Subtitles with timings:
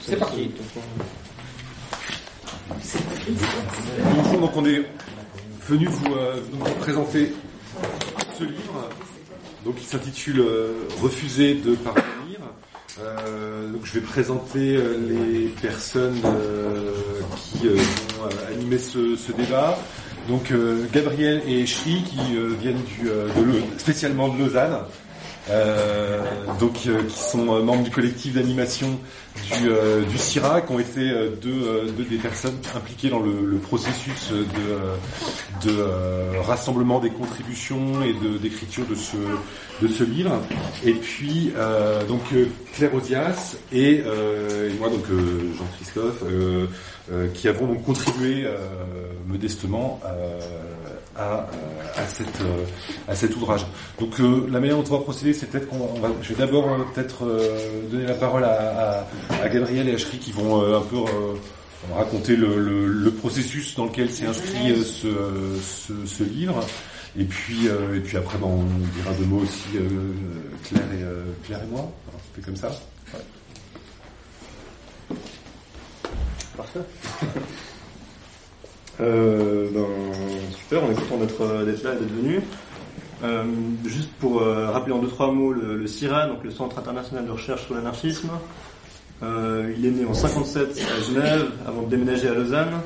[0.00, 0.50] C'est parti.
[4.16, 4.82] Bonjour, donc on est
[5.68, 6.40] venu vous, euh,
[6.80, 7.34] présenter
[8.38, 8.88] ce livre,
[9.66, 12.40] donc il s'intitule euh, Refuser de parvenir.
[13.00, 16.22] Euh, donc je vais présenter les personnes
[17.36, 19.78] qui vont animer ce, débat.
[20.26, 20.54] Donc
[20.90, 22.80] Gabriel et Chri qui viennent
[23.76, 24.78] spécialement de Lausanne.
[25.50, 26.20] Euh,
[26.60, 29.00] donc euh, qui sont euh, membres du collectif d'animation
[29.50, 33.44] du, euh, du CIRA, qui ont été euh, deux, deux des personnes impliquées dans le,
[33.44, 35.82] le processus de, de
[36.46, 39.16] rassemblement des contributions et d'écriture de ce
[39.82, 40.40] de ce livre.
[40.84, 41.52] Et puis
[42.08, 42.20] donc
[42.74, 46.22] Claire Odias et, et moi donc Jean Christophe
[47.34, 48.46] qui avons donc contribué
[49.26, 50.00] modestement
[51.16, 51.46] à,
[51.96, 52.64] à cette euh,
[53.08, 53.66] à cet ouvrage.
[54.00, 56.38] Donc euh, la manière dont on va procéder, c'est peut-être qu'on on va, je vais
[56.38, 60.32] d'abord euh, peut-être euh, donner la parole à, à, à Gabriel et à Chri qui
[60.32, 61.34] vont euh, un peu euh,
[61.94, 65.08] raconter le, le, le processus dans lequel s'est inscrit euh, ce,
[65.62, 66.60] ce, ce livre.
[67.18, 68.64] Et puis euh, et puis après, ben, on
[68.96, 69.88] dira deux mots aussi euh,
[70.64, 71.92] Claire et euh, Claire et moi.
[72.14, 72.70] On fait comme ça.
[76.56, 76.80] Parfait.
[79.00, 79.86] Euh, ben,
[80.56, 82.40] super, on est content d'être euh, là et d'être venu.
[83.24, 83.44] Euh,
[83.86, 87.30] juste pour euh, rappeler en deux trois mots le, CIRA, donc le Centre international de
[87.30, 88.30] recherche sur l'anarchisme.
[89.22, 92.80] Euh, il est né en 57 à Genève, avant de déménager à Lausanne.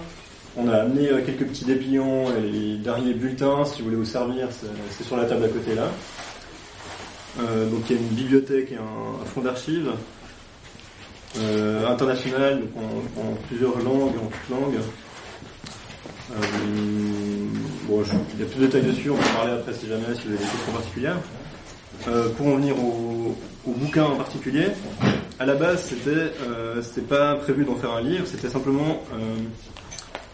[0.59, 4.49] On a amené quelques petits dépliants et les derniers bulletins, si vous voulez vous servir,
[4.91, 5.89] c'est sur la table à côté là.
[7.39, 9.91] Donc il y a une bibliothèque et un, fonds d'archives
[11.87, 14.81] international, donc en, en plusieurs langues, en toutes langues.
[16.33, 16.37] Euh,
[17.89, 20.05] bon, je- il y a plus de détails dessus, on peut parler après si jamais,
[20.15, 21.19] si vous avez des questions particulières.
[22.09, 23.35] Euh, pour en venir au,
[23.67, 24.67] au bouquin en particulier,
[25.39, 26.11] à la base, c'était
[26.47, 29.17] euh, c'était pas prévu d'en faire un livre, c'était simplement euh,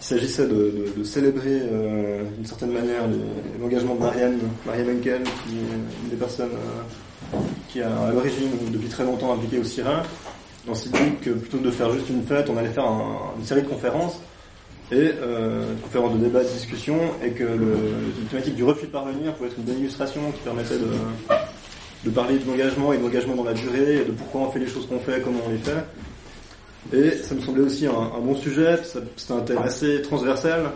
[0.00, 3.02] il s'agissait de, de- de célébrer euh, d'une certaine manière
[3.60, 7.36] l'engagement de Marianne, Marianne Henkel, qui est une des personnes euh,
[7.68, 10.02] qui est à l'origine depuis très longtemps impliquée au CIRA.
[10.68, 13.34] On s'est dit que plutôt que de faire juste une fête, on allait faire un-
[13.38, 14.18] une série de conférences
[14.90, 17.74] et euh, conférences de débat, de discussion, et que le,
[18.22, 20.90] la thématique du refus de parvenir pouvait être une bonne illustration qui permettait de,
[22.04, 24.58] de parler de l'engagement et de l'engagement dans la durée, et de pourquoi on fait
[24.58, 25.84] les choses qu'on fait, comment on les fait.
[26.92, 30.70] Et ça me semblait aussi un, bon sujet, c'était un thème assez transversal,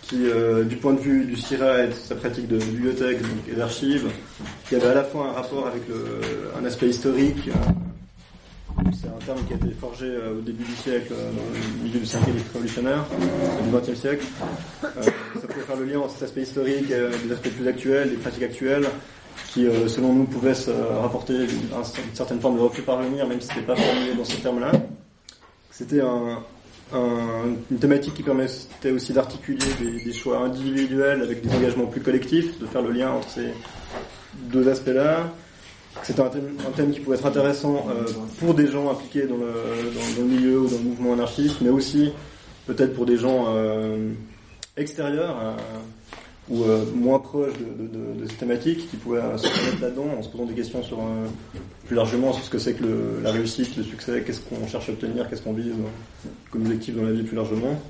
[0.00, 3.18] qui, euh, du point de vue du CIRA et de sa pratique de bibliothèque
[3.50, 4.08] et d'archives,
[4.68, 6.20] qui avait à la fois un rapport avec le,
[6.60, 7.50] un aspect historique,
[8.92, 12.00] c'est un terme qui a été forgé euh, au début du siècle, euh, dans milieu
[12.00, 13.04] du cinquième révolutionnaire,
[13.62, 14.24] du XXe siècle.
[14.84, 14.88] Euh,
[15.40, 18.16] ça pouvait faire le lien entre cet aspect historique euh, des aspects plus actuels, des
[18.16, 18.86] pratiques actuelles,
[19.48, 21.84] qui, selon nous, pouvaient se rapporter une,
[22.14, 24.72] certaine forme de refus parvenir, même si c'était pas formulé dans ces termes-là.
[25.70, 26.38] C'était un,
[26.94, 29.58] un- une thématique qui permettait aussi d'articuler
[30.04, 33.48] des choix individuels avec des engagements plus collectifs, de faire le lien entre ces
[34.50, 35.30] deux aspects-là.
[36.02, 36.30] C'était un
[36.74, 38.04] thème, qui pouvait être intéressant euh,
[38.38, 41.68] pour des gens impliqués dans le, dans, le milieu ou dans le mouvement anarchiste, mais
[41.68, 42.12] aussi
[42.66, 44.10] peut-être pour des gens euh,
[44.76, 45.36] extérieurs
[46.50, 50.22] euh, ou moins proches de, de, de, ces thématiques qui pouvaient se remettre là-dedans en
[50.22, 50.98] se posant des questions sur
[51.86, 54.92] plus largement sur ce que c'est que la réussite, le succès, qu'est-ce qu'on cherche à
[54.92, 55.72] obtenir, qu'est-ce qu'on vise
[56.50, 57.80] comme objectif dans la vie plus largement.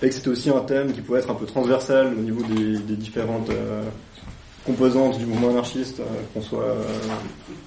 [0.00, 2.96] Et que c'était aussi un thème qui pouvait être un peu transversal au niveau des,
[2.96, 3.50] différentes
[4.66, 6.04] composantes du mouvement anarchiste, euh,
[6.34, 6.82] qu'on soit euh,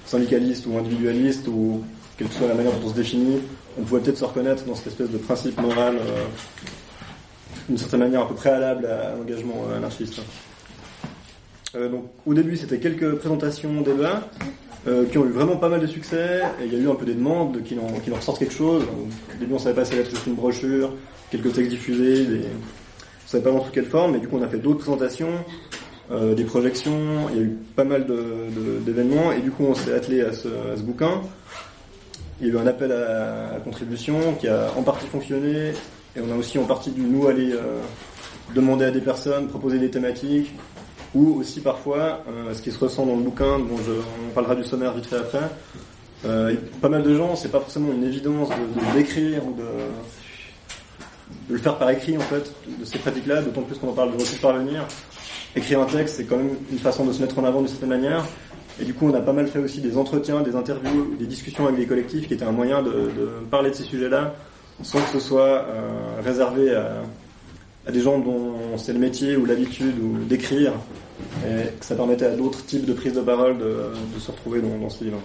[0.05, 1.81] syndicaliste ou individualiste ou
[2.17, 3.39] quelle que soit la manière dont on se définit,
[3.79, 6.25] on pouvait peut-être se reconnaître dans cette espèce de principe moral euh,
[7.67, 10.21] d'une certaine manière un peu préalable à l'engagement anarchiste.
[11.73, 14.27] Donc au début c'était quelques présentations, débats
[14.87, 16.95] euh, qui ont eu vraiment pas mal de succès et il y a eu un
[16.95, 18.83] peu des demandes qui en, qui en ressortent quelque chose.
[18.83, 20.93] Au début on savait pas si ça allait être une brochure,
[21.29, 22.39] quelques textes diffusés, des...
[22.39, 25.33] on savait pas dans sous quelle forme, mais du coup on a fait d'autres présentations,
[26.11, 28.05] euh, des projections, il y a eu pas mal
[28.85, 31.21] d'événements et du coup on s'est attelé à ce, à ce bouquin.
[32.41, 35.73] Il y a eu un appel à, à contribution qui a en partie fonctionné
[36.15, 37.81] et on a aussi en partie dû nous aller euh,
[38.55, 40.51] demander à des personnes, proposer des thématiques
[41.13, 44.55] ou aussi parfois euh, ce qui se ressent dans le bouquin, dont je, on parlera
[44.55, 45.49] du sommaire vite fait après.
[46.25, 49.63] Euh, pas mal de gens, c'est pas forcément une évidence de, l'écrire ou de,
[51.49, 54.11] de le faire par écrit en fait, de ces pratiques-là, d'autant plus qu'on en parle
[54.11, 54.85] de refus parvenir.
[55.55, 57.89] Écrire un texte, c'est quand même une façon de se mettre en avant d'une certaine
[57.89, 58.25] manière.
[58.81, 61.65] Et du coup, on a pas mal fait aussi des entretiens, des interviews, des discussions
[61.65, 63.11] avec des collectifs qui étaient un moyen de,
[63.49, 64.35] parler de ces sujets-là,
[64.83, 69.95] sans que ce soit euh, réservé à, des gens dont c'est le métier ou l'habitude
[69.99, 70.73] ou d'écrire,
[71.43, 74.77] et que ça permettait à d'autres types de prises de parole de, se retrouver dans,
[74.77, 75.19] dans ce livre.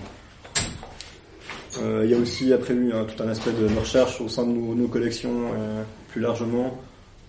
[1.83, 4.45] Euh, il y a aussi après eu hein, tout un aspect de recherche au sein
[4.45, 6.79] de nos, collections, euh, plus largement,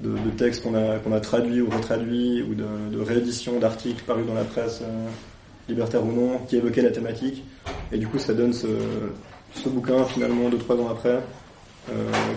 [0.01, 4.25] de, textes qu'on a, qu'on a traduits ou retraduits, ou de, de rééditions d'articles parus
[4.25, 5.07] dans la presse, euh,
[5.69, 7.43] libertaire ou non, qui évoquaient la thématique.
[7.91, 8.67] Et du coup, ça donne ce,
[9.53, 11.19] ce bouquin, finalement, deux, trois ans après,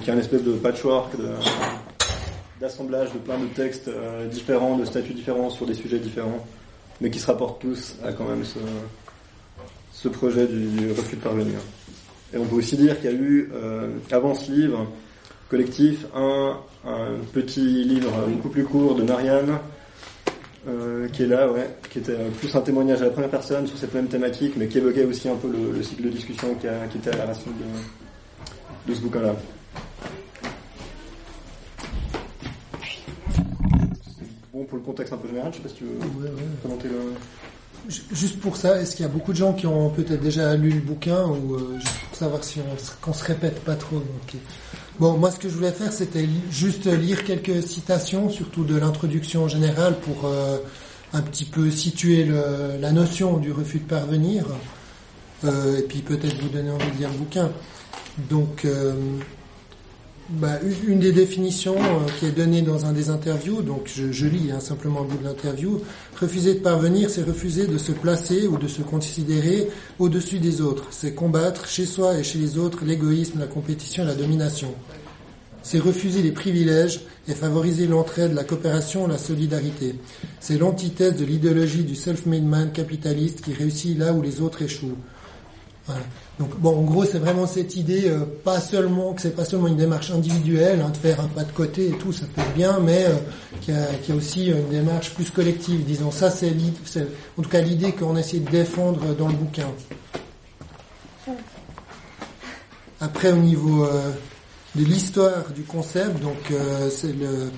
[0.03, 1.13] qui est un espèce de patchwork,
[2.61, 3.91] d'assemblage de, plein de textes
[4.31, 6.45] différents, de statuts différents, sur des sujets différents,
[7.01, 8.59] mais qui se rapportent tous à quand même ce,
[9.99, 11.59] ce projet du refus de parvenir.
[12.33, 14.87] Et on peut aussi dire qu'il y a eu, euh, avant ce livre
[15.49, 16.57] collectif, un,
[17.33, 19.59] petit livre beaucoup plus court de Marianne,
[20.67, 23.79] euh, qui est là, ouais, qui était plus un témoignage à la première personne sur
[23.79, 27.11] cette même thématique, mais qui évoquait aussi un peu le, cycle de discussion qui, était
[27.11, 27.53] à la racine
[28.87, 29.35] de, ce bouquin-là.
[34.53, 36.31] Bon, pour le contexte un peu général, je sais pas si tu veux
[36.63, 37.15] commenter le...
[38.13, 40.71] Juste pour ça, est-ce qu'il y a beaucoup de gens qui ont peut-être déjà lu
[40.71, 44.03] le bouquin ou euh, juste pour savoir si on qu'on se répète pas trop
[44.99, 49.47] Bon, moi ce que je voulais faire, c'était juste lire quelques citations, surtout de l'introduction
[49.47, 50.59] générale, pour euh,
[51.13, 52.27] un petit peu situer
[52.81, 54.45] la notion du refus de parvenir,
[55.45, 57.53] euh, et puis peut-être vous donner envie de lire le bouquin.
[58.29, 58.67] Donc,
[60.29, 64.51] bah, une des définitions euh, qui est donnée dans un des interviews, donc je, lis
[64.53, 65.81] hein, simplement au bout de l'interview,
[66.21, 70.85] refuser de parvenir, c'est refuser de se placer ou de se considérer au-dessus des autres.
[70.91, 74.75] C'est combattre chez soi et chez les autres l'égoïsme, la compétition et la domination.
[75.63, 79.95] C'est refuser les privilèges et favoriser l'entraide, la coopération, la solidarité.
[80.41, 84.99] C'est l'antithèse de l'idéologie du self-made man capitaliste qui réussit là où les autres échouent.
[86.39, 89.67] Donc bon, en gros, c'est vraiment cette idée, euh, pas seulement que c'est pas seulement
[89.67, 92.55] une démarche individuelle, hein, de faire un pas de côté et tout, ça peut être
[92.55, 93.15] bien, mais euh,
[93.61, 95.85] qu'il y, a aussi une démarche plus collective.
[95.85, 96.53] Disons, ça, c'est
[97.37, 99.69] en tout cas l'idée qu'on essaie de défendre dans le bouquin.
[103.01, 104.11] Après, au niveau euh,
[104.77, 106.53] de l'histoire du concept, donc
[106.91, 107.51] c'est le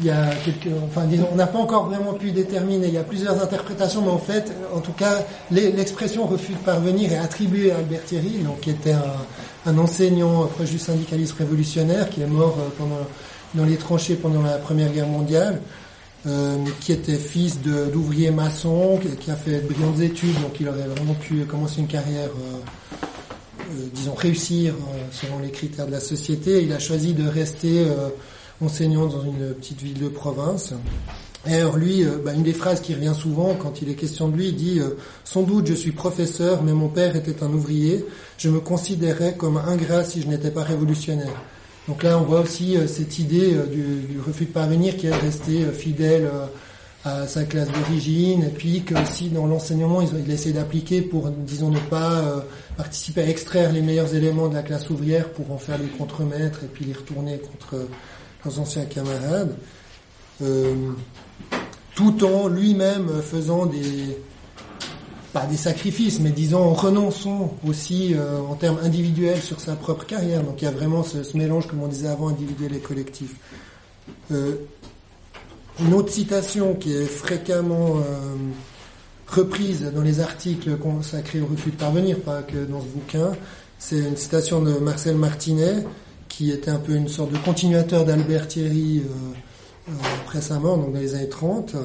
[0.00, 2.88] il y a quelques, enfin disons, on n'a pas encore vraiment pu déterminer.
[2.88, 7.12] Il y a plusieurs interprétations, mais en fait, en tout cas, l'expression refus de parvenir
[7.12, 8.94] est attribuée à Albert Thierry, donc qui était
[9.66, 13.00] un, enseignant proche du syndicalisme révolutionnaire, qui est mort euh, pendant
[13.54, 15.60] dans les tranchées pendant la Première Guerre mondiale,
[16.26, 20.88] euh, qui était fils d'ouvrier maçon, qui, a fait de brillantes études, donc il aurait
[20.88, 22.30] vraiment pu commencer une carrière.
[22.30, 22.58] Euh,
[23.92, 24.74] disons réussir
[25.10, 26.62] selon les critères de la société.
[26.62, 27.86] Il a choisi de rester
[28.60, 30.74] enseignant dans une petite ville de province.
[31.46, 34.28] Et alors lui, euh, bah, une des phrases qui revient souvent quand il est question
[34.28, 37.52] de lui, il dit euh, Sans doute je suis professeur, mais mon père était un
[37.52, 38.04] ouvrier.
[38.38, 41.34] Je me considérais comme ingrat si je n'étais pas révolutionnaire.
[41.86, 45.66] Donc là, on voit aussi euh, cette idée du, refus de parvenir qui est resté
[45.66, 46.30] fidèle
[47.04, 51.28] à sa classe d'origine, et puis que aussi dans l'enseignement, il, il essaie d'appliquer pour,
[51.28, 52.42] disons, ne pas
[52.78, 56.64] participer à extraire les meilleurs éléments de la classe ouvrière pour en faire des contremaîtres
[56.64, 57.86] et puis les retourner contre
[58.44, 59.56] nos anciens camarades,
[60.42, 60.74] euh,
[61.94, 64.18] tout en lui-même faisant des,
[65.32, 70.06] pas des sacrifices, mais disons en renonçant aussi euh, en termes individuels sur sa propre
[70.06, 70.42] carrière.
[70.42, 73.36] Donc il y a vraiment ce, mélange, comme on disait avant, individuel et collectif.
[74.32, 74.56] Euh,
[75.80, 77.96] une autre citation qui est fréquemment
[79.26, 83.32] reprise dans les articles consacrés au refus de parvenir, pas que dans ce bouquin,
[83.78, 85.84] c'est une citation de Marcel Martinet
[86.36, 89.92] qui était un peu une sorte de continuateur d'Albert Thierry euh, euh,
[90.24, 91.76] après sa mort, donc dans les années 30.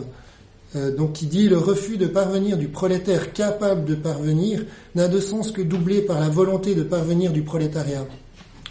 [0.75, 4.63] Euh, donc qui dit le refus de parvenir du prolétaire capable de parvenir
[4.96, 8.06] n'a de sens que doublé par la volonté de parvenir du prolétariat.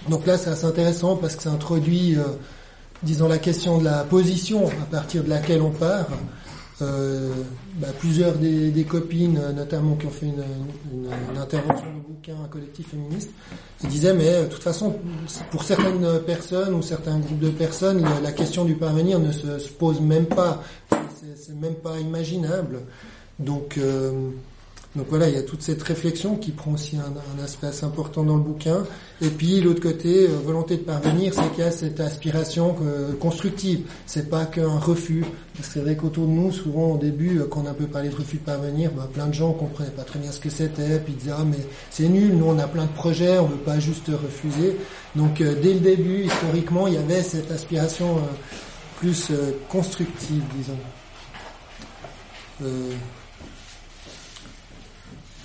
[0.08, 2.16] Donc là c'est assez intéressant parce que ça introduit,
[3.02, 6.06] disons, la question de la position à partir de laquelle on part.
[6.80, 7.32] Euh,
[7.74, 10.44] bah, plusieurs des, copines, notamment qui ont fait une,
[11.36, 13.30] intervention de bouquin, collectif féministe,
[13.82, 14.96] disaient mais euh, de toute façon,
[15.50, 20.00] pour certaines personnes ou certains groupes de personnes, la, question du parvenir ne se, pose
[20.00, 20.62] même pas,
[21.36, 22.78] c'est même pas imaginable.
[23.40, 24.30] Donc euh,
[24.98, 28.24] donc voilà, il y a toute cette réflexion qui prend aussi un, aspect assez important
[28.24, 28.84] dans le bouquin.
[29.22, 33.12] Et puis l'autre côté, euh, volonté de parvenir, c'est qu'il y a cette aspiration euh,
[33.14, 33.82] constructive.
[34.06, 35.24] C'est pas qu'un refus.
[35.62, 38.08] C'est vrai qu'autour de nous, souvent au début, euh, quand on a un peu parlé
[38.08, 40.98] de refus de parvenir, bah, plein de gens comprenaient pas très bien ce que c'était,
[40.98, 43.56] puis ils disaient ah mais c'est nul, nous on a plein de projets, on veut
[43.56, 44.76] pas juste refuser.
[45.14, 48.18] Donc dès le début, historiquement, il y avait cette aspiration
[48.98, 49.30] plus
[49.68, 50.78] constructive, disons.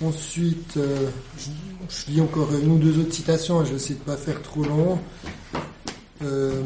[0.06, 1.08] Ensuite, euh,
[1.38, 4.62] je, lis encore une ou deux autres citations, je vais essayer de pas faire trop
[4.62, 4.98] long.
[6.22, 6.62] Euh,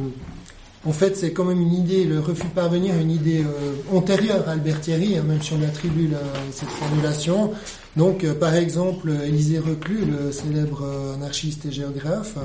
[0.87, 4.49] En fait, c'est quand même une idée, le refus de parvenir, une idée euh, antérieure
[4.49, 6.09] à Albert Thierry, hein, même si on attribue
[6.52, 7.52] cette formulation.
[7.97, 12.37] Donc, par exemple, Élisée Reclus, le célèbre anarchiste et géographe,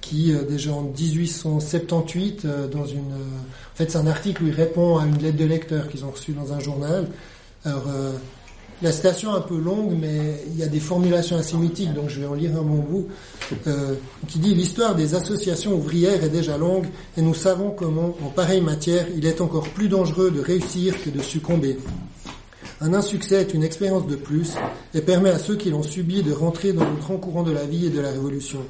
[0.00, 5.04] qui déjà en 1878, dans une, en fait, c'est un article où il répond à
[5.04, 7.08] une lettre de lecteur qu'ils ont reçue dans un journal.
[7.64, 7.84] Alors,
[8.82, 12.10] la citation est un peu longue, mais il y a des formulations assez mythiques, donc
[12.10, 13.08] je vais en lire un bon bout,
[13.66, 13.94] euh,
[14.28, 18.60] qui dit L'histoire des associations ouvrières est déjà longue, et nous savons comment, en pareille
[18.60, 21.78] matière, il est encore plus dangereux de réussir que de succomber.
[22.82, 24.54] Un insuccès est une expérience de plus,
[24.94, 27.64] et permet à ceux qui l'ont subi de rentrer dans le grand courant de la
[27.64, 28.60] vie et de la révolution.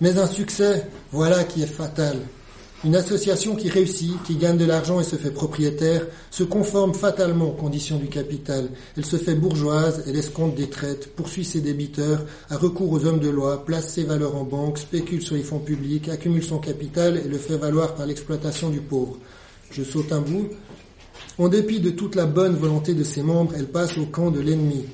[0.00, 2.18] Mais un succès, voilà qui est fatal.
[2.84, 7.48] Une association qui réussit, qui gagne de l'argent et se fait propriétaire, se conforme fatalement
[7.48, 8.68] aux conditions du capital.
[8.98, 13.20] Elle se fait bourgeoise, elle escompte des traites, poursuit ses débiteurs, a recours aux hommes
[13.20, 17.16] de loi, place ses valeurs en banque, spécule sur les fonds publics, accumule son capital
[17.16, 19.16] et le fait valoir par l'exploitation du pauvre.
[19.70, 20.50] Je saute un bout.
[21.38, 24.40] En dépit de toute la bonne volonté de ses membres, elle passe au camp de
[24.40, 24.84] l'ennemi.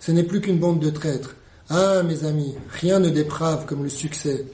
[0.00, 1.36] Ce n'est plus qu'une bande de traîtres.
[1.70, 4.44] Ah, mes amis, rien ne déprave comme le succès.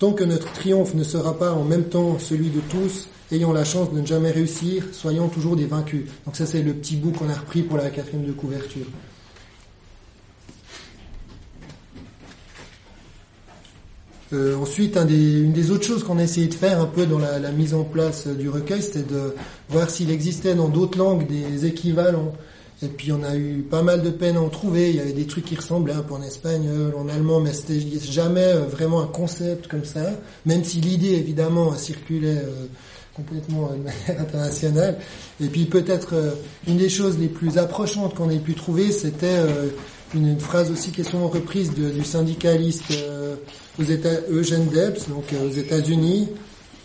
[0.00, 3.64] Tant que notre triomphe ne sera pas en même temps celui de tous, ayant la
[3.64, 6.06] chance de ne jamais réussir, soyons toujours des vaincus.
[6.24, 8.86] Donc ça c'est le petit bout qu'on a repris pour la quatrième de couverture.
[14.32, 17.38] Euh, ensuite, une des autres choses qu'on a essayé de faire un peu dans la,
[17.38, 19.34] la mise en place du recueil, c'était de
[19.68, 22.32] voir s'il existait dans d'autres langues des équivalents.
[22.82, 24.90] Et puis on a eu pas mal de peine à en trouver.
[24.90, 27.80] Il y avait des trucs qui ressemblaient un peu en espagnol, en allemand, mais c'était
[27.80, 30.12] jamais euh, vraiment un concept comme ça.
[30.46, 32.66] Même si l'idée évidemment circulait euh,
[33.14, 34.98] complètement de manière internationale.
[35.42, 36.30] Et puis peut-être euh,
[36.66, 39.40] une des choses les plus approchantes qu'on ait pu trouver, c'était
[40.14, 42.84] une, phrase aussi qui est souvent reprise du syndicaliste
[43.78, 43.84] aux
[44.30, 46.28] Eugène Debs, donc aux États-Unis,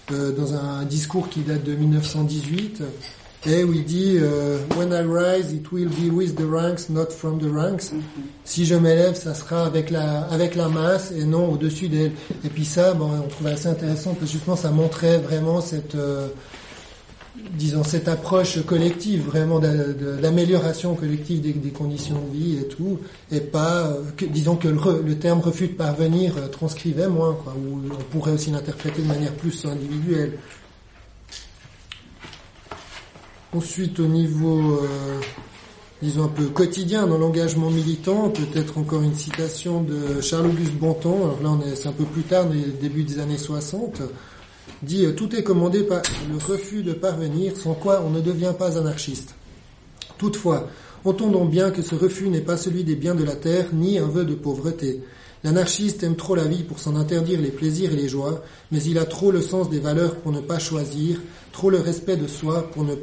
[0.09, 2.83] dans un discours qui date de 1918
[3.45, 7.11] et où il dit euh, When I rise, it will be with the ranks, not
[7.11, 7.91] from the ranks.
[8.43, 12.11] Si je m'élève, ça sera avec la avec la masse et non au-dessus d'elle.
[12.43, 15.95] Et puis ça, bon, on trouvait assez intéressant parce que justement, ça montrait vraiment cette
[15.95, 16.27] euh,
[17.51, 22.99] disons cette approche collective, vraiment d'amélioration collective des, des, conditions de vie et tout,
[23.31, 27.53] et pas euh, que, disons que le, le, terme refus de parvenir transcrivait moins, quoi,
[27.53, 30.33] ou on pourrait aussi l'interpréter de manière plus individuelle.
[33.55, 35.21] Ensuite, au niveau, euh,
[36.01, 41.57] disons un peu quotidien dans l'engagement militant, peut-être encore une citation de Charles-Auguste Bonton, alors
[41.57, 42.47] là c'est un peu plus tard,
[42.81, 44.01] début des années 60,
[44.83, 48.77] dit «Tout est commandé par le refus de parvenir, sans quoi on ne devient pas
[48.77, 49.35] anarchiste.
[50.17, 50.67] Toutefois,
[51.05, 54.07] entendons bien que ce refus n'est pas celui des biens de la terre, ni un
[54.07, 55.01] vœu de pauvreté.
[55.45, 58.43] L'anarchiste aime trop la vie pour s'en interdire les plaisirs et les joies,
[58.73, 61.21] mais il a trop le sens des valeurs pour ne pas choisir,
[61.53, 62.95] trop le respect de soi pour ne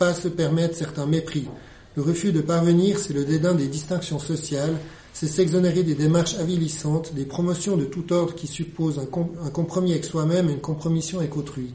[0.00, 1.46] pas se permettre certains mépris.
[1.94, 4.74] Le refus de parvenir, c'est le dédain des distinctions sociales,
[5.12, 10.06] c'est s'exonérer des démarches avilissantes, des promotions de tout ordre qui supposent un, compromis avec
[10.06, 11.74] soi-même et une compromission avec autrui.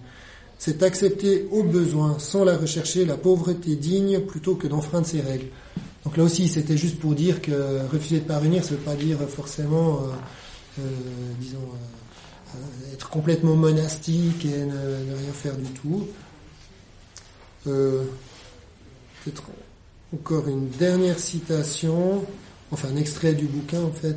[0.57, 5.49] C'est accepter au besoin, sans la rechercher, la pauvreté digne plutôt que d'enfreindre ses règles.
[6.03, 7.51] Donc là aussi, c'était juste pour dire que
[7.91, 10.81] refuser de parvenir, ça ne veut pas dire forcément, euh, euh,
[11.39, 16.07] disons, euh, être complètement monastique et ne, rien faire du tout.
[17.67, 18.03] Euh,
[19.23, 19.43] peut-être
[20.13, 22.23] encore une dernière citation,
[22.71, 24.15] enfin un extrait du bouquin en fait,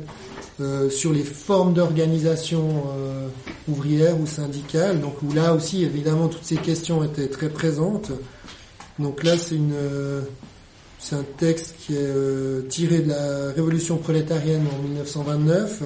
[0.61, 3.27] euh, sur les formes d'organisation euh,
[3.67, 5.01] ouvrière ou syndicale.
[5.01, 8.11] Donc où là aussi évidemment toutes ces questions étaient très présentes.
[8.99, 9.59] Donc là c'est
[10.99, 15.83] c'est un texte qui est tiré de la révolution prolétarienne en 1929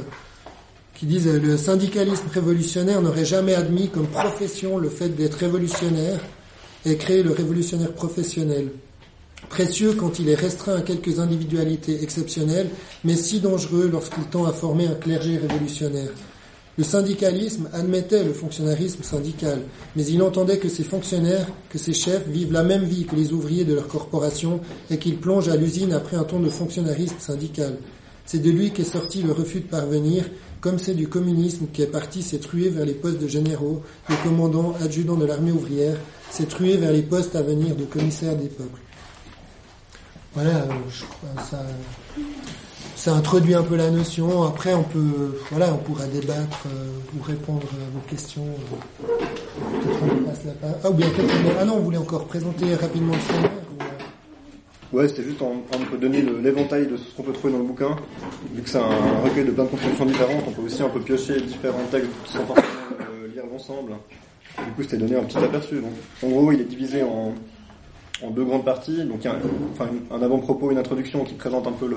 [0.96, 6.20] qui disent le syndicalisme révolutionnaire n'aurait jamais admis comme profession le fait d'être révolutionnaire
[6.86, 8.70] et créer le révolutionnaire professionnel.
[9.50, 12.70] Précieux quand il est restreint à quelques individualités exceptionnelles,
[13.04, 16.10] mais si dangereux lorsqu'il tend à former un clergé révolutionnaire.
[16.76, 19.60] Le syndicalisme admettait le fonctionnarisme syndical,
[19.96, 23.32] mais il entendait que ces fonctionnaires, que ces chefs vivent la même vie que les
[23.32, 24.60] ouvriers de leur corporation
[24.90, 27.78] et qu'ils plongent à l'usine après un ton de fonctionnarisme syndical.
[28.26, 30.24] C'est de lui qu'est sorti le refus de parvenir,
[30.62, 34.16] comme c'est du communisme qui est parti s'est trué vers les postes de généraux, de
[34.24, 35.98] commandants, adjudants de l'armée ouvrière,
[36.34, 38.82] s'est trué vers les postes à venir de commissaires des peuples.
[40.34, 41.60] Voilà, euh, je crois ça,
[42.96, 44.42] ça introduit un peu la notion.
[44.42, 48.48] Après, on peut, voilà, on pourra débattre euh, ou répondre à vos questions.
[50.84, 51.08] Ah, ou bien
[51.60, 53.52] ah non, on voulait encore présenter rapidement le sommaire.
[54.92, 55.56] Ouais, c'était juste en
[55.98, 57.96] donner l'éventail de ce qu'on peut trouver dans le bouquin.
[58.54, 61.00] Vu que c'est un recueil de plein de contributions différentes, on peut aussi un peu
[61.00, 62.68] piocher différents textes sans forcément
[63.02, 63.94] euh, lire l'ensemble.
[64.58, 65.76] Du coup, c'était donné un petit aperçu.
[65.76, 65.94] Donc,
[66.24, 67.34] en gros, il est divisé en,
[68.30, 69.04] deux grandes parties.
[69.04, 69.36] Donc, il y a
[70.12, 71.90] un, avant-propos, une introduction qui présente un peu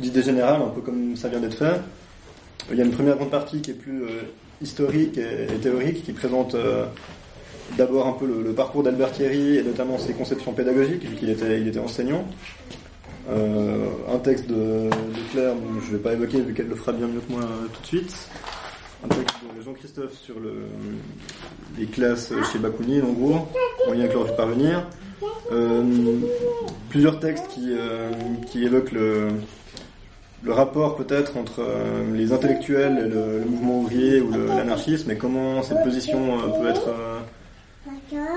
[0.00, 1.80] l'idée générale, un peu comme ça vient d'être fait.
[2.70, 4.22] Il y a une première grande partie qui est plus euh,
[4.60, 6.86] historique et, théorique, qui présente euh,
[7.76, 11.30] d'abord un peu le, le parcours d'Albert Thierry et notamment ses conceptions pédagogiques, vu qu'il
[11.30, 12.24] était, enseignant.
[13.30, 14.90] Euh, un texte de,
[15.30, 17.42] Claire, dont je ne vais pas évoquer vu qu'elle le fera bien mieux que moi
[17.72, 18.28] tout de suite.
[19.04, 20.66] Un texte de Jean-Christophe sur le,
[21.78, 23.48] les classes chez Bakounine, en gros,
[23.88, 24.86] en lien avec leur parvenir.
[25.50, 25.82] Euh,
[26.88, 28.10] plusieurs textes qui, euh,
[28.54, 29.28] évoquent le,
[30.46, 35.82] rapport peut-être entre euh, les intellectuels et le, mouvement ouvrier ou l'anarchisme et comment cette
[35.82, 36.90] position euh, peut être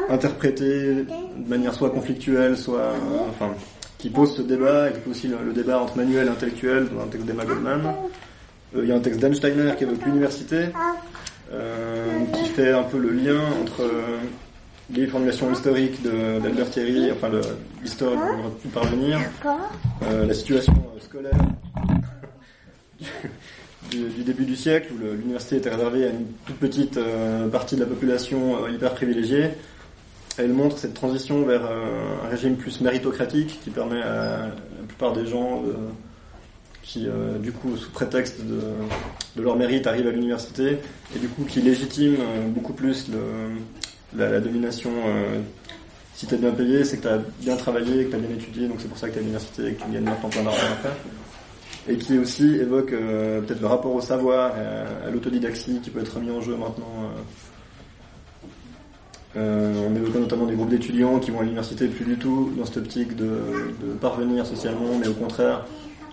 [0.10, 2.93] interprétée de manière soit conflictuelle, soit
[3.29, 3.53] enfin
[3.98, 6.88] qui pose ce débat et qui pose aussi le, le débat entre manuel et intellectuel
[6.95, 7.81] dans un texte d'Emma Goldman.
[8.75, 10.65] Euh, Il y a un texte d'Einsteiner qui évoque l'université,
[11.51, 14.17] euh, qui fait un peu le lien entre euh,
[14.94, 17.29] les formulations historiques d'Albert Thierry, enfin
[17.82, 18.13] l'histoire
[18.62, 19.20] pu parvenir,
[20.01, 21.34] la situation scolaire
[23.91, 27.75] du, du début du siècle où l'université était réservée à une toute petite euh, partie
[27.75, 29.50] de la population euh, hyper privilégiée.
[30.38, 35.13] Elle montre cette transition vers euh, un régime plus méritocratique qui permet à la plupart
[35.13, 35.63] des gens
[36.85, 38.59] qui, euh, du coup, sous prétexte de,
[39.35, 40.77] de leur mérite, arrivent à l'université
[41.15, 44.91] et du coup qui légitime euh, beaucoup plus le- la, domination.
[45.07, 45.39] euh,
[46.13, 48.87] si t'es bien payé, c'est que t'as bien travaillé, que t'as bien étudié, donc c'est
[48.87, 50.91] pour ça que t'es à l'université et que tu gagnes maintenant plein d'argent après
[51.87, 55.89] et qui aussi évoque euh, peut-être le rapport au savoir et à, à l'autodidaxie qui
[55.89, 56.87] peut être mis en jeu maintenant.
[57.03, 57.21] euh.
[59.37, 62.63] Euh, on évoque notamment des groupes d'étudiants qui vont à l'université plus du tout dans
[62.65, 65.65] cette optique de, de parvenir socialement, mais au contraire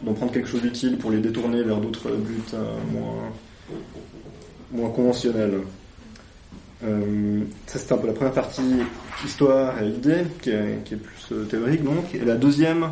[0.02, 2.56] d'en prendre quelque chose d'utile pour les détourner vers d'autres buts
[2.92, 3.32] moins,
[4.72, 5.60] moins conventionnels.
[6.84, 8.80] Euh, ça c'était un peu la première partie
[9.24, 12.88] histoire et idée qui est, qui est plus euh, théorique donc et la deuxième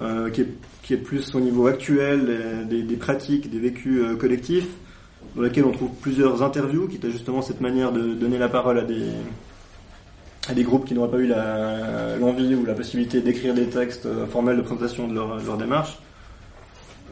[0.00, 0.48] euh, qui, est,
[0.82, 4.68] qui est plus au niveau actuel des, pratiques, des vécus collectifs,
[5.34, 8.78] dans laquelle on trouve plusieurs interviews, qui étaient justement cette manière de donner la parole
[8.78, 9.08] à des,
[10.48, 11.26] à des groupes qui n'auraient pas eu
[12.20, 15.98] l'envie ou la possibilité d'écrire des textes formels de présentation de leur démarche.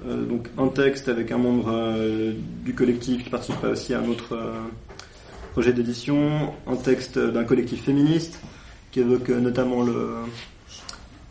[0.05, 2.33] Euh, donc un texte avec un membre euh,
[2.65, 4.53] du collectif qui participerait aussi à un autre euh,
[5.53, 8.41] projet d'édition, un texte d'un collectif féministe
[8.93, 10.17] qui évoque notamment le,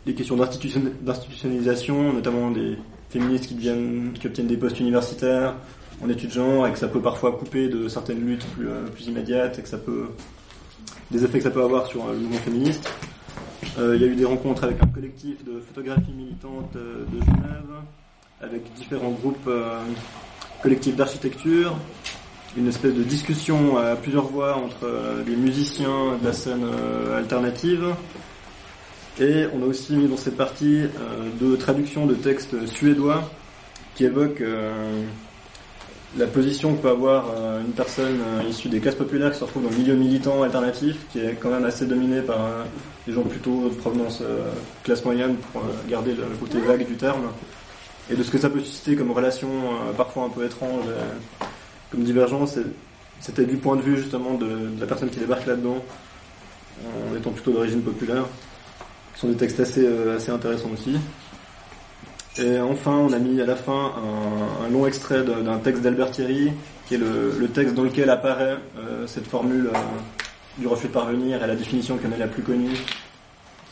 [0.04, 2.76] des questions d'institution- d'institutionnalisation, notamment des
[3.10, 5.54] féministes qui, deviennent, qui obtiennent des postes universitaires
[6.02, 9.62] en études genre et que ça peut parfois couper de certaines luttes plus, immédiates et
[9.62, 10.06] que ça peut
[11.10, 12.90] des effets que ça peut avoir sur le mouvement féministe.
[13.78, 17.70] Il y a eu des rencontres avec un collectif de photographie militante euh, de Genève,
[18.42, 19.80] avec différents groupes euh,
[20.62, 21.76] collectifs d'architecture,
[22.56, 27.18] une espèce de discussion à plusieurs voix entre euh, les musiciens de la scène euh,
[27.18, 27.94] alternative,
[29.18, 30.88] et on a aussi mis dans cette partie euh,
[31.40, 33.30] de traduction de textes suédois
[33.94, 35.02] qui évoquent euh,
[36.18, 39.44] la position que peut avoir euh, une personne euh, issue des classes populaires qui se
[39.44, 42.64] retrouve dans le milieu militant alternatif, qui est quand même assez dominé par euh,
[43.06, 44.50] des gens plutôt de provenance euh,
[44.82, 47.28] classe moyenne pour euh, garder le côté vague du terme,
[48.10, 51.44] et de ce que ça peut susciter comme relation euh, parfois un peu étrange, euh,
[51.90, 52.58] comme divergence.
[53.20, 55.82] C'était du point de vue justement de, la personne qui débarque là-dedans,
[56.84, 58.26] en étant plutôt d'origine populaire.
[59.14, 60.96] Ce sont des textes assez, euh, assez intéressants aussi.
[62.38, 63.94] Et enfin, on a mis à la fin
[64.62, 66.52] un, long extrait d'un texte d'Albert Thierry,
[66.86, 68.58] qui est le, texte dans lequel apparaît
[69.06, 69.70] cette formule
[70.58, 72.76] du refus de parvenir et la définition qui en est la plus connue,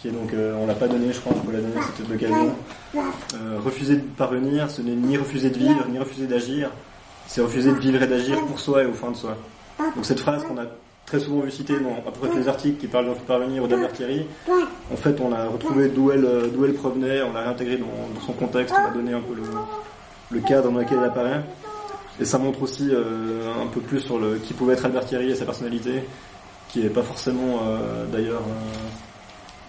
[0.05, 2.55] qui donc, euh, on l'a pas donné, je crois, on peut la donner, c'était l'occasion.
[2.95, 6.71] Euh, refuser de parvenir, ce n'est ni refuser de vivre, ni refuser d'agir,
[7.27, 9.37] c'est refuser de vivre et d'agir pour soi et au fin de soi.
[9.79, 10.67] Donc cette phrase qu'on a
[11.07, 13.19] très souvent vu citée dans à peu près tous les articles qui parlent de de
[13.21, 14.27] parvenir ou d'Albert Thierry,
[14.93, 18.21] en fait, on a retrouvé d'où elle, euh, d'où elle provenait, on l'a réintégré dans,
[18.27, 19.35] son contexte, on a donné un peu
[20.31, 21.41] le, cadre dans lequel elle apparaît.
[22.21, 25.31] Et ça montre aussi euh, un peu plus sur le qui pouvait être Albert Thierry
[25.31, 26.05] et sa personnalité,
[26.69, 27.61] qui est pas forcément
[28.13, 28.43] d'ailleurs.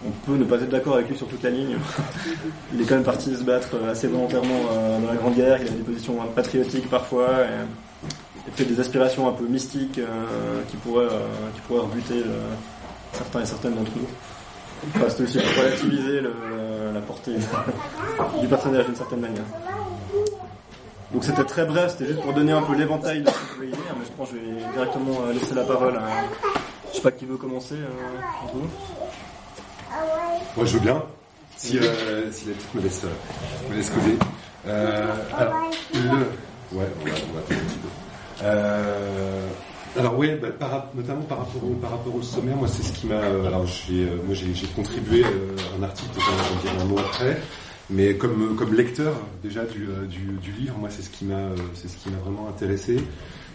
[0.04, 1.76] On peut ne pas être d'accord avec lui sur toute la ligne.
[2.74, 5.58] il est quand même parti se battre euh, assez volontairement euh, dans la Grande Guerre.
[5.62, 7.28] Il a des positions euh, patriotiques parfois.
[7.42, 10.00] Et, et peut-être des aspirations un peu mystiques
[10.68, 11.08] qui pourraient
[11.54, 12.22] qui pourraient rebuter
[13.12, 14.06] certains et certaines d'entre nous.
[14.94, 16.20] Enfin, c'était aussi pour relativiser
[16.94, 17.32] la portée
[18.40, 19.42] du personnage d'une certaine manière.
[21.12, 23.54] Donc c'était très bref, c'était juste pour donner un peu l'éventail de ce que vous
[23.54, 26.06] pouvez y lire, mais je pense que je vais directement laisser la parole à...
[26.90, 27.74] Je sais pas qui veut commencer
[28.44, 28.68] entre vous.
[30.56, 31.02] Moi, je veux bien.
[31.56, 34.18] Si, euh, si la petite me laisse, euh, me laisse causer.
[34.66, 36.76] Euh, alors, le...
[36.76, 37.88] Ouais, on va, on va attendre un petit peu.
[38.42, 39.48] Euh,
[39.96, 40.48] Alors oui, bah,
[40.94, 43.20] notamment par rapport, au, par rapport au sommaire, moi c'est ce qui m'a.
[43.20, 45.24] alors j'ai, moi j'ai, contribué
[45.78, 47.40] un article, je vais dire un mot après,
[47.88, 51.96] mais comme comme lecteur déjà du, du, livre, moi c'est ce qui m'a c'est ce
[51.96, 52.98] qui m'a vraiment intéressé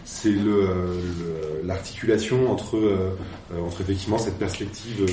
[0.04, 0.34] c'est
[1.62, 3.14] l'articulation entre,
[3.56, 5.06] entre effectivement cette perspective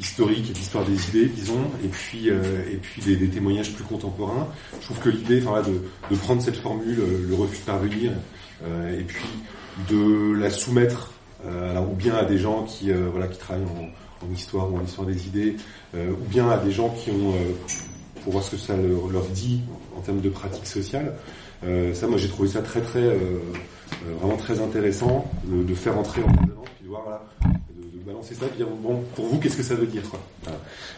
[0.00, 4.48] historique et d'histoire des idées, disons, et puis euh, et puis des, témoignages plus contemporains.
[4.80, 8.12] Je trouve que l'idée, enfin de, de, prendre cette formule, euh, le refus de parvenir,
[8.64, 9.24] euh, et puis
[9.90, 11.12] de la soumettre,
[11.44, 15.06] alors ou bien à des gens qui voilà qui travaillent en, histoire ou en histoire
[15.06, 15.56] des idées,
[15.94, 17.34] ou bien à des gens qui ont
[18.22, 19.60] pour voir ce que ça leur, dit
[19.94, 21.12] en termes de pratique sociale.
[21.92, 23.18] ça, moi, j'ai trouvé ça très très
[24.20, 27.20] vraiment très intéressant de, faire entrer en dedans, puis voir
[28.04, 30.02] balancer ça, dire bon, pour vous, qu'est-ce que ça veut dire.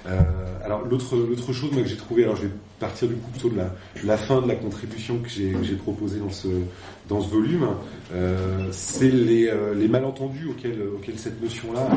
[0.07, 0.23] Euh,
[0.64, 3.59] alors l'autre chose que j'ai trouvé, alors je vais partir du coup plutôt de
[4.05, 7.69] la, fin de la contribution que j'ai proposée dans ce volume,
[8.12, 11.88] euh, c'est les, euh, les malentendus auxquels cette notion-là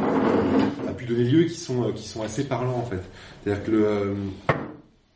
[0.88, 3.02] a pu donner lieu, qui sont qui sont assez parlants en fait.
[3.44, 4.16] C'est-à-dire que le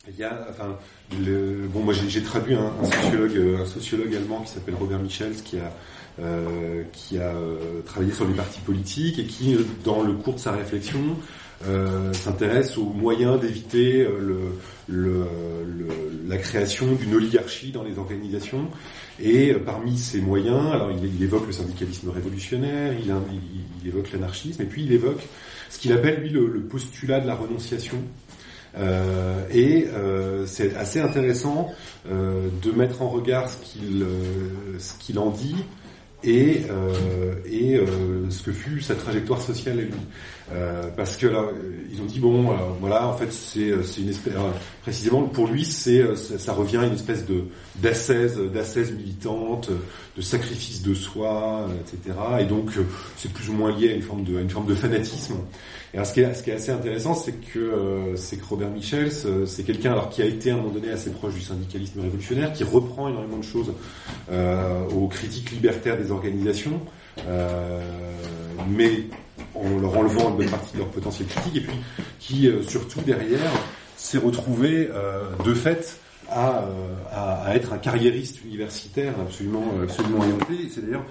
[0.07, 0.77] il y a, enfin,
[1.25, 5.59] le, bon, moi j'ai traduit un, sociologue, un sociologue allemand qui s'appelle Robert Michels, qui
[5.59, 5.71] a
[6.19, 10.39] euh, qui a euh, travaillé sur les partis politiques et qui, dans le cours de
[10.39, 10.99] sa réflexion,
[11.65, 14.07] euh, s'intéresse aux moyens d'éviter
[14.87, 18.69] la création d'une oligarchie dans les organisations.
[19.19, 23.11] Et parmi ces moyens, alors il, évoque le syndicalisme révolutionnaire, il,
[23.81, 25.23] il, évoque l'anarchisme, et puis il évoque
[25.71, 27.97] ce qu'il appelle lui le, postulat de la renonciation.
[28.77, 31.71] Euh, et euh, c'est assez intéressant
[32.09, 34.05] euh, de mettre en regard ce qu'il
[34.79, 35.55] ce qu'il en dit
[36.23, 36.61] et,
[37.45, 37.77] et
[38.29, 39.93] ce que fut sa trajectoire sociale à lui.
[40.51, 41.45] Euh, parce que là,
[41.91, 44.33] ils ont dit bon, euh, voilà, en fait, c'est c'est une espèce,
[44.81, 49.69] précisément pour lui, c'est ça, revient à une espèce de d'ascèse, d'ascèse militante,
[50.17, 52.17] de sacrifice de soi, etc.
[52.41, 52.71] Et donc,
[53.15, 55.35] c'est plus ou moins lié à une forme de à une forme de fanatisme.
[55.93, 58.69] Et alors, ce qui est, ce qui est assez intéressant, c'est que c'est que Robert
[58.69, 59.11] Michels,
[59.45, 62.51] c'est quelqu'un alors qui a été à un moment donné assez proche du syndicalisme révolutionnaire,
[62.51, 63.71] qui reprend énormément de choses
[64.93, 66.81] aux critiques libertaires des organisations,
[68.69, 69.05] mais
[69.55, 71.75] en leur enlevant une bonne partie de leur potentiel critique, et puis
[72.19, 73.51] qui euh, surtout derrière
[73.95, 80.69] s'est retrouvé euh, de fait à, euh, à, être un carriériste universitaire absolument absolument orienté.
[80.73, 81.05] C'est d'ailleurs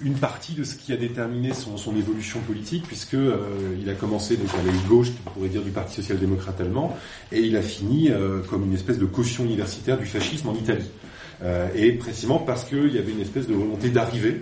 [0.00, 3.38] une partie de ce qui a déterminé son, son évolution politique, puisque euh,
[3.80, 6.96] il a commencé donc à la gauche, on pourrait dire du Parti social-démocrate allemand,
[7.32, 10.90] et il a fini euh, comme une espèce de caution universitaire du fascisme en Italie.
[11.42, 14.40] Euh, et précisément parce qu'il y avait une espèce de volonté d'arriver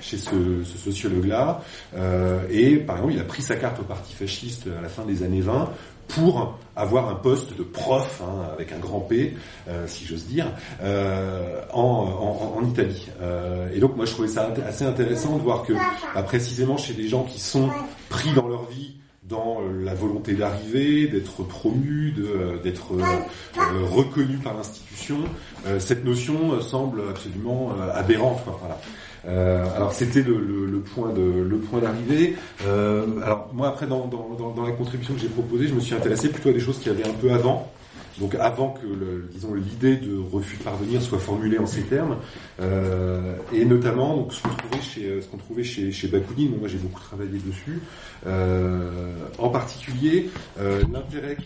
[0.00, 1.62] chez ce, ce sociologue-là.
[1.96, 5.04] Euh, et par exemple, il a pris sa carte au parti fasciste à la fin
[5.04, 5.70] des années 20
[6.08, 9.34] pour avoir un poste de prof, hein, avec un grand P,
[9.68, 10.46] euh, si j'ose dire,
[10.82, 13.08] euh, en, en, en, Italie.
[13.20, 16.94] Euh, et donc moi je trouvais ça assez intéressant de voir que bah, précisément chez
[16.94, 17.70] des gens qui sont
[18.08, 22.14] pris dans leur vie dans la volonté d'arriver, d'être promu,
[22.62, 22.92] d'être
[23.90, 25.16] reconnu par l'institution,
[25.78, 28.44] cette notion semble absolument aberrante.
[28.44, 28.78] Quoi, voilà.
[29.26, 32.36] Euh, alors c'était le, le, le, point de le point d'arrivée.
[32.66, 35.94] Euh, alors moi après dans, dans, dans, la contribution que j'ai proposée, je me suis
[35.94, 37.70] intéressé plutôt à des choses qui avaient un peu avant.
[38.20, 42.16] Donc avant que le, disons l'idée de refus de parvenir soit formulée en ces termes,
[42.60, 46.68] euh, et notamment donc, ce qu'on trouvait chez ce qu'on trouvait chez, chez Bakounine, moi
[46.68, 47.80] j'ai beaucoup travaillé dessus,
[48.26, 51.36] euh, en particulier euh, l'intérêt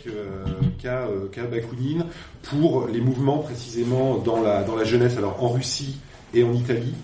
[0.79, 2.05] qu'a qu Bakounine
[2.43, 5.99] pour les mouvements précisément dans la dans la jeunesse, alors en Russie
[6.35, 6.95] et en Italie,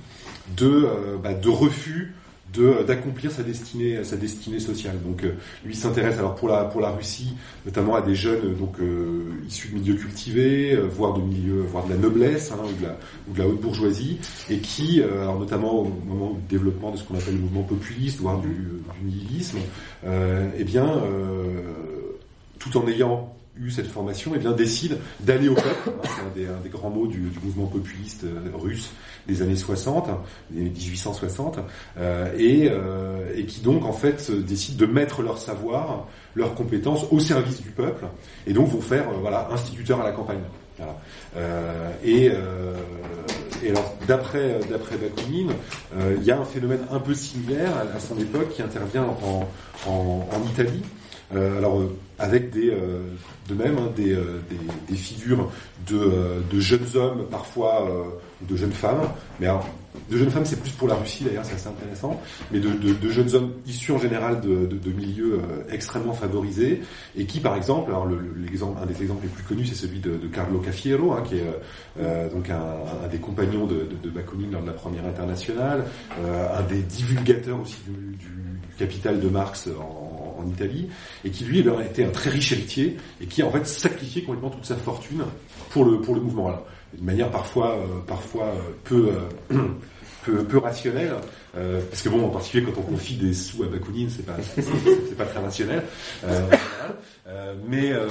[0.56, 2.14] de, euh, bah, de refus
[2.86, 5.02] d'accomplir sa destinée sa destinée sociale.
[5.04, 7.34] Donc euh, lui s'intéresse alors pour la pour la Russie
[7.66, 11.90] notamment à des jeunes donc euh, issus de milieux cultivés, voire de milieux voire de
[11.94, 12.96] la noblesse hein, ou, de la,
[13.28, 17.02] ou de la haute bourgeoisie et qui alors notamment au moment du développement de ce
[17.02, 19.58] qu'on appelle le mouvement populiste voire du, du nihilisme,
[20.04, 21.02] eh bien
[22.60, 25.92] tout en ayant eu cette formation, et eh bien décide d'aller au peuple.
[26.02, 28.90] C'est un des, grands mots du, mouvement populiste euh, russe
[29.28, 30.08] des années 60,
[30.50, 31.60] des 1860,
[31.98, 37.06] euh, et, euh, et, qui donc en fait décide de mettre leur savoir, leurs compétences
[37.10, 38.06] au service du peuple,
[38.46, 40.42] et donc vont faire voilà instituteurs à la campagne.
[42.04, 42.30] Et,
[44.08, 45.52] d'après d'après Bakounine,
[46.16, 49.48] il y a un phénomène un peu similaire à, son époque qui intervient en,
[49.86, 50.82] en, en Italie.
[51.32, 51.80] Alors
[52.18, 53.00] avec des, euh,
[53.48, 54.56] de même hein, des, euh, des,
[54.88, 55.50] des, figures
[55.88, 57.88] de, euh, de, jeunes hommes, parfois
[58.42, 59.08] de jeunes femmes,
[59.40, 59.48] mais
[60.10, 62.92] de jeunes femmes, c'est plus pour la Russie d'ailleurs, c'est assez intéressant, mais de, de,
[62.92, 66.82] de, jeunes hommes issus en général de, de milieux euh, extrêmement favorisés
[67.16, 68.06] et qui, par exemple, alors
[68.36, 71.44] l'exemple, un des exemples les plus connus, c'est celui de, Carlo Cafiero, hein, qui est
[72.00, 72.60] euh, donc un,
[73.04, 75.84] un, des compagnons de, de, Bakounine lors de la première internationale,
[76.20, 78.28] euh, un des divulgateurs aussi du, du,
[78.78, 80.88] capital de Marx en, en, Italie,
[81.24, 84.22] et qui lui a été un très riche héritier et qui a en fait sacrifié
[84.22, 85.24] complètement toute sa fortune
[85.70, 86.48] pour le pour le mouvement.
[86.48, 86.62] là
[86.94, 87.76] d'une manière parfois
[88.06, 88.54] parfois
[88.84, 89.10] peu
[90.24, 91.14] peu, peu rationnel,
[91.56, 94.36] euh, parce que bon, en particulier quand on confie des sous à Bakounine, c'est pas,
[94.42, 95.82] c'est pas très rationnel,
[96.24, 96.40] euh,
[97.28, 98.08] euh, mais euh,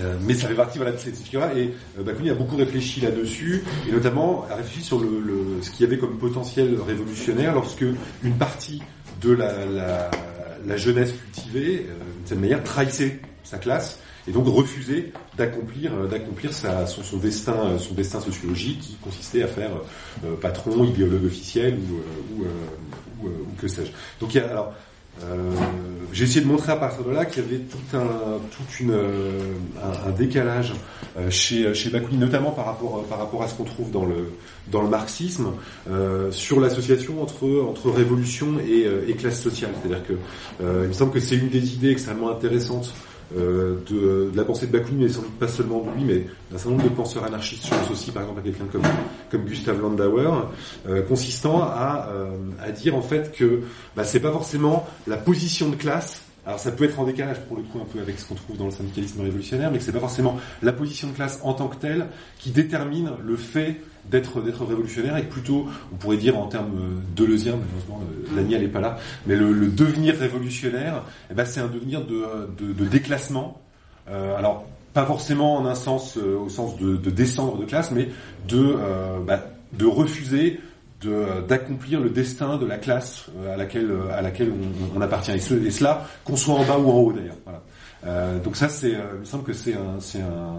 [0.00, 3.00] euh, mais ça fait partie voilà, de cette figure-là et euh, Bakounine a beaucoup réfléchi
[3.00, 5.22] là-dessus et notamment a réfléchi sur le,
[5.62, 7.84] ce qu'il y avait comme potentiel révolutionnaire lorsque
[8.22, 8.82] une partie
[9.20, 10.10] de la, la,
[10.66, 13.98] la jeunesse cultivée, d'une certaine manière, trahissait sa classe
[14.28, 19.42] et donc refuser d'accomplir euh, d'accomplir son, son, destin euh, son destin sociologique qui consistait
[19.42, 19.70] à faire
[20.24, 22.46] euh, patron, idéologue officiel ou, ou,
[23.22, 23.92] ou, ou que sais-je.
[24.20, 24.70] Donc il y a alors euh,
[26.12, 28.92] j'ai essayé de montrer à partir de là qu'il y avait tout un, toute une,
[28.92, 30.72] un, un, décalage
[31.30, 34.32] chez, chez Bakounine, notamment par rapport, par rapport à ce qu'on trouve dans le,
[34.70, 35.52] dans le marxisme,
[35.90, 39.70] euh, sur l'association entre, entre révolution et, classe sociale.
[39.80, 40.12] C'est-à-dire que
[40.62, 44.44] euh, il me semble que c'est une des idées extrêmement intéressantes euh, de, de, la
[44.44, 46.88] pensée de Bakounine, mais sans doute pas seulement de lui, mais d'un certain nombre de
[46.90, 47.66] penseurs anarchistes.
[47.66, 48.82] Je pense aussi par exemple à quelqu'un comme,
[49.30, 50.30] comme Gustav Landauer,
[50.88, 52.30] euh, consistant à, euh,
[52.62, 53.62] à dire en fait que
[53.96, 57.56] bah, c'est pas forcément la position de classe alors ça peut être en décalage pour
[57.56, 59.92] le coup un peu avec ce qu'on trouve dans le syndicalisme révolutionnaire, mais que c'est
[59.92, 62.06] pas forcément la position de classe en tant que telle
[62.38, 67.56] qui détermine le fait d'être d'être révolutionnaire et plutôt, on pourrait dire en termes deleuziens,
[67.56, 68.02] malheureusement
[68.34, 72.04] Lani elle est pas là, mais le, le devenir révolutionnaire, eh ben, c'est un devenir
[72.04, 72.24] de,
[72.58, 73.60] de, de déclassement.
[74.08, 74.66] Euh, alors
[74.96, 78.08] pas forcément en un sens euh, au sens de, de, descendre de classe, mais
[78.48, 80.60] de euh, bah, de refuser
[81.46, 84.50] d'accomplir le destin de la classe euh, à laquelle à laquelle
[84.94, 87.36] on, appartient et, ce, et cela qu'on soit en bas ou en haut d'ailleurs.
[87.44, 87.62] Voilà.
[88.06, 90.54] Euh, donc ça c'est il me semble que c'est un c'est un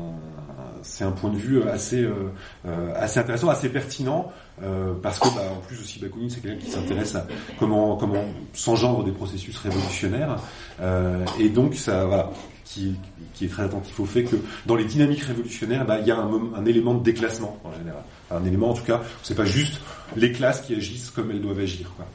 [0.83, 4.31] c'est un point de vue assez euh, assez intéressant, assez pertinent
[4.63, 7.27] euh, parce que bah, en plus aussi Bakounine c'est quelqu'un qui s'intéresse à
[7.59, 10.37] comment comment s'engendre des processus révolutionnaires
[10.81, 12.31] euh, et donc ça voilà
[12.67, 12.95] qui,
[13.33, 16.17] qui, est très attentif au fait que dans les dynamiques révolutionnaires bah, il y a
[16.17, 19.79] un, un élément de déclassement en général un élément en tout cas c'est pas juste
[20.15, 22.05] les classes qui agissent comme elles doivent agir quoi.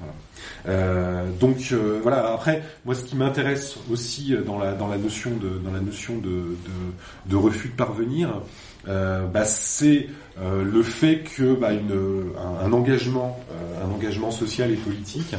[0.66, 2.32] Euh, donc euh, voilà.
[2.32, 6.16] Après, moi, ce qui m'intéresse aussi dans la dans la notion de dans la notion
[6.16, 8.40] de de, de refus de parvenir,
[8.88, 10.08] euh, bah, c'est
[10.40, 13.40] euh, le fait que bah, une, un, un engagement
[13.82, 15.34] un engagement social et politique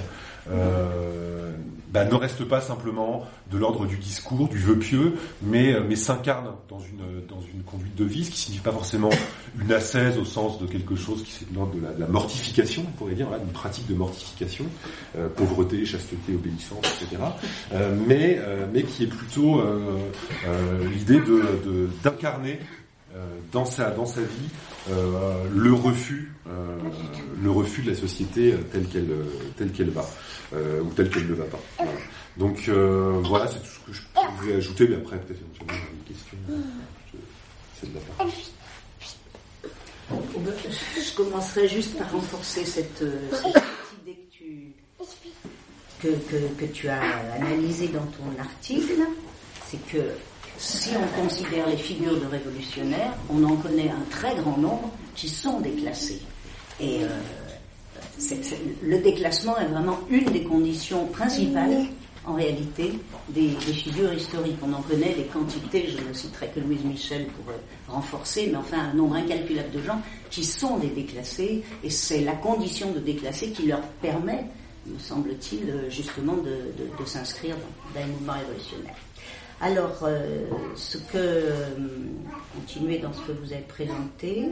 [1.94, 5.96] bah, ne reste pas simplement de l'ordre du discours, du vœu pieux, mais, euh, mais
[5.96, 9.12] s'incarne dans une, dans une conduite de vie, ce qui signifie pas forcément
[9.62, 12.84] une ascèse au sens de quelque chose qui c'est de l'ordre de, de la, mortification,
[12.88, 14.66] on pourrait dire, une pratique de mortification,
[15.16, 17.22] euh, pauvreté, chasteté, obéissance, etc.
[17.74, 20.00] Euh, mais, euh, mais qui est plutôt euh,
[20.92, 22.60] l'idée de, d'incarner
[23.52, 24.50] dans sa dans sa vie
[24.90, 26.32] euh, le refus
[27.42, 29.10] le refus de la société telle qu'elle
[29.58, 30.06] telle qu'elle va
[30.54, 31.60] ou telle qu'elle ne va pas.
[31.78, 31.92] Voilà.
[32.38, 34.02] Donc voilà, c'est tout ce que je
[34.38, 36.38] pouvais ajouter, mais après peut-être éventuellement une question.
[37.80, 38.28] C'est de la part.
[40.96, 44.74] Je commencerai juste par renforcer cette, cette idée que tu,
[46.02, 47.02] que, que, que tu as
[47.36, 49.02] analysée dans ton article,
[49.66, 50.00] c'est que
[50.64, 55.28] si on considère les figures de révolutionnaires, on en connaît un très grand nombre qui
[55.28, 56.22] sont déclassés.
[56.80, 57.08] Et euh,
[58.82, 61.86] le déclassement est vraiment une des conditions principales,
[62.26, 62.94] en réalité,
[63.30, 64.58] des, figures historiques.
[64.66, 67.58] On en connaît des quantités, je ne citerai que Louise Michel pour euh,
[67.90, 72.34] renforcer, mais enfin un nombre incalculable de gens qui sont des déclassés, et c'est la
[72.34, 74.46] condition de déclassé qui leur permet,
[74.86, 78.96] me semble-t-il, euh, justement de s'inscrire dans, dans un mouvement révolutionnaire.
[79.64, 80.44] Alors, euh,
[80.76, 81.70] ce que, euh,
[82.54, 84.50] continuer dans ce que vous avez présenté,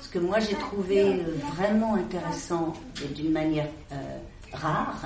[0.00, 1.20] ce que moi j'ai trouvé
[1.54, 2.72] vraiment intéressant
[3.04, 3.94] et d'une manière euh,
[4.52, 5.02] rare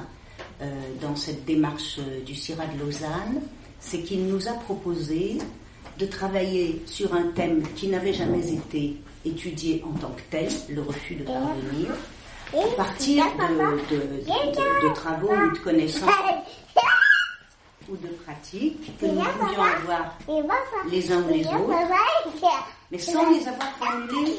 [0.62, 0.64] euh,
[1.02, 3.42] dans cette démarche du CIRA de Lausanne,
[3.78, 5.36] c'est qu'il nous a proposé
[5.98, 10.80] de travailler sur un thème qui n'avait jamais été étudié en tant que tel, le
[10.80, 11.90] refus de parvenir,
[12.54, 16.08] à partir de, de travaux ou de connaissances
[17.88, 20.16] ou de pratiques que nous pouvions avoir
[20.90, 21.70] les uns ou les autres,
[22.90, 24.36] mais sans les avoir formulées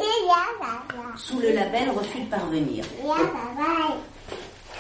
[1.16, 2.86] sous le label refus de parvenir.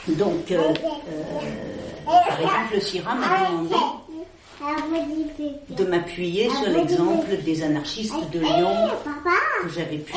[0.08, 3.76] Donc, euh, euh, par exemple, le CIRA m'a demandé
[5.70, 8.90] de m'appuyer sur l'exemple des anarchistes de Lyon
[9.64, 10.14] que j'avais pu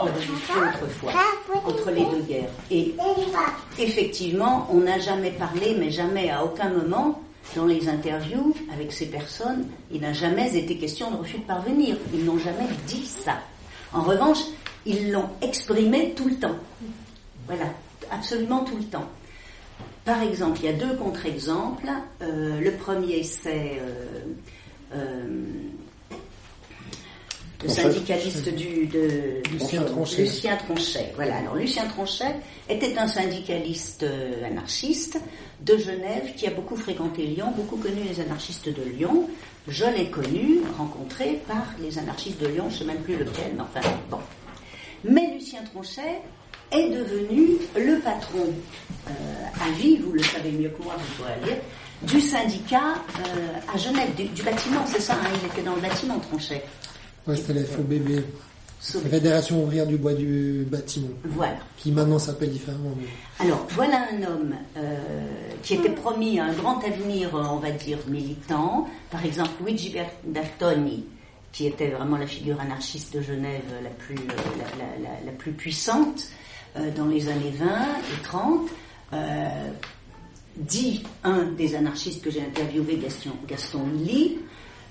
[0.00, 1.12] enregistrer autrefois.
[1.66, 2.50] entre les deux guerres.
[2.70, 2.94] Et
[3.78, 7.20] effectivement, on n'a jamais parlé, mais jamais à aucun moment,
[7.56, 11.96] dans les interviews avec ces personnes, il n'a jamais été question de refus de parvenir.
[12.14, 13.38] Ils n'ont jamais dit ça.
[13.92, 14.38] En revanche,
[14.86, 16.56] ils l'ont exprimé tout le temps.
[17.46, 17.66] Voilà,
[18.10, 19.08] absolument tout le temps.
[20.04, 21.90] Par exemple, il y a deux contre-exemples.
[22.22, 24.20] Euh, le premier, c'est euh,
[24.94, 25.24] euh,
[27.62, 30.22] le syndicaliste du, de Lucien Tronchet.
[30.22, 31.12] Lucien Tronchet.
[31.14, 31.36] Voilà.
[31.38, 32.36] Alors Lucien Tronchet
[32.68, 35.18] était un syndicaliste euh, anarchiste
[35.60, 39.28] de Genève qui a beaucoup fréquenté Lyon, beaucoup connu les anarchistes de Lyon.
[39.68, 43.52] Je l'ai connu, rencontré par les anarchistes de Lyon, je ne sais même plus lequel,
[43.54, 44.18] mais enfin bon.
[45.04, 46.22] Mais Lucien Tronchet
[46.72, 48.46] est devenu le patron
[49.08, 49.10] euh,
[49.60, 51.56] à vie, vous le savez mieux que moi, vous pourrez le dire,
[52.02, 55.80] du syndicat euh, à Genève, du, du bâtiment, c'est ça, hein, il était dans le
[55.80, 56.62] bâtiment Tronchet.
[57.26, 58.22] Ouais, c'était la FOBB,
[58.94, 61.56] la Fédération ouvrière du bois du bâtiment, Voilà.
[61.76, 62.94] qui maintenant s'appelle différemment.
[62.98, 64.96] mais- Alors, voilà un homme euh,
[65.62, 68.88] qui était promis un grand avenir, euh, on va dire, militant.
[69.10, 71.04] Par exemple, Luigi Ber- Bertoni,
[71.52, 74.18] qui était vraiment la figure anarchiste de Genève la plus, euh,
[74.78, 76.28] la, la- la- la plus puissante
[76.76, 78.68] euh, dans les années 20 et 30,
[79.12, 79.48] euh,
[80.56, 83.80] dit un des anarchistes que j'ai interviewé, Gaston, Gaston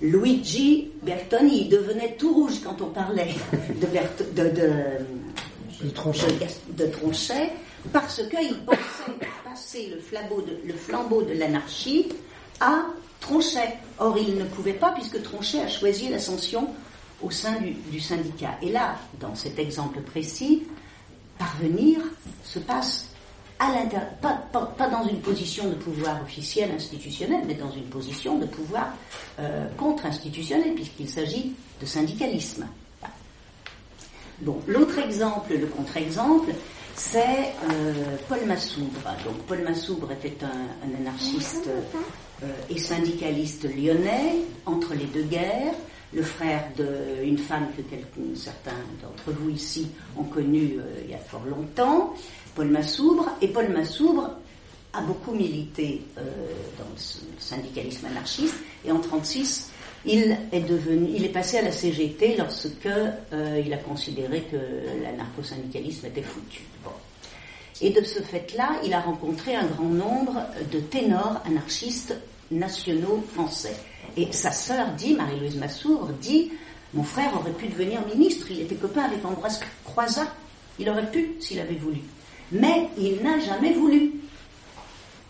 [0.02, 3.34] Luigi Bertoni, il devenait tout rouge quand on parlait
[3.80, 6.26] de, Bert- de, Tronchet.
[6.76, 7.52] de, de Tronchet
[7.92, 12.08] parce qu'il pensait passer le flambeau de, le flambeau de l'anarchie
[12.60, 12.84] à
[13.20, 13.74] Tronchet.
[13.98, 16.68] Or, il ne pouvait pas puisque Tronchet a choisi l'ascension
[17.22, 18.56] au sein du, du syndicat.
[18.62, 20.62] Et là, dans cet exemple précis,
[21.38, 22.00] parvenir
[22.44, 23.09] se passe
[24.22, 28.46] pas, pas- pas dans une position de pouvoir officiel institutionnel, mais dans une position de
[28.46, 28.88] pouvoir
[29.38, 32.66] euh, contre-institutionnel, puisqu'il s'agit de syndicalisme.
[34.40, 36.52] Bon, l'autre exemple, le contre-exemple,
[36.96, 39.00] c'est euh, Paul Massoubre.
[39.24, 41.68] Donc, Paul Massoubre était un, un anarchiste
[42.42, 45.74] euh, et syndicaliste lyonnais entre les deux guerres,
[46.12, 51.14] le frère d'une femme que quelques- certains d'entre vous ici ont connue euh, il y
[51.14, 52.14] a fort longtemps,
[52.54, 53.26] Paul Massoubre.
[53.40, 54.30] Et Paul Massoubre
[54.92, 56.22] a beaucoup milité euh,
[56.78, 59.70] dans le syndicalisme anarchiste et en 1936,
[60.06, 64.56] il est devenu, il est passé à la CGT lorsque euh, il a considéré que
[65.02, 66.62] l'anarcho-syndicalisme était foutu.
[67.82, 72.14] Et de ce fait-là, il a rencontré un grand nombre de ténors anarchistes
[72.50, 73.76] nationaux français.
[74.16, 76.50] Et sa sœur dit, Marie-Louise Massour, dit,
[76.92, 80.26] mon frère aurait pu devenir ministre, il était copain avec Ambroise Croizat,
[80.78, 82.00] il aurait pu s'il avait voulu.
[82.52, 84.12] Mais il n'a jamais voulu.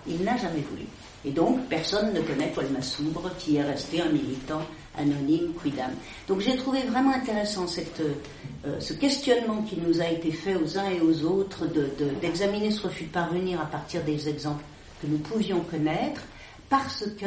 [0.07, 0.85] Il n'a jamais voulu.
[1.25, 4.63] Et donc, personne ne connaît Paul Massoubre, qui est resté un militant
[4.97, 5.91] anonyme, quidam.
[6.27, 10.79] Donc, j'ai trouvé vraiment intéressant cette, euh, ce questionnement qui nous a été fait aux
[10.79, 14.65] uns et aux autres de- de- d'examiner ce refus de parvenir à partir des exemples
[15.03, 16.23] que nous pouvions connaître,
[16.71, 17.27] parce que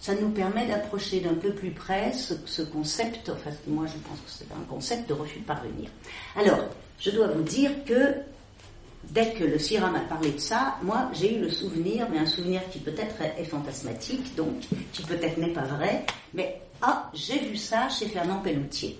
[0.00, 4.18] ça nous permet d'approcher d'un peu plus près ce, ce concept, enfin, moi je pense
[4.18, 5.90] que c'est un concept de refus de parvenir.
[6.36, 6.60] Alors,
[7.00, 8.14] je dois vous dire que
[9.04, 12.26] dès que le CIRA m'a parlé de ça, moi j'ai eu le souvenir, mais un
[12.26, 14.60] souvenir qui peut-être est fantasmatique, donc
[14.92, 18.98] qui peut-être n'est pas vrai, mais ah, j'ai vu ça chez Fernand Pelloutier.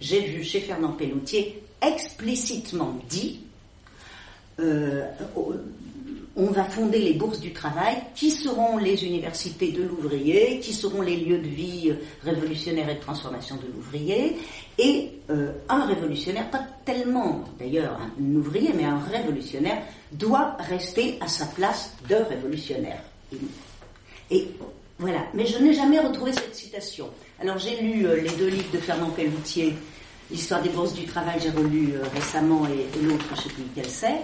[0.00, 3.40] J'ai vu chez Fernand Pelloutier explicitement dit
[4.58, 5.06] euh,
[6.36, 11.02] on va fonder les bourses du travail, qui seront les universités de l'ouvrier, qui seront
[11.02, 11.92] les lieux de vie
[12.22, 14.36] révolutionnaire et de transformation de l'ouvrier,
[14.78, 21.28] et euh, un révolutionnaire, pas tellement d'ailleurs un ouvrier, mais un révolutionnaire, doit rester à
[21.28, 23.02] sa place de révolutionnaire.
[24.30, 24.48] Et,
[24.98, 27.08] voilà, mais je n'ai jamais retrouvé cette citation.
[27.40, 29.74] Alors j'ai lu euh, les deux livres de Fernand Pelloutier,
[30.30, 33.48] L'histoire des bourses du travail, j'ai relu euh, récemment, et, et l'autre, je ne sais
[33.48, 34.14] plus lequel c'est.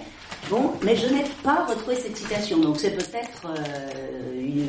[0.49, 4.69] Bon, mais je n'ai pas retrouvé cette citation, donc c'est peut-être euh, une-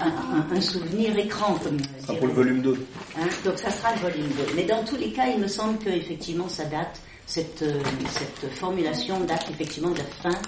[0.00, 2.86] un, souvenir écran, comme sera dirait- pour le volume 2.
[3.16, 4.46] Hein, donc ça sera le volume 2.
[4.56, 9.20] Mais dans tous les cas, il me semble qu'effectivement, ça date, cette, euh, cette formulation
[9.20, 10.38] date effectivement de la fin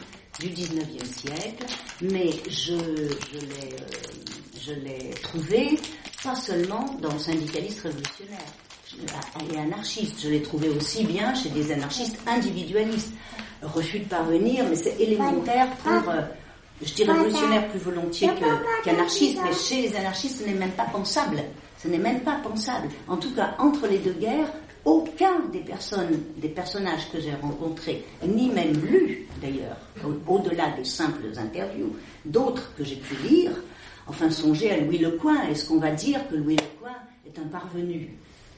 [0.40, 1.64] du 19e siècle.
[2.03, 5.79] Mais je, je l'ai euh, je l'ai trouvé
[6.22, 8.38] pas seulement dans le syndicaliste révolutionnaire
[8.88, 13.12] je- et anarchiste, je l'ai trouvé aussi bien chez des anarchistes individualistes.
[13.62, 16.12] Refus de parvenir, mais c'est élémentaire pour...
[16.83, 18.29] je dis révolutionnaire plus volontiers
[18.85, 21.43] qu'anarchiste, mais chez les anarchistes, ce n'est même pas pensable.
[21.79, 22.89] Ce n'est même pas pensable.
[23.09, 24.51] En tout cas, entre les deux guerres,
[24.85, 30.85] aucun des personnes, des personnages que j'ai rencontrés, ni même lus d'ailleurs, au- au-delà des
[30.85, 33.51] simples interviews, d'autres que j'ai pu lire,
[34.07, 35.49] enfin songez à Louis Lecoing.
[35.51, 36.95] Est-ce qu'on va dire que Louis Lecoing
[37.27, 38.11] est un parvenu?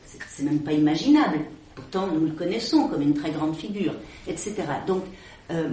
[0.04, 1.38] C'est- C'est même pas imaginable.
[1.74, 3.94] Pourtant, nous le connaissons comme une très grande figure,
[4.26, 4.54] etc.
[4.86, 5.04] Donc,
[5.50, 5.70] euh,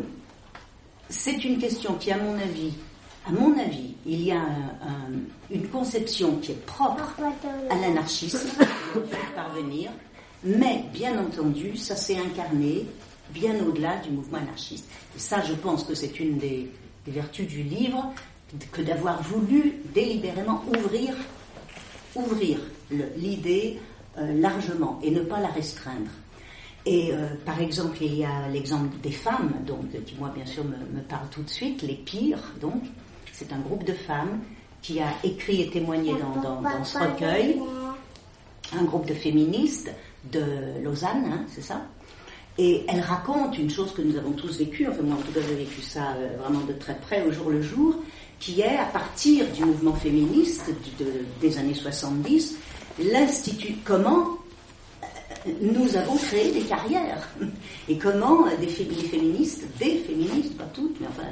[1.10, 2.74] c'est une question qui, à mon avis,
[3.28, 4.46] à mon avis, il y a
[5.50, 7.16] une conception qui est propre
[7.70, 8.48] à l'anarchisme,
[9.36, 9.92] parvenir,
[10.44, 12.86] mais bien entendu, ça s'est incarné
[13.34, 14.88] bien au-delà du mouvement anarchiste.
[15.16, 16.70] Et ça, je pense que c'est une des,
[17.08, 18.14] vertus du livre,
[18.72, 21.14] que d'avoir voulu délibérément ouvrir,
[22.16, 22.60] ouvrir
[23.18, 23.80] l'idée
[24.18, 26.10] euh, largement et ne pas la restreindre.
[26.86, 30.64] Et euh, par exemple, il y a l'exemple des femmes, donc, qui moi bien sûr
[30.64, 32.84] me, me parle tout de suite, les pires, donc,
[33.34, 34.40] c'est un groupe de femmes
[34.82, 37.60] qui a écrit et témoigné dans, ce recueil,
[38.78, 39.92] un groupe de féministes
[40.32, 40.44] de
[40.84, 41.82] Lausanne, hein, c'est ça.
[42.58, 45.42] Et elle raconte une chose que nous avons tous vécue, enfin moi en tout cas
[45.46, 47.96] j'ai vécu ça euh, vraiment de très près au jour le jour,
[48.40, 50.72] qui est à partir du mouvement féministe
[51.42, 52.58] des années 70,
[53.12, 54.38] l'institut, comment
[55.62, 57.28] nous avons créé des carrières
[57.88, 61.30] et comment des, féministes, des féministes, pas toutes, mais enfin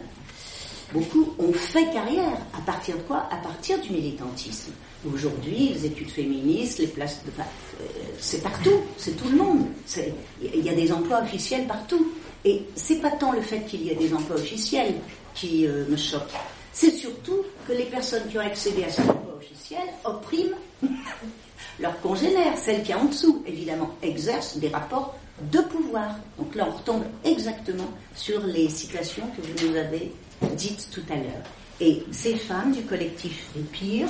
[0.94, 2.38] beaucoup ont fait carrière.
[2.58, 3.28] À partir de quoi?
[3.32, 4.72] À partir du militantisme.
[5.12, 7.32] Aujourd'hui, les études féministes, les places de...
[7.32, 7.86] Euh,
[8.20, 9.66] c'est partout, c'est tout le monde.
[10.42, 12.12] Il y a des emplois officiels partout.
[12.46, 14.96] Et c'est pas tant le fait qu'il y ait des emplois officiels
[15.34, 16.32] qui euh, me choque.
[16.74, 20.56] C'est surtout que les personnes qui ont accédé à ces emplois officiels oppriment
[21.84, 25.16] leurs congénères, celles qui en dessous, évidemment, exercent des rapports
[25.52, 26.16] de pouvoir.
[26.40, 30.12] Donc là, on retombe exactement sur les situations que vous nous avez
[30.56, 31.44] dites tout à l'heure.
[31.80, 34.08] Et ces femmes du collectif des pires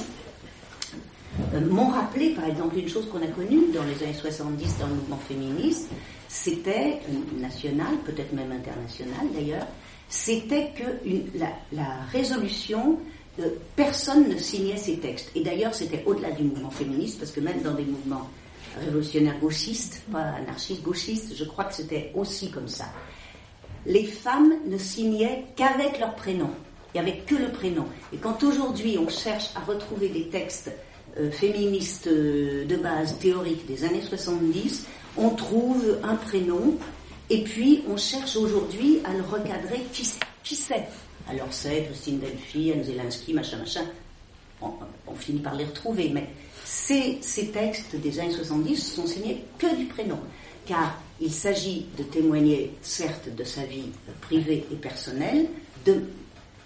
[1.54, 4.88] euh, m'ont rappelé, par exemple, une chose qu'on a connue dans les années 70 dans
[4.88, 5.90] le mouvement féministe,
[6.28, 7.00] c'était
[7.40, 9.68] national, peut-être même international d'ailleurs,
[10.10, 11.40] c'était que
[11.72, 13.00] la, résolution,
[13.40, 15.32] euh, personne ne signait ces textes.
[15.36, 18.30] Et d'ailleurs, c'était au-delà du mouvement féministe, parce que même dans des mouvements
[18.80, 22.86] révolutionnaires gauchistes, pas anarchistes, gauchistes, je crois que c'était aussi comme ça
[23.86, 26.50] les femmes ne signaient qu'avec leur prénom.
[26.94, 27.86] Il n'y avait que le prénom.
[28.14, 30.72] Et quand aujourd'hui on cherche à retrouver des textes
[31.20, 34.86] euh, féministes euh, de base théorique des années 70,
[35.18, 36.78] on trouve un prénom
[37.30, 39.82] et puis on cherche aujourd'hui à le recadrer.
[39.92, 40.08] Qui,
[40.44, 40.88] qui c'est
[41.30, 43.86] Alors c'est Christine Delphi, Anne Zelensky, machin, machin.
[44.62, 46.28] On, finit par les retrouver, mais
[46.64, 50.18] ces, ces textes des années 70 sont signés que du prénom.
[50.66, 53.90] Car il s'agit de témoigner, certes, de sa vie
[54.22, 55.48] privée et personnelle,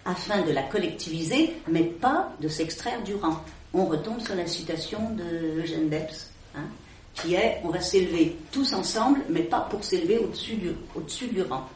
[0.05, 3.43] afin de la collectiviser, mais pas de s'extraire du rang.
[3.73, 6.65] On retombe sur la citation de Eugène Debs, hein,
[7.13, 11.41] qui est on va s'élever tous ensemble, mais pas pour s'élever au-dessus du, au du
[11.41, 11.67] rang.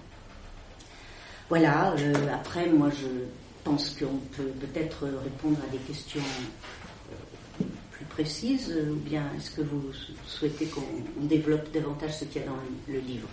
[1.52, 3.08] Voilà, euh, après, moi je
[3.66, 6.22] pense qu'on peut peut-être répondre à des questions
[8.12, 9.84] précise euh, ou bien est-ce que vous
[10.26, 10.82] souhaitez qu'on
[11.18, 12.56] développe davantage ce qu'il y a dans
[12.88, 13.28] le, livre?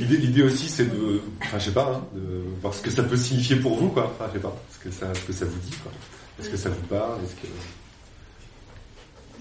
[0.00, 3.16] L'idée aussi, c'est de, enfin, je sais pas, hein, de voir ce que ça peut
[3.16, 4.06] signifier pour vous, quoi.
[4.06, 5.92] Enfin, je sais pas, ce que ça, ce que ça vous dit, quoi.
[6.40, 7.20] Est-ce que ça vous parle?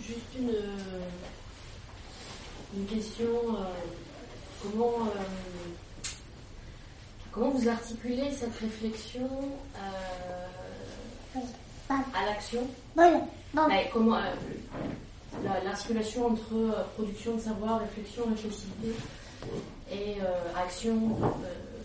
[0.02, 0.54] Juste une,
[2.78, 3.56] une question.
[3.56, 3.64] Euh,
[4.62, 5.08] comment
[7.32, 9.30] Comment vous articulez cette réflexion
[9.78, 11.40] euh,
[11.90, 12.68] à l'action?
[13.94, 14.36] Comment euh,
[15.64, 18.94] l'articulation entre euh, production de savoir, réflexion, réflexivité
[19.94, 20.18] et
[20.58, 21.18] action,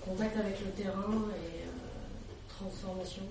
[0.04, 1.64] contact avec le terrain et
[2.48, 3.22] transformation?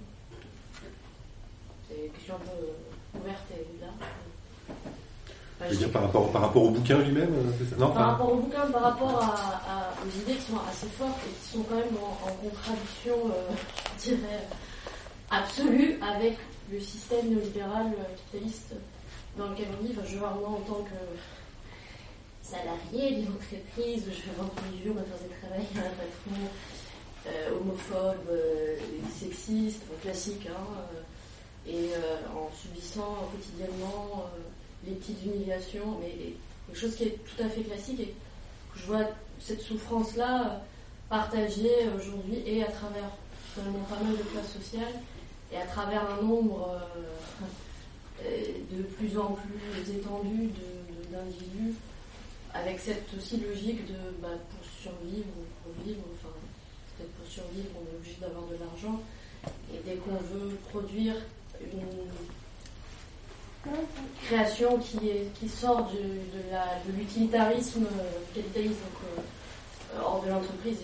[1.89, 4.24] C'est une question un peu ouverte et large.
[5.61, 8.35] Je veux dire par rapport, par rapport au bouquin lui-même euh, non, Par rapport au
[8.37, 11.95] bouquin, par rapport à, aux idées qui sont assez fortes et qui sont quand même
[12.03, 13.53] en, contradiction, euh,
[13.99, 14.47] je dirais,
[15.31, 16.37] absolue avec
[16.71, 18.75] le système néolibéral euh, capitaliste
[19.37, 19.93] dans lequel on vit.
[20.05, 20.95] je vois moi en tant que
[22.41, 26.49] salarié d'une entreprise, je fais 28 jours, on va faire des travail à un patron
[27.27, 28.75] euh, homophobe, euh,
[29.19, 30.97] sexiste, classique, hein,
[31.67, 31.91] et
[32.35, 34.29] en subissant quotidiennement
[34.85, 36.35] les petites humiliations, mais
[36.67, 38.13] quelque chose qui est tout à fait classique et
[38.73, 39.05] que je vois
[39.39, 40.57] cette souffrance-là euh,
[41.09, 43.09] partagée aujourd'hui et à travers
[43.53, 44.93] finalement pas mal de classes sociales
[45.51, 48.43] et à travers un nombre euh, euh,
[48.77, 50.49] de plus en plus étendu
[51.11, 51.75] d'individus
[52.53, 56.33] avec cette aussi logique de bah, pour survivre ou pour vivre, enfin
[56.97, 59.01] peut-être pour survivre on est obligé d'avoir de l'argent.
[59.73, 61.15] Et dès qu'on veut produire
[61.73, 62.05] une
[64.25, 67.85] création qui, est, qui sort de, de l'utilitarisme
[68.33, 70.77] capitaliste, donc euh, hors de l'entreprise.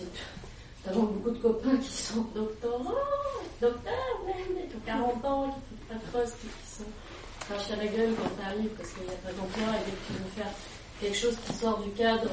[0.84, 2.94] Notamment beaucoup de copains qui sont doctorants,
[3.60, 6.90] docteurs, même, qui ont 40 ans, qui font pas de poste, qui sont
[7.72, 10.12] à la gueule quand tu arrives parce qu'il n'y a pas d'emploi et que tu
[10.14, 10.52] veux faire
[11.00, 12.30] quelque chose qui sort du cadre,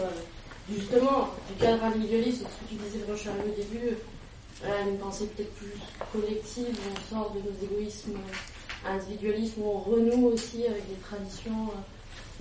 [0.72, 3.98] justement, du cadre individualiste, ce que tu disais arrivée au début,
[4.64, 5.74] une pensée peut-être plus
[6.12, 8.18] collective, où on sort de nos égoïsmes
[8.86, 11.70] individualistes, où on renoue aussi avec des traditions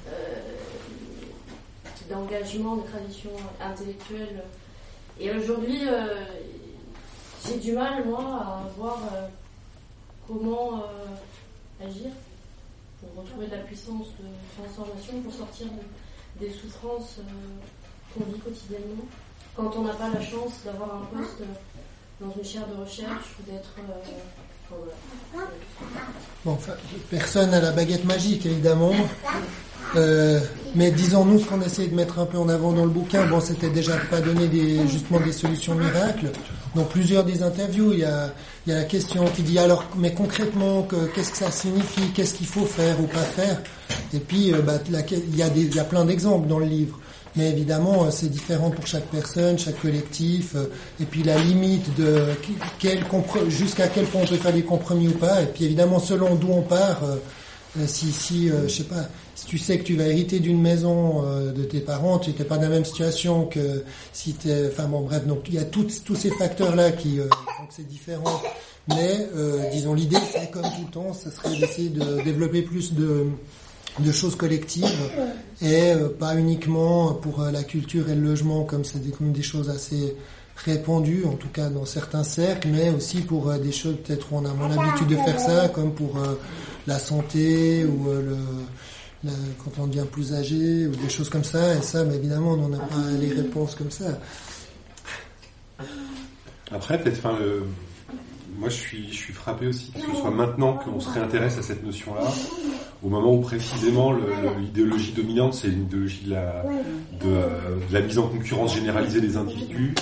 [0.08, 0.40] euh,
[2.08, 4.42] d'engagement, des traditions intellectuelles.
[5.20, 6.24] Et aujourd'hui, euh,
[7.46, 9.28] j'ai du mal, moi, à voir euh,
[10.26, 10.84] comment
[11.80, 12.10] agir
[13.00, 15.66] pour retrouver de la puissance de transformation, pour sortir
[16.40, 17.20] des souffrances
[18.14, 19.04] qu'on vit quotidiennement.
[19.54, 21.42] Quand on n'a pas la chance d'avoir un poste
[22.20, 23.70] dans une chaire de recherche ou d'être.
[23.78, 25.38] Euh,
[26.44, 26.58] bon,
[27.10, 28.92] personne n'a la baguette magique, évidemment.
[29.96, 30.40] Euh,
[30.74, 33.26] mais disons-nous ce qu'on essaie de mettre un peu en avant dans le bouquin.
[33.26, 36.30] Bon, c'était déjà pas donner des, justement des solutions miracles.
[36.74, 38.30] Dans plusieurs des interviews, il y a,
[38.66, 42.10] la question qui dit alors, mais concrètement, qu'est-ce que ça signifie?
[42.14, 43.62] Qu'est-ce qu'il faut faire ou pas faire?
[44.12, 46.66] Et puis, euh, bah, il, y a des, il y a plein d'exemples dans le
[46.66, 46.98] livre.
[47.38, 50.64] Mais évidemment, euh, c'est différent pour chaque personne, chaque collectif, euh,
[51.00, 52.24] et puis la limite de
[53.48, 55.42] jusqu'à quel point on peut faire des compromis ou pas.
[55.42, 59.56] Et puis évidemment, selon d'où on part, euh, si, si je sais pas, si tu
[59.56, 62.70] sais que tu vas hériter d'une maison de tes parents, tu n'es pas dans la
[62.70, 66.90] même situation que si tu Enfin bon, bref, donc il y a tous ces facteurs-là
[66.90, 68.42] qui donc c'est différent.
[68.88, 69.28] Mais
[69.70, 73.26] disons, l'idée, c'est comme tout le temps, ce serait d'essayer de développer plus de
[74.00, 75.10] de choses collectives
[75.60, 79.42] et euh, pas uniquement pour euh, la culture et le logement comme c'est des, des
[79.42, 80.16] choses assez
[80.56, 84.36] répandues, en tout cas dans certains cercles, mais aussi pour euh, des choses peut-être où
[84.36, 86.18] on a moins l'habitude de faire ça, comme pour
[86.86, 88.08] la santé ou
[89.64, 91.74] quand on devient plus âgé ou des choses comme ça.
[91.76, 94.18] Et ça, mais évidemment, on n'a pas les réponses comme ça.
[96.70, 97.38] Après, peut-être, enfin,
[98.58, 101.62] moi, je suis, je suis frappé aussi que ce soit maintenant qu'on se réintéresse à
[101.62, 102.28] cette notion-là
[103.02, 104.12] au moment où précisément
[104.58, 106.64] l'idéologie dominante, c'est l'idéologie de la,
[107.20, 109.94] de, la mise en concurrence généralisée des individus.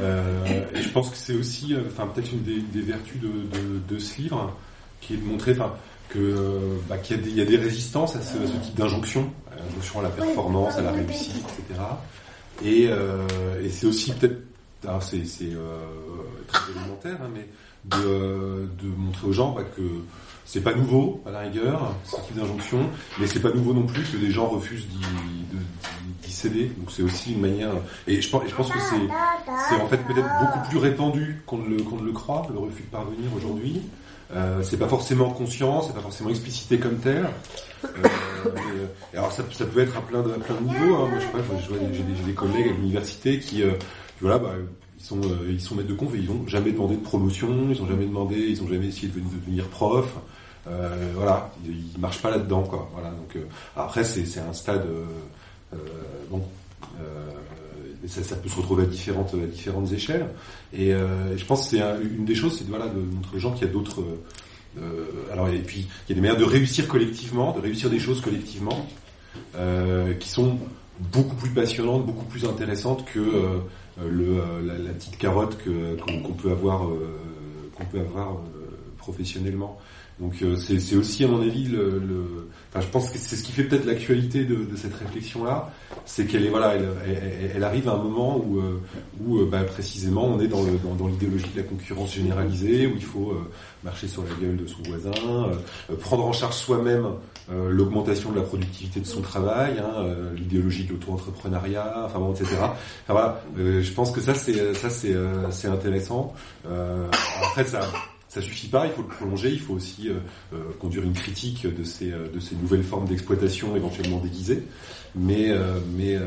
[0.00, 3.98] Euh, et je pense que c'est aussi, euh, enfin peut-être une des, vertus de, de,
[4.00, 4.52] ce livre,
[5.00, 5.74] qui est de montrer, enfin
[6.08, 9.30] que euh, bah, qu'il y, a des, y a des résistances à ce, type d'injonction,
[9.52, 11.80] à l'injonction à la performance, à la réussite, etc.
[12.64, 14.40] Et, et c'est aussi peut-être,
[15.00, 15.22] c'est
[16.48, 17.46] très élémentaire, hein, mais
[17.86, 19.82] de, de montrer aux gens bah, que
[20.44, 22.78] c'est pas nouveau, à la rigueur, ce type d'injonction,
[23.18, 24.86] mais c'est pas nouveau non plus que les gens refusent
[26.22, 26.70] d'y céder.
[26.78, 27.70] Donc c'est aussi une manière.
[28.06, 32.12] Et je pense, que c'est en fait peut-être beaucoup plus répandu qu'on ne, le, le
[32.12, 33.80] croit, le refus de parvenir aujourd'hui.
[34.34, 37.28] Euh, c'est pas forcément conscient, c'est pas forcément explicité comme tel.
[37.84, 37.88] Euh,
[38.46, 40.96] euh alors ça, ça, peut être à plein de, à plein de niveaux.
[40.96, 41.08] Hein.
[41.08, 43.72] Moi, je sais pas, j'ai des, des, collègues à l'université qui, euh,
[44.20, 44.54] voilà, bah,
[45.04, 47.48] ils sont, euh, ils sont maîtres de conf et ils n'ont jamais demandé de promotion,
[47.70, 50.16] ils n'ont jamais demandé, ils n'ont jamais essayé de devenir prof.
[50.66, 52.88] Euh, voilà, ils, marchent pas là-dedans, quoi.
[52.94, 53.10] Voilà.
[53.10, 53.44] Donc euh,
[53.76, 55.76] après, c'est un stade euh,
[56.30, 56.42] bon.
[58.06, 60.26] Ça, ça, peut se retrouver à différentes, à différentes échelles.
[60.74, 63.52] Et je pense que c'est une des choses, c'est de, voilà, de montrer aux gens
[63.52, 64.02] qu'il y a d'autres.
[65.32, 68.20] alors et puis il y a des manières de réussir collectivement, de réussir des choses
[68.20, 68.86] collectivement,
[70.20, 70.58] qui sont
[71.14, 73.62] beaucoup plus passionnantes, beaucoup plus intéressantes que
[74.02, 76.88] le, la, petite carotte qu'on peut avoir
[77.76, 78.38] qu'on peut avoir
[78.98, 79.78] professionnellement.
[80.20, 83.42] Donc euh, c'est aussi à mon avis le, le enfin je pense que c'est ce
[83.42, 85.72] qui fait peut-être l'actualité de, de, cette réflexion là,
[86.06, 86.86] c'est qu'elle est voilà elle,
[87.56, 88.80] elle, arrive à un moment où euh,
[89.20, 92.86] où euh, bah, précisément on est dans le dans, dans l'idéologie de la concurrence généralisée
[92.86, 93.34] où il faut
[93.82, 95.10] marcher sur la gueule de son voisin,
[96.00, 97.08] prendre en charge soi-même
[97.50, 102.56] l'augmentation de la productivité de son travail, hein, l'idéologie de l'auto-entrepreneuriat, enfin bon etc.
[102.58, 102.74] Enfin,
[103.08, 105.14] voilà, je pense que ça c'est ça c'est
[105.50, 106.32] c'est intéressant.
[107.42, 107.80] après ça
[108.34, 110.14] ça suffit pas, il faut le prolonger, il faut aussi euh,
[110.52, 114.64] euh, conduire une critique de ces, euh, de ces nouvelles formes d'exploitation éventuellement déguisées.
[115.14, 115.52] Mais,
[115.96, 116.18] mais,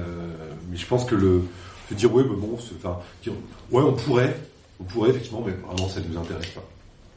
[0.71, 1.43] mais je pense que le,
[1.89, 2.99] se dire ouais, mais bon, enfin,
[3.69, 4.39] ouais, on pourrait,
[4.79, 6.63] on pourrait effectivement, mais vraiment ça ne nous intéresse pas.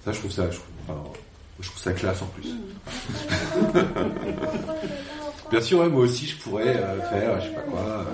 [0.05, 1.01] Ça, je trouve ça, je trouve, enfin,
[1.61, 2.49] je trouve ça classe en plus.
[5.51, 8.07] bien sûr, moi aussi, je pourrais faire, je sais pas quoi.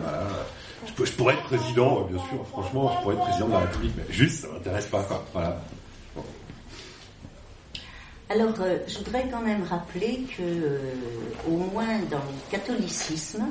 [0.87, 2.47] Je, je, pourrais être président, bien sûr.
[2.51, 5.25] Franchement, je pourrais être président de la République, mais juste, ça m'intéresse pas, quoi.
[5.33, 5.61] Voilà.
[8.29, 10.79] Alors, euh, je voudrais quand même rappeler que, euh,
[11.49, 13.45] au moins dans le catholicisme,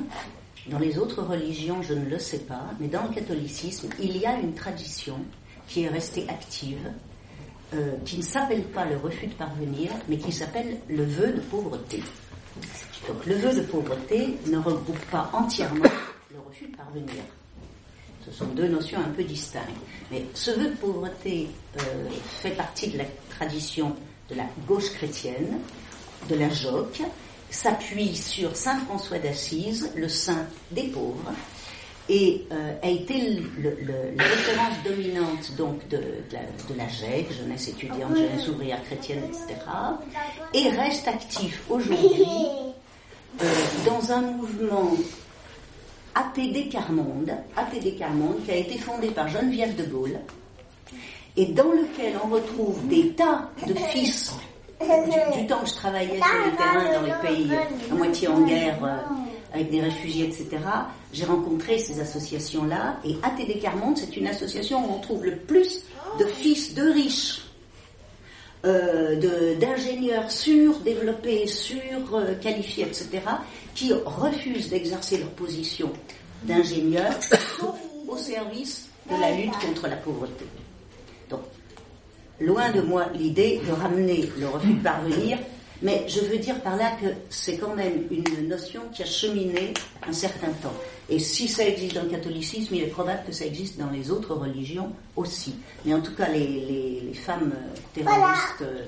[0.66, 4.26] dans les autres religions, je ne le sais pas, mais dans le catholicisme, il y
[4.26, 5.18] a une tradition
[5.66, 6.90] qui est restée active,
[7.74, 11.40] euh, qui ne s'appelle pas le refus de parvenir, mais qui s'appelle le vœu de
[11.40, 12.02] pauvreté.
[13.08, 15.90] Donc, le vœu de pauvreté ne regroupe pas entièrement
[16.32, 17.22] le refus de parvenir.
[18.24, 19.68] Ce sont deux notions un peu distinctes.
[20.10, 21.48] Mais ce vœu de pauvreté
[21.78, 22.08] euh,
[22.40, 23.94] fait partie de la tradition
[24.28, 25.58] de la gauche chrétienne,
[26.28, 27.02] de la joque,
[27.50, 31.32] s'appuie sur Saint François d'Assise, le saint des pauvres,
[32.08, 36.00] et euh, a été la référence dominante donc de,
[36.32, 39.54] la, de GEC, jeunesse étudiante, jeunesse ouvrière chrétienne, etc.,
[40.54, 41.96] et reste actif aujourd'hui
[43.42, 43.44] euh,
[43.84, 44.92] dans un mouvement
[46.14, 50.20] APD Carmonde, APD Carmonde, qui a été fondé par Geneviève de Gaulle,
[51.36, 54.32] et dans lequel on retrouve des tas de fils
[54.80, 57.50] du, temps que je travaillais sur le terrain dans les pays
[57.90, 58.96] à moitié en guerre, euh,
[59.52, 60.48] avec des réfugiés, etc.,
[61.12, 62.98] j'ai rencontré ces associations-là.
[63.04, 65.82] Et ATD Carmonde, c'est une association où on trouve le plus
[66.18, 67.42] de fils de riches,
[68.64, 73.08] euh, d'ingénieurs surdéveloppés, surqualifiés, euh, etc.,
[73.74, 75.92] qui refusent d'exercer leur position
[76.42, 77.76] d'ingénieurs, sauf
[78.08, 80.46] au service de la lutte contre la pauvreté.
[81.30, 81.40] Donc,
[82.40, 85.38] loin de moi l'idée de ramener le refus de parvenir
[85.82, 89.74] mais je veux dire par là que c'est quand même une notion qui a cheminé
[90.06, 90.74] un certain temps.
[91.08, 94.10] Et si ça existe dans le catholicisme, il est probable que ça existe dans les
[94.10, 95.54] autres religions aussi.
[95.84, 97.52] Mais en tout cas, les, femmes
[97.94, 98.84] terroristes euh,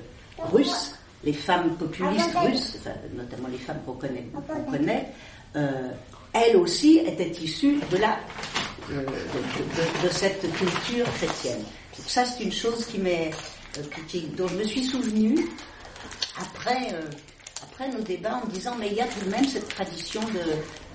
[0.51, 2.77] russes, les femmes populistes russes,
[3.15, 4.25] notamment les femmes qu'on connaît,
[4.69, 5.09] connaît
[5.55, 5.91] euh,
[6.33, 8.19] elles aussi étaient issues de, la,
[8.91, 9.03] euh,
[10.03, 11.63] de, cette culture chrétienne.
[11.93, 13.31] ça, c'est une chose qui m'est,
[14.37, 15.47] dont je me suis souvenue
[16.39, 17.01] après, euh,
[17.63, 20.21] après nos débats en disant mais il y a tout de même cette tradition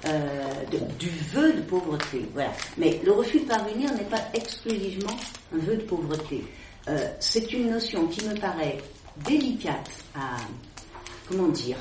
[0.07, 2.27] euh, de, du vœu de pauvreté.
[2.33, 2.53] Voilà.
[2.79, 5.17] Mais le refus de parvenir n'est pas exclusivement
[5.55, 6.45] un vœu de pauvreté.
[6.89, 8.79] Euh, c'est une notion qui me paraît
[9.27, 10.37] délicate à
[11.29, 11.79] comment dire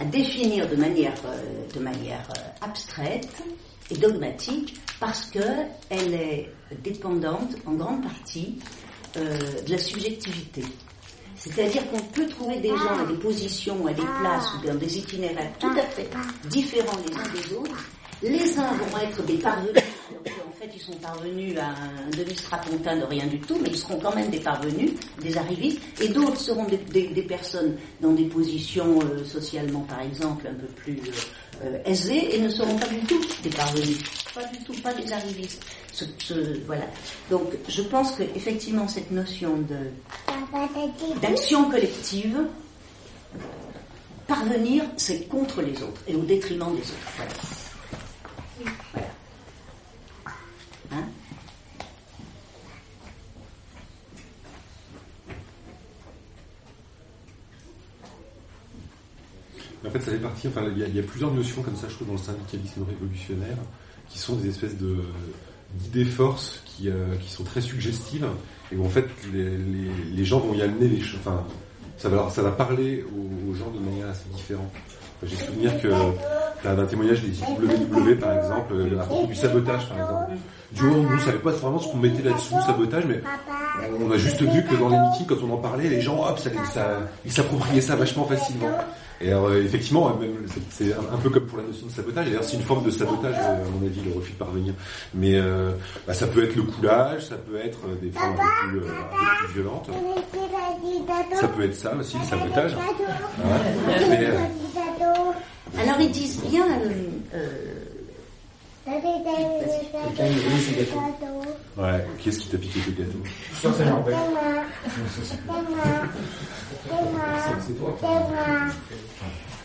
[0.00, 1.14] à définir de manière,
[1.74, 2.26] de manière
[2.62, 3.42] abstraite
[3.90, 6.50] et dogmatique parce qu'elle est
[6.82, 8.58] dépendante en grande partie
[9.14, 10.64] de la subjectivité.
[11.40, 14.98] C'est-à-dire qu'on peut trouver des gens à des positions, à des places ou dans des
[14.98, 16.08] itinéraires tout à fait
[16.50, 17.88] différents les uns des autres.
[18.22, 19.72] Les uns vont être des parvenus,
[20.46, 23.98] en fait ils sont parvenus à un demi-strapontin de rien du tout, mais ils seront
[23.98, 24.90] quand même des parvenus,
[25.22, 30.52] des arrivistes, et d'autres seront des, personnes dans des positions euh, socialement, par exemple, un
[30.54, 33.98] peu plus euh, euh, aisées, et ne seront pas du tout des parvenus,
[34.34, 35.62] pas du tout, pas des arrivistes.
[36.66, 36.84] voilà.
[37.30, 39.64] Donc je pense qu'effectivement cette notion
[41.20, 42.38] d'action collective,
[44.26, 47.12] parvenir, c'est contre les autres et au détriment des autres.
[47.16, 49.09] Voilà.
[59.86, 62.08] En fait, ça fait partie, enfin, il y, a plusieurs notions comme ça, je trouve,
[62.08, 63.56] dans le syndicalisme révolutionnaire,
[64.08, 64.76] qui sont des espèces
[65.74, 68.26] d'idées forces qui, euh, qui sont très suggestives
[68.72, 71.44] et où en fait les, gens vont y amener les enfin
[71.96, 74.72] ça va ça va parler aux, gens de manière assez différente.
[75.24, 75.88] J'ai souvenir que
[76.64, 80.32] as un témoignage des WW par exemple à propos du sabotage par exemple.
[80.72, 83.20] Du on ne savait pas vraiment ce qu'on mettait là-dessous, sabotage, mais
[84.00, 86.38] on a juste vu que dans les meetings, quand on en parlait, les gens, hop,
[86.38, 88.70] ça, ça, ils s'appropriaient ça vachement facilement.
[89.22, 90.18] Et alors, euh, effectivement,
[90.70, 92.24] c'est un peu comme pour la notion de sabotage.
[92.26, 94.72] D'ailleurs, c'est une forme de sabotage, euh, à mon avis, le refus de parvenir.
[95.12, 95.72] Mais euh,
[96.06, 99.90] bah, ça peut être le coulage, ça peut être des formes un peu plus, violentes.
[101.34, 102.76] Ça peut être ça aussi, le sabotage.
[105.78, 106.66] Alors, ils disent bien.
[111.76, 113.22] Ouais, qui est-ce qui t'a piqué tes gâteaux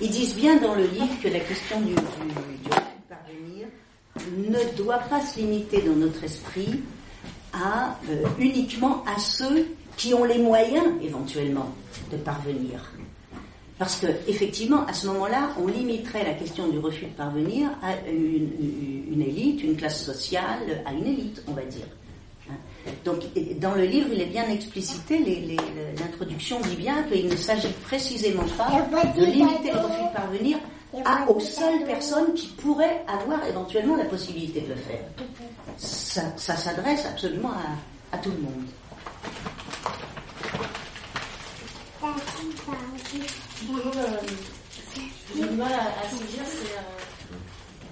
[0.02, 2.00] Ils disent bien dans le livre que la question du, du,
[3.10, 3.68] parvenir
[4.38, 6.82] ne doit pas se limiter dans notre esprit
[7.54, 9.66] à euh, uniquement à ceux
[9.98, 11.74] qui ont les moyens éventuellement
[12.12, 12.92] de parvenir.
[13.78, 17.94] Parce que effectivement, à ce moment-là, on limiterait la question du refus de parvenir à
[18.10, 21.86] une, élite, une classe sociale, à une élite, on va dire.
[22.50, 22.54] Hein.
[23.04, 23.24] Donc,
[23.60, 25.58] dans le livre, il est bien explicité,
[26.00, 28.86] l'introduction dit bien qu'il ne s'agit précisément pas
[29.18, 30.58] de limiter le refus de parvenir
[31.04, 35.04] à, aux seules personnes qui pourraient avoir éventuellement la possibilité de le faire.
[35.78, 38.66] Ça, s'adresse absolument à, à tout le monde.
[43.76, 44.18] Euh,
[45.36, 47.36] j'ai du mal à, à dire, c'est, euh,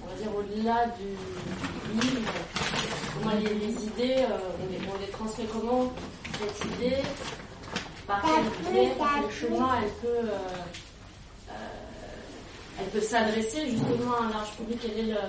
[0.02, 1.10] on va dire, au-delà du
[2.00, 2.32] livre,
[3.14, 5.92] comment les, les idées, euh, on, les, on, les, transmet comment
[6.40, 6.98] cette idée,
[8.08, 10.30] par quel biais, quel chemin elle peut,
[12.80, 15.20] elle peut s'adresser justement à un large public, quelle est le,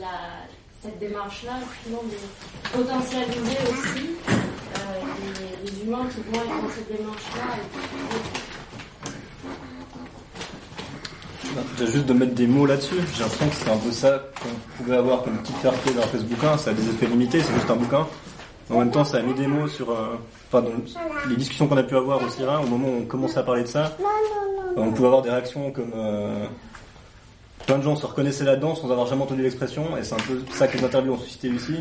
[0.00, 0.46] la,
[0.82, 5.02] cette démarche-là, justement, de potentialiser aussi euh,
[5.64, 8.47] les, les, humains qui vont être dans cette démarche-là.
[11.78, 14.96] Juste de mettre des mots là-dessus, j'ai l'impression que c'est un peu ça qu'on pouvait
[14.96, 17.76] avoir comme petite fierté dans ce bouquin, ça a des effets limités, c'est juste un
[17.76, 18.06] bouquin.
[18.70, 20.18] En même temps, ça a mis des mots sur, euh,
[20.52, 20.64] enfin,
[21.28, 23.62] les discussions qu'on a pu avoir au CIRA, au moment où on commençait à parler
[23.62, 23.96] de ça,
[24.76, 26.44] on pouvait avoir des réactions comme euh,
[27.66, 30.42] plein de gens se reconnaissaient là-dedans sans avoir jamais entendu l'expression, et c'est un peu
[30.52, 31.76] ça que les interviews ont suscité ici.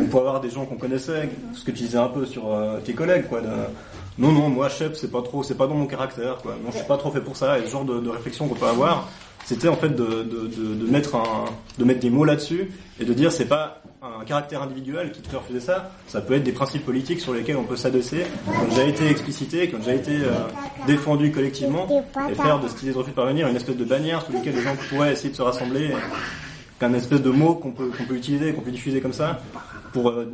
[0.00, 2.78] On pouvait avoir des gens qu'on connaissait, ce que tu disais un peu sur euh,
[2.84, 3.40] tes collègues, quoi.
[4.18, 6.56] Non, non, moi, chef, c'est pas trop, c'est pas dans mon caractère, quoi.
[6.64, 8.66] Non, je suis pas trop fait pour ça, et ce genre de, réflexion qu'on peut
[8.66, 9.08] avoir,
[9.44, 11.44] c'était en fait de, de, de, mettre un,
[11.78, 15.28] de mettre des mots là-dessus, et de dire c'est pas un caractère individuel qui te
[15.28, 18.64] fait refuser ça, ça peut être des principes politiques sur lesquels on peut s'adosser, qui
[18.64, 20.32] ont déjà été explicités, qui ont déjà été euh,
[20.88, 21.86] défendus collectivement,
[22.28, 24.56] et faire de ce qu'ils de refus de parvenir une espèce de bannière sous laquelle
[24.56, 25.92] les gens pourraient essayer de se rassembler,
[26.80, 29.40] qu'un espèce de mot qu'on peut, qu'on peut utiliser, qu'on peut diffuser comme ça,
[29.92, 30.26] pour euh,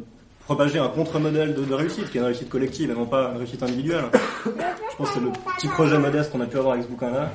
[0.44, 3.62] propager un contre-modèle de, réussite, qui est une réussite collective et non pas une réussite
[3.62, 4.04] individuelle.
[4.44, 7.32] Je pense que c'est le petit projet modeste qu'on a pu avoir avec ce bouquin-là.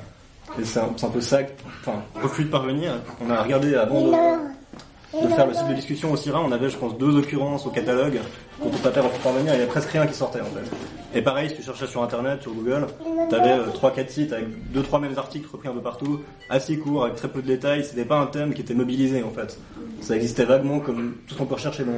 [0.59, 1.39] Et c'est un, peu ça,
[1.81, 2.93] enfin, refus de parvenir.
[3.25, 6.77] On a regardé avant de, faire le site de discussion au CIRA, on avait, je
[6.77, 8.19] pense, deux occurrences au catalogue
[8.67, 11.17] peut pas faire refus de parvenir, il y avait presque rien qui sortait, en fait.
[11.17, 12.87] Et pareil, si tu cherchais sur Internet, sur Google,
[13.29, 16.77] t'avais euh, trois, quatre sites avec deux, trois mêmes articles repris un peu partout, assez
[16.77, 19.57] courts, avec très peu de détails, c'était pas un thème qui était mobilisé, en fait.
[20.01, 21.91] Ça existait vaguement comme tout ce qu'on peut rechercher dans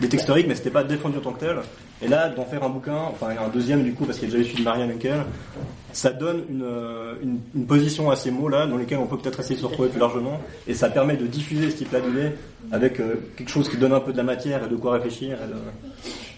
[0.00, 1.56] des textes historiques, mais c'était pas défendu en tant que tel.
[2.02, 4.34] Et là, d'en faire un bouquin, enfin un deuxième du coup, parce qu'il y a
[4.34, 5.24] déjà eu celui de Marianne Henkel,
[5.92, 6.66] ça donne une,
[7.22, 9.88] une, une, position à ces mots-là, dans lesquels on peut peut-être essayer de se retrouver
[9.88, 12.32] plus largement, et ça permet de diffuser ce type-là d'idées
[12.70, 15.38] avec euh, quelque chose qui donne un peu de la matière et de quoi réfléchir.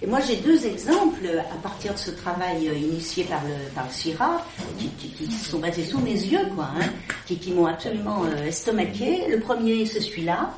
[0.01, 3.91] Et, moi, j'ai deux exemples à partir de ce travail initié par le, par le
[3.91, 4.45] CIRA,
[4.79, 6.87] qui, sont basés sous mes yeux, quoi, hein,
[7.27, 9.27] qui, qui m'ont absolument euh, estomaqué.
[9.29, 10.51] Le premier, c'est celui-là.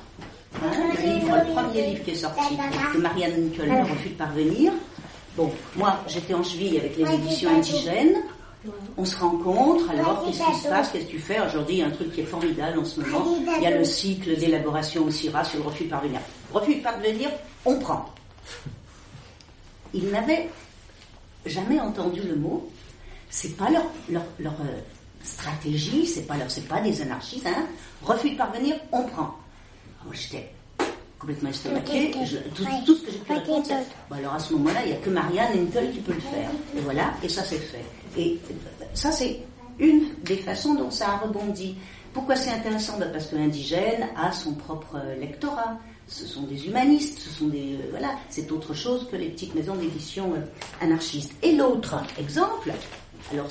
[0.54, 2.56] Le, livre, le premier livre qui est sorti
[2.94, 4.72] de Marianne Nicole, Le refus de parvenir.
[5.36, 8.16] Bon, moi, j'étais en cheville avec les éditions indigènes.
[8.98, 11.40] On se rencontre, alors qu'est-ce qui se passe, qu'est-ce que tu fais?
[11.40, 13.24] Aujourd'hui, il y a un truc qui est formidable en ce moment.
[13.56, 16.20] Il y a le cycle d'élaboration au CIRA sur le refus de parvenir.
[16.52, 17.30] Refus de parvenir,
[17.64, 18.06] on prend.
[19.94, 20.48] Ils n'avaient
[21.46, 22.68] jamais entendu le mot.
[23.30, 24.80] C'est pas leur, leur, leur euh,
[25.22, 27.46] stratégie, c'est pas leur, c'est pas des anarchistes.
[27.46, 27.66] Hein.
[28.02, 29.36] Refus de parvenir, on prend.
[30.02, 30.50] Alors j'étais
[31.18, 32.12] complètement estomaqué.
[32.54, 33.74] Tout, tout, ce que j'ai pu répondre, c'est
[34.08, 36.50] bon, alors à ce moment-là, il n'y a que Marianne Henkel qui peut le faire.
[36.76, 37.84] Et voilà, et ça c'est fait.
[38.16, 38.38] Et
[38.94, 39.40] ça c'est
[39.78, 41.76] une des façons dont ça a rebondi.
[42.12, 42.98] Pourquoi c'est intéressant?
[42.98, 45.78] Ben Parce que l'indigène a son propre lectorat.
[46.08, 49.54] Ce sont des humanistes, ce sont des euh, voilà, c'est autre chose que les petites
[49.54, 50.40] maisons d'édition euh,
[50.84, 51.32] anarchistes.
[51.40, 52.72] Et l'autre exemple,
[53.30, 53.46] alors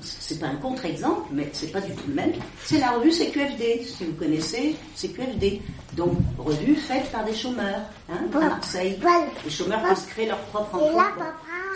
[0.00, 2.32] c'est pas un contre-exemple, mais c'est pas du tout le même.
[2.64, 5.60] C'est la revue CQFD, si vous connaissez CQFD.
[5.94, 8.98] Donc, revue faite par des chômeurs, hein, à Marseille.
[9.44, 11.12] Les chômeurs se créent leur propre emploi.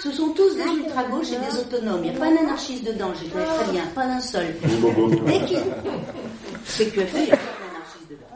[0.03, 2.05] Ce sont tous des ultra-gauches et des autonomes.
[2.05, 4.55] Il n'y a pas un anarchiste dedans, je connais très bien, pas un seul.
[5.27, 5.65] Dès qu'ils...
[6.65, 8.27] CQFD, il n'y a pas d'anarchiste dedans.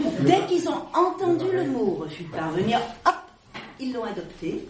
[0.20, 3.14] Dès qu'ils ont entendu le mot refus de parvenir, hop,
[3.80, 4.66] ils l'ont adopté.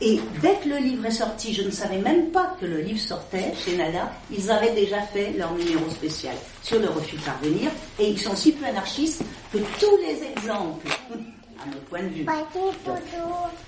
[0.00, 2.98] Et dès que le livre est sorti, je ne savais même pas que le livre
[2.98, 7.70] sortait chez Nada, ils avaient déjà fait leur numéro spécial sur le refus de parvenir,
[7.98, 9.22] et ils sont si peu anarchistes
[9.52, 10.88] que tous les exemples,
[11.62, 12.26] à mon point de vue,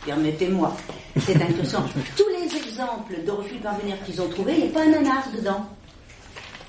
[0.05, 0.77] permettez-moi,
[1.25, 1.85] c'est intéressant,
[2.17, 4.91] tous les exemples de refus de parvenir qu'ils ont trouvés, il n'y a pas un
[4.91, 5.65] nanar dedans.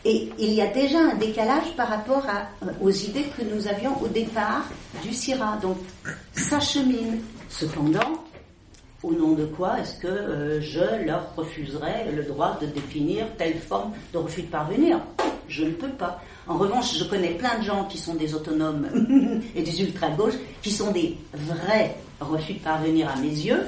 [0.05, 2.47] Et il y a déjà un décalage par rapport à,
[2.79, 4.63] aux idées que nous avions au départ
[5.03, 5.57] du CIRA.
[5.61, 5.79] Donc,
[6.33, 7.19] ça chemine.
[7.49, 8.23] Cependant,
[9.03, 13.59] au nom de quoi est-ce que euh, je leur refuserais le droit de définir telle
[13.59, 14.99] forme de refus de parvenir?
[15.47, 16.21] Je ne peux pas.
[16.47, 18.87] En revanche, je connais plein de gens qui sont des autonomes
[19.55, 23.63] et des ultra-gauches, qui sont des vrais refus de parvenir à mes yeux,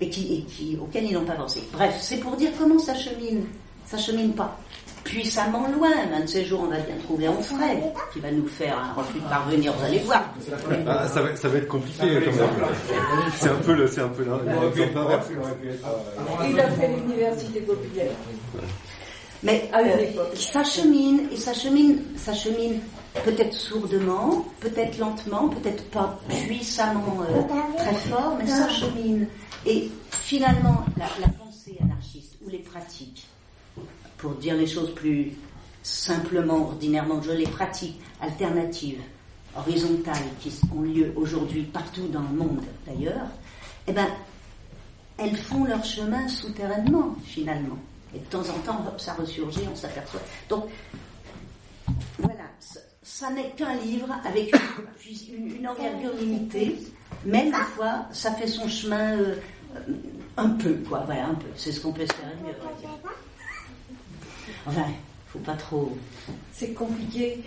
[0.00, 1.62] et, qui, auxquels ils n'ont pas pensé.
[1.72, 3.44] Bref, c'est pour dire comment ça chemine.
[3.86, 4.58] Ça chemine pas
[5.04, 5.90] puissamment loin.
[6.14, 7.82] Un de ces jours, on va bien trouver Onfray
[8.12, 9.72] qui va nous faire un refus de parvenir.
[9.74, 10.24] Vous allez voir.
[10.86, 12.50] Ah, ça, va, ça, va, être compliqué quand même.
[13.36, 14.24] C'est un peu le, c'est un peu.
[16.48, 18.12] Il a fait l'université populaire.
[19.42, 22.78] Mais euh, ça chemine et ça chemine, ça chemine
[23.24, 27.42] peut-être sourdement, peut-être lentement, peut-être pas puissamment euh,
[27.76, 29.26] très fort, mais ça chemine.
[29.66, 33.26] Et finalement, la, la pensée anarchiste ou les pratiques
[34.22, 35.32] pour dire les choses plus
[35.82, 39.00] simplement, ordinairement, je les pratique, alternatives,
[39.56, 43.26] horizontales, qui ont lieu aujourd'hui partout dans le monde d'ailleurs,
[43.88, 44.06] eh ben,
[45.18, 47.76] elles font leur chemin souterrainement, finalement.
[48.14, 50.20] Et de temps en temps, ça ressurgit, on s'aperçoit.
[50.48, 50.66] Donc,
[52.18, 52.44] voilà,
[53.02, 54.54] ça n'est qu'un livre avec
[55.32, 56.78] une, envergure limitée,
[57.24, 59.34] mais ma foi, ça fait son chemin euh,
[59.76, 59.92] euh,
[60.36, 61.00] un peu, quoi.
[61.06, 61.48] Voilà, un peu.
[61.56, 62.88] C'est ce qu'on peut espérer mieux, dire.
[64.66, 64.86] Enfin,
[65.28, 65.90] faut pas trop.
[66.52, 67.42] C'est compliqué.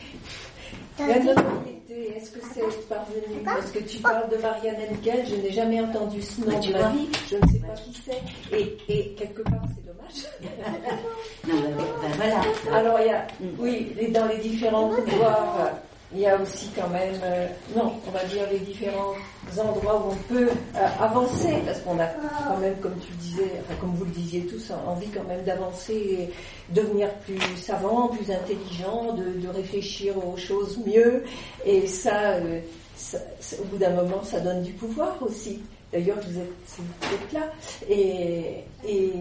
[0.99, 5.51] La notoriété, est-ce que c'est parvenu Parce que tu parles de Marianne Henkel, je n'ai
[5.51, 8.57] jamais entendu ce nom Ah, tu de ma vie, je ne sais pas qui c'est.
[8.57, 10.25] Et, et quelque part, c'est dommage.
[11.47, 12.41] Non, ben, ben, voilà.
[12.75, 13.27] Alors, il y a,
[13.59, 15.69] oui, dans les différents pouvoirs,
[16.15, 19.13] il y a aussi quand même, euh, non, on va dire les différents
[19.57, 22.07] endroits où on peut euh, avancer, parce qu'on a
[22.47, 25.43] quand même, comme tu le disais, enfin, comme vous le disiez tous, envie quand même
[25.43, 31.23] d'avancer et devenir plus savant, plus intelligent, de, de réfléchir aux choses mieux,
[31.65, 32.59] et ça, euh,
[32.95, 33.19] ça-
[33.61, 35.61] au bout d'un moment, ça donne du pouvoir aussi.
[35.93, 37.51] D'ailleurs, vous êtes, vous êtes là.
[37.89, 39.11] Et, et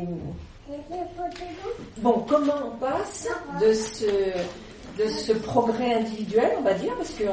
[1.98, 3.28] Bon, comment on passe
[3.60, 4.06] de ce,
[4.98, 7.28] de ce progrès individuel, on va dire, parce qu'il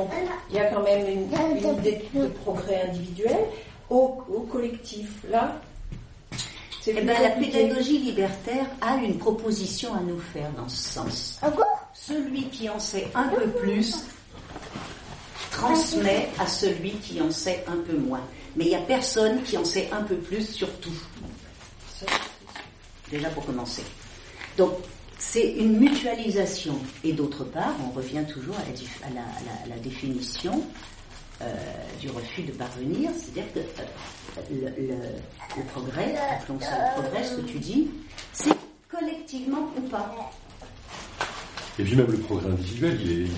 [0.51, 3.37] y a quand même une, une idée de progrès individuel,
[3.89, 5.59] au, au collectif Là,
[6.87, 11.39] Eh ben, la pédagogie libertaire a une proposition à nous faire dans ce sens.
[11.93, 13.95] Celui qui en sait un peu plus
[15.51, 18.21] transmet à celui qui en sait un peu moins.
[18.55, 20.89] Mais il n'y a personne qui en sait un peu plus sur tout.
[23.11, 23.83] Déjà pour commencer.
[24.57, 24.71] Donc,
[25.21, 26.73] c'est une mutualisation.
[27.03, 30.63] Et d'autre part, on revient toujours à la, à la- définition
[31.41, 31.45] euh,
[31.99, 34.69] du refus de parvenir, c'est-à-dire que euh,
[35.57, 37.87] le, progrès, appelons ça le progrès, ce que tu dis,
[38.33, 38.51] c'est
[38.89, 40.31] collectivement ou pas.
[41.77, 43.29] Et puis même le progrès individuel, il,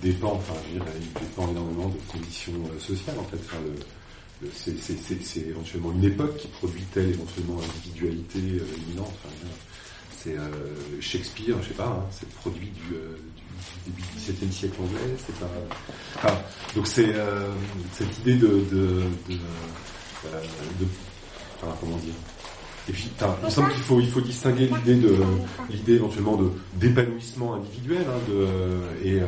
[0.00, 3.38] dépend, enfin, je dire, il dépend énormément de conditions euh, sociales en fait.
[4.54, 9.12] C'est, éventuellement une époque qui produit telle éventuellement individualité imminente.
[10.22, 10.48] C'est euh,
[11.00, 13.16] Shakespeare, je sais pas, hein, c'est le produit du, euh,
[13.86, 15.16] du début du XVIIe siècle anglais.
[15.26, 15.50] C'est pas.
[16.16, 16.34] enfin,
[16.76, 17.48] donc c'est euh,
[17.92, 20.88] cette idée de, de, de, de-
[21.62, 22.14] enfin, comment dire.
[22.88, 23.10] Et puis,
[23.40, 25.16] il me semble qu'il faut, il faut distinguer l'idée de,
[25.70, 28.02] l'idée éventuellement de d'épanouissement individuel.
[28.08, 29.20] Hein, de, et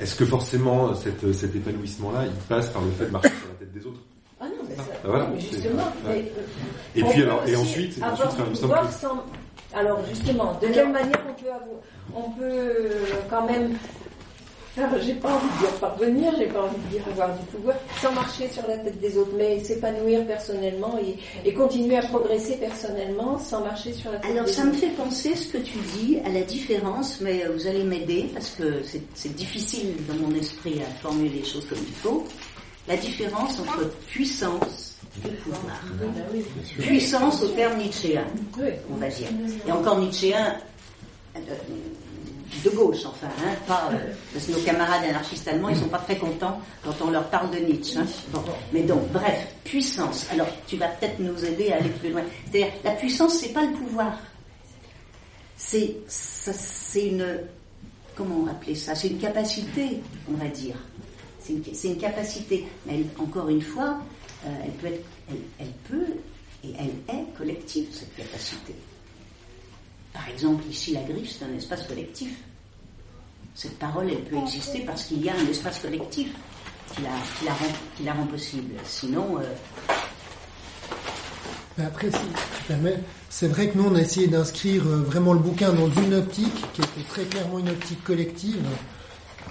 [0.00, 3.54] est-ce que forcément cette, cet épanouissement-là, il passe par le fait de marcher sur la
[3.54, 4.00] tête des autres?
[4.40, 5.92] Ah non, mais ça, Ah, voilà, justement.
[6.06, 6.32] mais,
[6.96, 9.24] Et puis alors, et ensuite, ensuite, enfin, il me semble pouvoir que sans-
[9.74, 11.78] Alors justement, de quelle manière on peut avoir,
[12.16, 13.76] on peut euh, quand même,
[14.76, 17.76] alors, j'ai pas envie de dire parvenir, j'ai pas envie de dire avoir du pouvoir,
[18.02, 21.16] sans marcher sur la tête des autres, mais s'épanouir personnellement et,
[21.48, 24.80] et continuer à progresser personnellement sans marcher sur la tête Alors des ça me autres.
[24.80, 28.50] fait penser ce que tu dis à la différence, mais euh, vous allez m'aider parce
[28.50, 32.24] que c'est- difficile dans mon esprit à formuler les choses comme il faut.
[32.88, 34.93] La différence entre puissance.
[36.78, 38.26] Puissance au terme nietzschéen,
[38.90, 39.28] on va dire.
[39.66, 40.56] Et encore nietzschéen
[41.36, 41.40] euh,
[42.62, 45.98] de gauche, enfin, hein, pas, euh, parce que nos camarades anarchistes allemands, ils sont pas
[45.98, 47.98] très contents quand on leur parle de Nietzsche.
[47.98, 48.06] hein.
[48.72, 50.26] Mais donc, bref, puissance.
[50.30, 52.22] Alors, tu vas peut-être nous aider à aller plus loin.
[52.50, 54.18] C'est-à-dire, la puissance, c'est pas le pouvoir.
[55.56, 55.96] C'est,
[56.96, 57.40] une,
[58.14, 58.94] comment appeler ça?
[58.94, 60.00] C'est une capacité,
[60.30, 60.76] on va dire.
[61.40, 62.66] C'est une, capacité.
[62.86, 63.98] Mais encore une fois,
[64.46, 65.04] euh, elle peut être,
[65.58, 66.06] elle, peut
[66.62, 68.74] et elle est collective, cette capacité.
[70.12, 72.36] Par exemple, ici, la griffe, c'est un espace collectif.
[73.54, 76.28] Cette parole, elle peut exister parce qu'il y a un espace collectif
[76.94, 78.74] qui la, qui la, rend, qui la rend possible.
[78.84, 79.42] Sinon, euh,
[81.78, 82.98] Mais après, si tu permets,
[83.30, 86.54] c'est vrai que nous, on a essayé d'inscrire euh, vraiment le bouquin dans une optique
[86.72, 88.64] qui était très clairement une optique collective.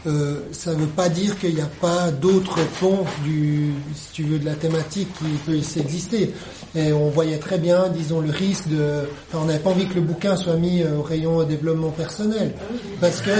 [0.05, 4.23] Euh, ça ne veut pas dire qu'il n'y a pas d'autres ponts du, si tu
[4.23, 6.33] veux, de la thématique qui peut exister.
[6.75, 9.93] Et on voyait très bien, disons, le risque de, enfin, on n'avait pas envie que
[9.95, 12.51] le bouquin soit mis euh, au rayon développement personnel.
[12.99, 13.37] Parce que ça,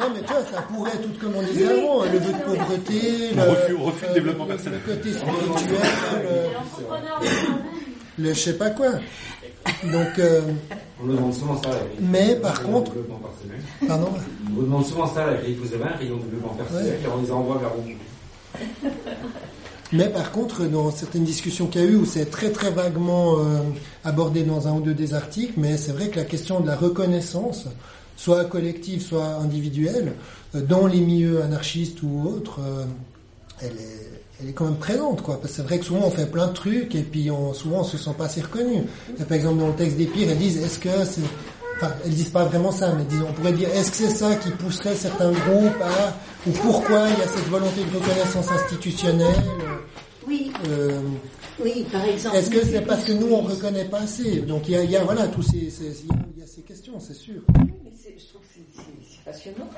[0.00, 3.00] non, mais tu vois, ça pourrait, tout comme on disait avant, le vœu de pauvreté,
[3.34, 4.80] Le refus- refus de développement le- personnel.
[4.86, 5.78] Le côté spirituel,
[8.18, 8.88] le- le je sais pas quoi.
[9.84, 10.40] Donc, euh,
[11.02, 11.68] On nous demande souvent ça.
[11.70, 11.88] la grille.
[12.00, 12.92] Mais, par contre-
[13.86, 14.08] pardon.
[14.48, 15.54] On nous demande souvent ça, la grille.
[15.62, 16.98] Vous avez un rayon développement personnel Ouais.
[17.04, 17.82] et on les envoie vers où
[19.92, 23.38] Mais par contre, dans certaines discussions qu'il y a eu, où c'est très très vaguement
[23.38, 23.58] euh,
[24.04, 26.76] abordé dans un ou deux des articles, mais c'est vrai que la question de la
[26.76, 27.66] reconnaissance,
[28.16, 30.12] soit collective, soit individuelle,
[30.54, 32.84] euh, dans les milieux anarchistes ou autres, euh,
[33.60, 35.40] elle est elle est quand même présente, quoi.
[35.40, 37.80] Parce que c'est vrai que souvent on fait plein de trucs et puis on, souvent
[37.80, 38.82] on se sent pas assez reconnu.
[39.18, 41.20] Et par exemple dans le texte des pires, elles disent est-ce que c'est,
[41.76, 44.34] enfin elles disent pas vraiment ça, mais disons on pourrait dire est-ce que c'est ça
[44.36, 46.16] qui pousserait certains groupes à,
[46.48, 49.34] ou pourquoi il y a cette volonté de reconnaissance institutionnelle.
[50.26, 51.00] oui, euh,
[51.62, 52.36] oui, par exemple.
[52.36, 54.40] est-ce que c'est parce que nous on reconnaît pas assez?
[54.40, 56.40] Donc il y a, il y a voilà tous ces, ces- il y a- il
[56.40, 57.40] y a ces questions, c'est sûr.
[57.56, 59.70] Mais c'est- je trouve que c'est- c'est c'est passionnant.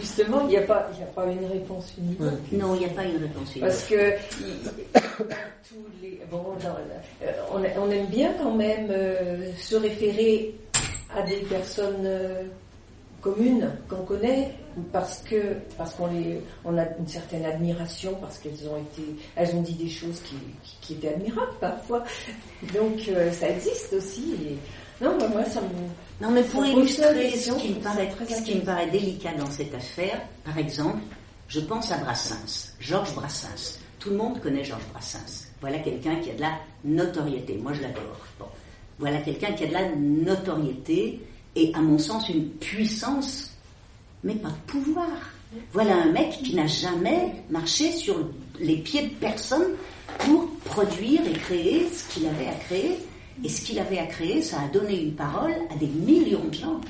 [0.00, 2.20] Justement, il n'y a, pas- y a pas une réponse unique.
[2.20, 2.28] Ouais.
[2.52, 3.60] Non, il n'y a pas une réponse unique.
[3.64, 4.12] Parce que
[5.68, 10.54] tous les, bon, euh, on, on aime bien quand même euh, se référer
[11.14, 12.42] à des personnes euh,
[13.20, 14.52] communes qu'on connaît
[14.92, 19.02] parce que parce qu'on les on a une certaine admiration parce qu'elles ont été
[19.34, 22.04] elles ont dit des choses qui, qui, qui étaient admirables parfois
[22.74, 24.56] donc euh, ça existe aussi et,
[25.00, 28.24] non moi, moi, ça me Non, mais pour Ça illustrer ce qui, me paraît, ce
[28.24, 28.64] qui me intéressant.
[28.64, 31.00] paraît délicat dans cette affaire, par exemple,
[31.48, 33.78] je pense à Brassens, Georges Brassens.
[33.98, 35.46] Tout le monde connaît Georges Brassens.
[35.60, 36.52] Voilà quelqu'un qui a de la
[36.84, 37.58] notoriété.
[37.62, 38.20] Moi, je l'adore.
[38.38, 38.46] Bon.
[38.98, 41.20] Voilà quelqu'un qui a de la notoriété
[41.54, 43.50] et, à mon sens, une puissance,
[44.24, 45.08] mais pas de pouvoir.
[45.72, 48.16] Voilà un mec qui n'a jamais marché sur
[48.58, 49.74] les pieds de personne
[50.18, 52.98] pour produire et créer ce qu'il avait à créer.
[53.44, 56.54] Et ce qu'il avait à créer, ça a donné une parole à des millions de
[56.54, 56.80] gens.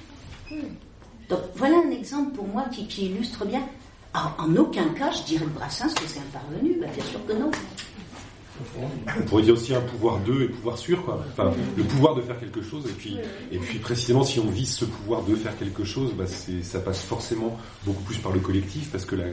[1.28, 3.62] Donc voilà un exemple pour moi qui, illustre bien.
[4.14, 6.76] En, aucun cas, je dirais de Brassens que c'est un parvenu.
[6.80, 7.50] Ben, bien sûr que non.
[9.18, 11.22] On pourrait dire aussi un pouvoir d'eux et pouvoir sûr, quoi.
[11.30, 13.18] Enfin, le pouvoir de faire quelque chose, et puis,
[13.52, 17.02] et puis précisément, si on vise ce pouvoir de faire quelque chose, bah, ça passe
[17.02, 19.26] forcément beaucoup plus par le collectif, parce que la,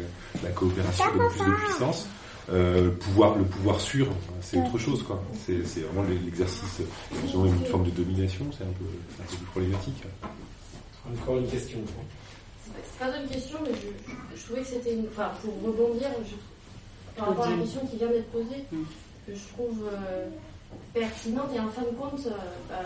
[0.44, 2.08] la coopération donne plus de puissance.
[2.52, 4.08] Euh, le pouvoir, le pouvoir sûr,
[4.42, 5.24] c'est autre chose, quoi.
[5.46, 6.82] C'est, c'est vraiment l'exercice,
[7.26, 8.84] disons, une forme de domination, c'est un peu,
[9.16, 10.04] c'est un peu plus problématique.
[11.22, 11.80] Encore une question.
[12.66, 15.06] C'est pas une question, mais je, je- je trouvais que c'était une.
[15.08, 18.84] Enfin, pour rebondir, je- par rapport à la question qui vient d'être posée, Mm.
[19.28, 20.28] que je trouve euh,
[20.94, 22.32] pertinente et en fin de compte, euh,
[22.72, 22.84] euh,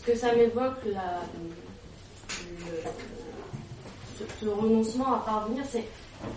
[0.00, 2.82] ce que ça m'évoque, la, le-
[4.18, 5.84] ce, ce renoncement à parvenir, c'est.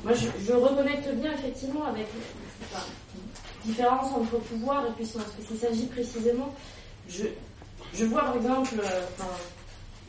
[0.04, 2.08] Moi, je, reconnecte bien effectivement avec
[2.74, 2.80] la
[3.66, 6.54] différence entre pouvoir et puissance, parce qu'il s'agit précisément.
[7.08, 7.26] Je,
[7.94, 8.76] je vois par exemple.
[8.76, 9.44] euh,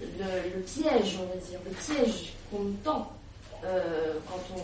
[0.01, 3.12] le, piège, on va dire, le piège qu'on tend
[3.64, 4.61] euh, quand on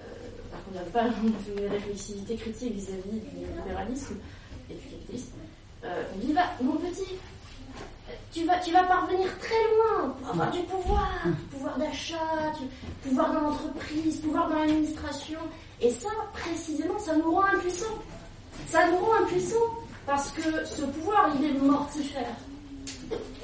[0.00, 0.04] euh,
[0.50, 1.06] bah, qu'on n'a pas
[1.58, 4.16] une réflexivité critique vis-à-vis du libéralisme
[4.70, 5.32] et du capitalisme.
[5.84, 7.18] Euh, on dit, va, mon petit,
[8.32, 11.08] tu vas, tu vas parvenir très loin pour avoir du pouvoir,
[11.50, 12.16] pouvoir d'achat,
[13.02, 15.38] pouvoir dans l'entreprise, pouvoir dans l'administration.
[15.80, 17.98] Et ça, précisément, ça nous rend impuissants.
[18.68, 19.56] Ça nous rend impuissants
[20.06, 22.34] parce que ce pouvoir, il est mortifère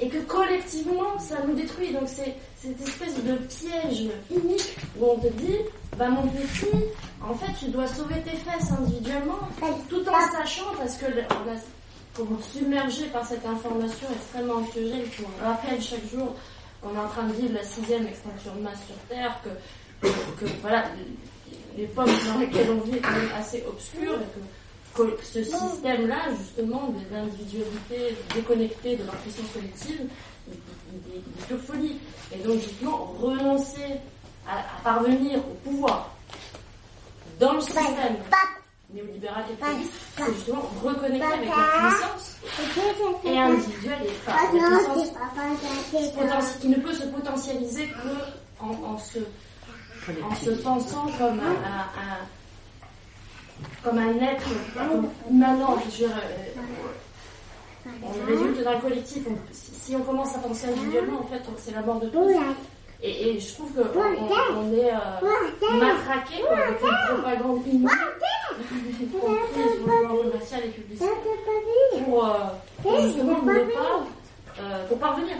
[0.01, 1.91] et que collectivement ça nous détruit.
[1.93, 5.57] Donc c'est cette espèce de piège unique où on te dit,
[5.97, 6.67] bah mon petit,
[7.23, 9.39] en fait tu dois sauver tes fesses individuellement,
[9.89, 11.55] tout en sachant parce que le- on a
[12.19, 16.35] comment submergé par cette information extrêmement anxiogène qui nous rappelle chaque jour
[16.81, 20.13] qu'on est en train de vivre la sixième extinction de masse sur Terre, que, que,
[20.39, 20.85] que, voilà
[21.77, 24.39] l'époque dans laquelle on vit est quand même assez obscure et que
[24.95, 30.07] que ce système-là, justement, de l'individualité déconnectée de leur puissance collective,
[30.51, 31.99] est pure folie.
[32.33, 34.01] Et donc, justement, renoncer
[34.47, 36.11] à, à parvenir au pouvoir
[37.39, 38.17] dans le système
[38.93, 42.37] néolibéral et capitaliste, c'est justement reconnecter avec la puissance
[43.23, 45.07] et individuelle et enfin, la puissance
[46.59, 49.19] qui ne peut se potentialiser que en, en se,
[50.23, 52.25] en se pensant comme un, un- un-
[53.83, 54.47] comme un être.
[55.91, 56.61] Je veux dire, euh,
[58.03, 59.23] on résulte d'un collectif.
[59.29, 62.17] On- si, si on commence à penser individuellement, en fait, c'est la mort de tous.
[63.01, 64.97] Et, et je trouve qu'on on, on est euh,
[65.79, 67.87] matraqué avec une propagande inouïe,
[68.63, 71.09] sur le commercial et publicitaire,
[72.05, 72.29] pour, euh,
[72.81, 74.05] pour justement ne pas,
[74.59, 75.37] euh, pour parvenir.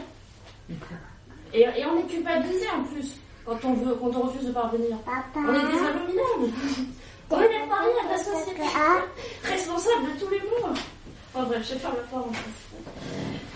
[1.54, 3.16] Et, et on est culpabilisé en plus
[3.46, 4.98] quand on veut, quand on refuse de parvenir.
[5.36, 6.54] On est des abominables.
[7.32, 8.62] On est des parias de la société,
[9.44, 10.74] responsables de tous les maux.
[11.34, 13.49] Enfin bref, je vais faire le fort en fait.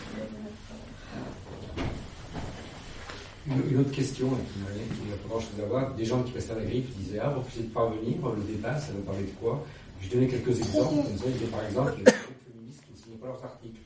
[3.47, 5.93] Une, une autre question là, qui n'a qui grand chose à voir.
[5.95, 8.77] Des gens qui passaient à la grille qui disaient Ah, refuser de parvenir, le débat,
[8.79, 9.63] ça nous parlait de quoi?
[10.01, 10.95] Je donnais quelques exemples.
[10.95, 13.79] Comme il par exemple les féministes qui ne signaient pas leurs articles.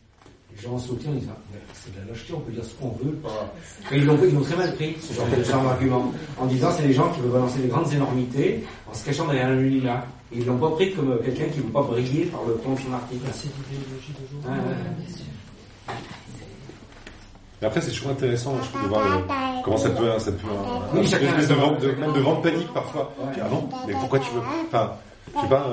[0.55, 2.73] Les gens ont sauté en disant Mais C'est de la lâcheté, on peut dire ce
[2.75, 3.13] qu'on veut.
[3.13, 3.53] Pas...
[3.91, 6.11] Et ils l'ont très mal pris, ce genre de genre d'argument.
[6.37, 9.49] En disant C'est les gens qui veulent balancer des grandes énormités en se cachant derrière
[9.49, 10.05] un là.
[10.31, 12.55] Et ils l'ont pas pris comme euh, quelqu'un qui ne veut pas briller par le
[12.57, 13.25] fond de son article.
[13.31, 14.41] C'est l'idéologie de jour.
[14.45, 15.93] Ouais, ouais.
[17.61, 20.37] Mais après, c'est toujours intéressant, je trouve, de voir le- comment ça peut, ça peut,
[20.93, 23.13] Oui, un chacun espèce de vente, de, même de vente panique parfois.
[23.19, 23.31] Ouais.
[23.41, 24.91] Ah non, mais pourquoi tu veux, enfin,
[25.35, 25.65] je sais pas,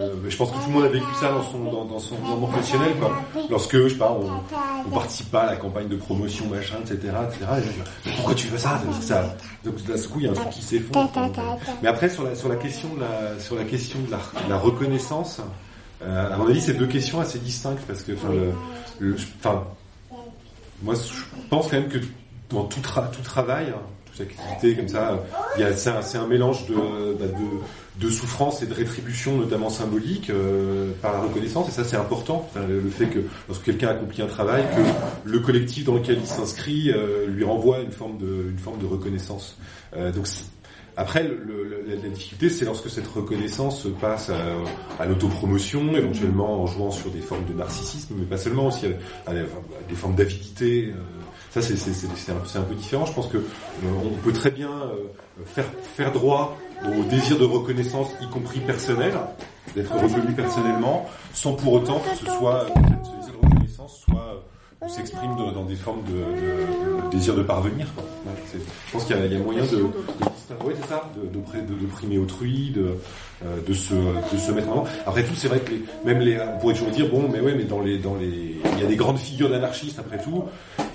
[0.00, 2.16] euh, je pense que tout le monde a vécu ça dans son, dans, dans son
[2.18, 3.10] moment professionnel, quoi.
[3.50, 4.30] Lorsque, je sais pas, on,
[4.86, 6.96] on participe pas à la campagne de promotion, machin, etc.,
[7.28, 7.44] etc.
[7.58, 7.74] Et je dis,
[8.06, 9.34] mais pourquoi tu veux ça, ça
[9.64, 11.10] Donc, d'un coup, il y a un truc qui s'effondre.
[11.16, 11.32] euh,
[11.82, 14.48] Mais après, sur la, sur la question de la, sur la question de la, de
[14.50, 15.40] la reconnaissance,
[16.02, 18.52] euh, à mon avis, c'est deux questions assez distinctes parce que, enfin, le,
[19.00, 19.64] le- enfin,
[20.82, 21.98] moi, je pense quand même que
[22.50, 23.72] dans tout, tra- tout travail,
[24.06, 25.20] toute activité comme ça.
[25.56, 30.30] A, c'est, un, un mélange de, bah, de, de souffrance et de rétribution, notamment symbolique,
[30.30, 31.68] euh, par la reconnaissance.
[31.68, 32.48] Et ça, c'est important.
[32.56, 36.90] Le, fait que lorsque quelqu'un accomplit un travail, que le collectif dans lequel il s'inscrit
[36.90, 39.56] euh, lui renvoie une forme de, une forme de reconnaissance.
[39.96, 40.10] Euh,
[40.96, 47.10] après, la, difficulté, c'est lorsque cette reconnaissance passe à, à l'autopromotion, éventuellement en jouant sur
[47.10, 48.86] des formes de narcissisme, mais pas seulement, aussi
[49.26, 50.86] à, des formes d'avidité.
[50.88, 51.00] euh,
[51.50, 53.06] ça, c'est un, peu différent.
[53.06, 53.42] Je pense que euh,
[54.04, 55.54] on peut très bien euh,
[55.96, 59.12] faire, droit au désir de reconnaissance, y compris personnel,
[59.74, 64.42] d'être reconnu personnellement, sans pour autant que ce soit que ce reconnaissance soit
[64.88, 67.86] s'exprime dans des formes de, désir de parvenir.
[67.94, 68.04] Quoi.
[68.86, 69.66] Je pense qu'il y, a- moyen de,
[70.88, 72.96] ça, de, primer autrui, de,
[73.44, 74.84] euh, de, se, de se mettre en avant.
[75.06, 75.72] Après tout, c'est vrai que
[76.04, 78.80] même les, on pourrait toujours dire bon, mais ouais, mais dans les, dans les, il
[78.80, 80.44] y a des grandes figures d'anarchistes après tout.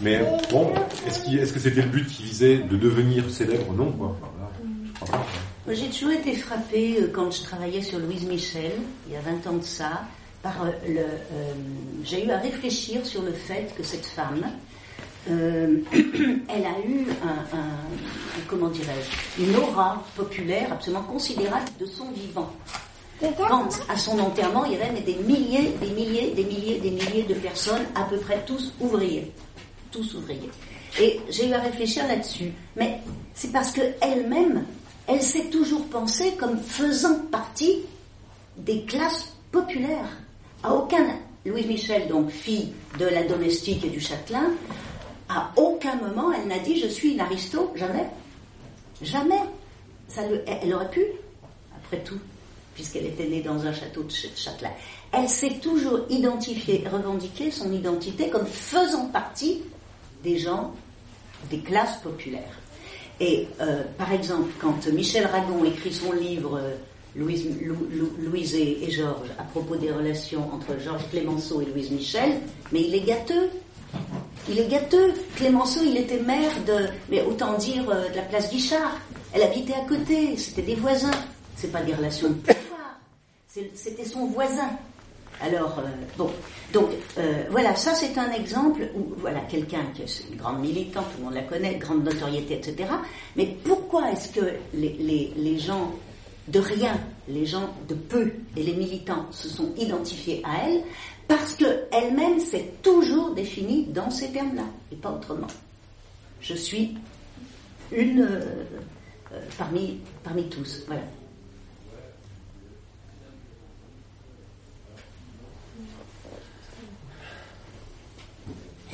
[0.02, 0.22] Mais
[0.52, 0.72] bon,
[1.08, 3.72] est-ce que c'était le but qui visait de devenir célèbre?
[3.74, 4.18] Non, quoi.
[5.02, 5.22] Enfin,
[5.70, 8.72] J'ai toujours été frappée euh, quand je travaillais sur Louise Michel,
[9.08, 10.04] il y a 20 ans de ça,
[10.46, 11.00] par euh, le.
[11.00, 11.54] euh,
[12.04, 14.46] J'ai eu à réfléchir sur le fait que cette femme,
[15.28, 22.12] euh, elle a eu un, un- comment dirais-je, une aura populaire absolument considérable de son
[22.12, 22.52] vivant.
[23.48, 26.92] Quand, à son enterrement, il y avait mais des milliers, des milliers, des milliers, des
[26.92, 29.32] milliers de personnes, à peu près tous ouvriers.
[29.92, 30.52] Tous ouvriers.
[31.02, 32.52] Et j'ai eu à réfléchir là-dessus.
[32.76, 33.00] Mais
[33.34, 34.66] c'est parce qu'elle-même,
[35.08, 37.80] elle s'est toujours pensée comme faisant partie
[38.58, 40.10] des classes populaires.
[40.66, 41.06] À aucun,
[41.46, 44.50] Louise Michel, donc fille de la domestique et du châtelain,
[45.30, 48.08] à aucun moment elle n'a dit je suis une aristo, jamais.
[49.02, 49.40] Jamais.
[50.08, 51.04] Ça le- elle aurait pu,
[51.78, 52.18] après tout,
[52.74, 54.72] puisqu'elle était née dans un château de ch- châtelain.
[55.12, 59.62] Elle s'est toujours identifiée, revendiquée son identité comme faisant partie
[60.24, 60.74] des gens,
[61.52, 62.58] des classes populaires.
[63.20, 66.74] Et euh, par exemple, quand Michel Ragon écrit son livre euh,
[67.16, 71.66] Louise, Lou- Lou- Louise et, et Georges à propos des relations entre Georges Clémenceau et
[71.66, 72.40] Louise Michel,
[72.72, 73.50] mais il est gâteux.
[74.50, 75.14] Il est gâteux.
[75.36, 79.00] Clémenceau, il était maire de, mais autant dire euh, de la place Guichard.
[79.34, 81.12] Elle habitait à côté, c'était des voisins.
[81.56, 83.00] C'est pas des relations de pouvoir.
[83.48, 84.70] C'était son voisin.
[85.42, 85.84] Alors, euh,
[86.18, 86.30] bon,
[86.74, 91.06] donc euh, voilà, ça c'est un exemple où voilà quelqu'un qui est une grande militante,
[91.12, 92.90] tout le monde la connaît, grande notoriété, etc.
[93.36, 95.92] Mais pourquoi est-ce que les gens
[96.48, 100.84] de rien, les gens de peu et les militants se sont identifiés à elle
[101.28, 105.48] Parce que elle-même s'est toujours définie dans ces termes-là et pas autrement.
[106.42, 106.96] Je suis
[107.92, 108.64] une euh,
[109.32, 111.02] euh, parmi parmi tous, voilà.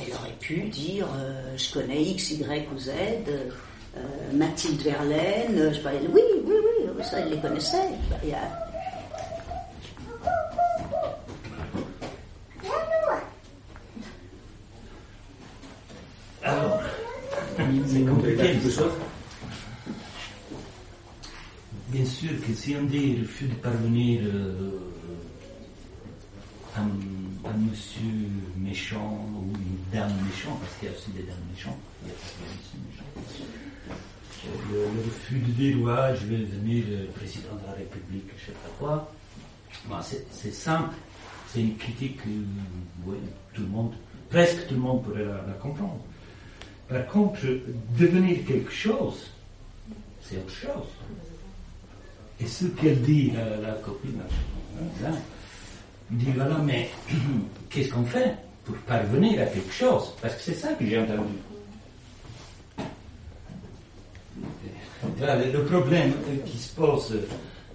[0.00, 2.90] Elle aurait pu dire euh, je connais X, Y ou Z,
[3.96, 6.54] euh, Mathilde Verlaine, euh, je elle- oui, oui,
[6.96, 7.88] oui, ça elle les connaissait.
[8.24, 8.38] Y a-
[16.42, 16.80] Alors,
[17.56, 18.92] quelque chose.
[21.88, 24.70] Bien sûr que si on dit refus de parvenir euh,
[26.74, 31.36] à, un monsieur méchant ou une dame méchante, parce qu'il y a aussi des dames
[31.54, 33.10] méchantes, il y a aussi des messieurs méchants.
[33.90, 33.94] Euh,
[34.44, 35.76] Le, refus de dire
[36.16, 36.84] je vais devenir
[37.14, 39.12] président de la République, je sais pas quoi.
[39.86, 40.94] Bon, c'est simple,
[41.52, 42.28] c'est une critique que
[43.54, 43.92] tout le monde,
[44.30, 46.00] presque tout le monde pourrait la, comprendre.
[46.88, 47.40] Par contre,
[47.98, 49.30] devenir quelque chose,
[50.20, 50.88] c'est autre chose.
[52.40, 53.32] Et ce qu'elle dit,
[53.62, 54.18] la, copine,
[55.02, 55.10] là,
[56.10, 56.90] dit voilà, mais
[57.70, 58.34] qu'est-ce qu'on fait
[58.64, 60.14] pour parvenir à quelque chose?
[60.20, 61.34] Parce que c'est ça que j'ai entendu.
[65.20, 66.12] Le- problème
[66.46, 67.18] qui se pose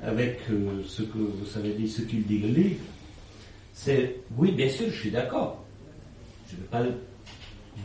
[0.01, 2.79] avec euh, ce que vous avez dit, ce qu'il dit le livre,
[3.73, 5.63] c'est oui, bien sûr, je suis d'accord.
[6.49, 6.83] Je ne veux pas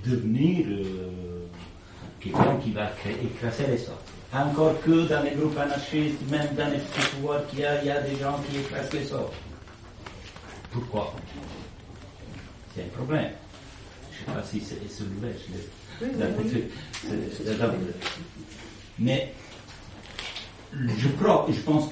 [0.06, 1.46] devenir euh,
[2.20, 2.90] quelqu'un qui va
[3.22, 4.04] écraser les autres.
[4.32, 6.78] Encore que dans les groupes anarchistes, même dans les
[7.10, 9.34] pouvoirs qu'il y a, il y a des gens qui écrasent les autres.
[10.70, 11.14] Pourquoi?
[12.74, 13.30] C'est un problème.
[14.12, 15.34] Je ne sais pas si c'est soulevé.
[15.46, 15.68] je l'ai-
[18.98, 19.32] Mais
[20.74, 21.88] je crois et je pense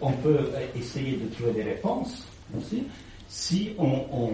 [0.00, 2.84] qu'on peut essayer de trouver des réponses aussi
[3.28, 4.32] si on, on-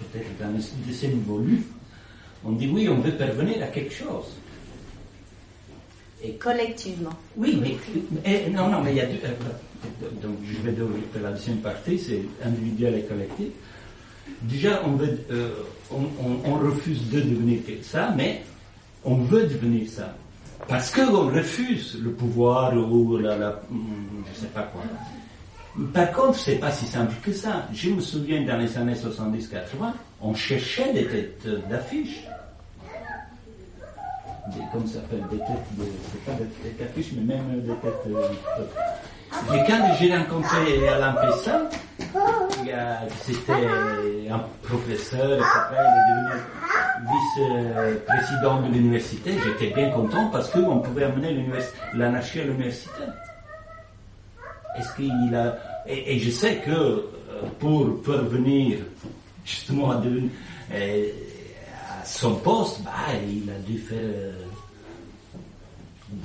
[0.00, 1.64] peut-être dans le- de ces nouveaux livres,
[2.44, 4.26] on dit oui, on veut parvenir à quelque chose.
[6.24, 7.10] Et collectivement.
[7.36, 7.60] Oui,
[8.24, 9.18] mais non, non, mais il y a deux.
[9.24, 13.48] euh, donc je vais de, de la deuxième partie, c'est individuel et collectif.
[14.42, 14.82] Déjà,
[15.30, 15.50] euh,
[15.90, 18.42] on, refuse de devenir ça, mais
[19.04, 20.14] on veut devenir ça.
[20.68, 24.82] Parce qu'on refuse le pouvoir ou la, la je sais pas quoi.
[25.92, 27.66] Par contre, c'est pas si simple que ça.
[27.72, 32.24] Je me souviens dans les années 70-80, on cherchait des têtes d'affiches.
[34.54, 35.48] Des, comment ça s'appelle Des têtes
[35.78, 35.84] de,
[36.26, 41.62] pas des têtes d'affiches, mais même des têtes Et quand j'ai rencontré Alain Pessin,
[43.24, 46.42] c'était un professeur, il est devenu
[47.10, 49.34] vice-président de l'université.
[49.44, 51.44] J'étais bien content parce qu'on pouvait amener
[51.94, 53.02] l'anarchie à l'université.
[54.78, 55.56] Est-ce qu'il a
[55.86, 57.04] et, je sais que euh,
[57.58, 58.78] pour parvenir
[59.44, 60.30] justement à, devenir,
[60.72, 61.08] euh,
[62.00, 62.90] à son poste, bah,
[63.28, 64.32] il a dû faire euh,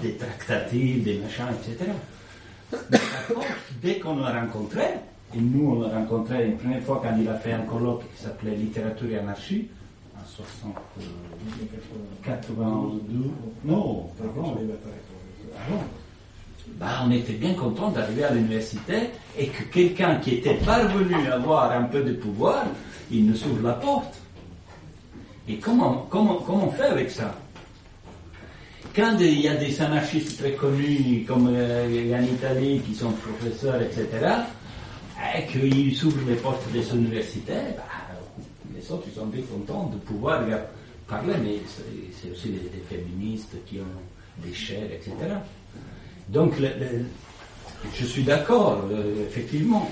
[0.01, 1.91] des tractatives, des machins, etc.
[2.91, 2.99] Mais
[3.81, 4.83] dès qu'on l'a rencontré,
[5.35, 8.23] et nous on l'a rencontré une première fois quand il a fait un colloque qui
[8.23, 9.67] s'appelait Littérature et anarchie,
[10.15, 11.03] en 60, euh,
[12.23, 13.31] 82,
[13.65, 14.57] non, pardon,
[15.67, 15.83] avant.
[16.75, 21.35] Bah, on était bien content d'arriver à l'université et que quelqu'un qui était parvenu à
[21.35, 22.65] avoir un peu de pouvoir,
[23.09, 24.15] il nous ouvre la porte.
[25.47, 27.33] Et comment, comment, comment on fait avec ça?
[28.95, 33.81] Quand il y a des anarchistes très connus, comme euh, en Italie, qui sont professeurs,
[33.81, 34.07] etc.,
[35.37, 37.83] et qu'ils ouvrent les portes des universités, bah,
[38.75, 40.43] les autres, sont bien contents de pouvoir
[41.07, 45.11] parler, mais c'est- aussi des, féministes qui ont des chaires, etc.
[46.29, 46.53] Donc,
[47.95, 49.89] je suis d'accord, euh, effectivement.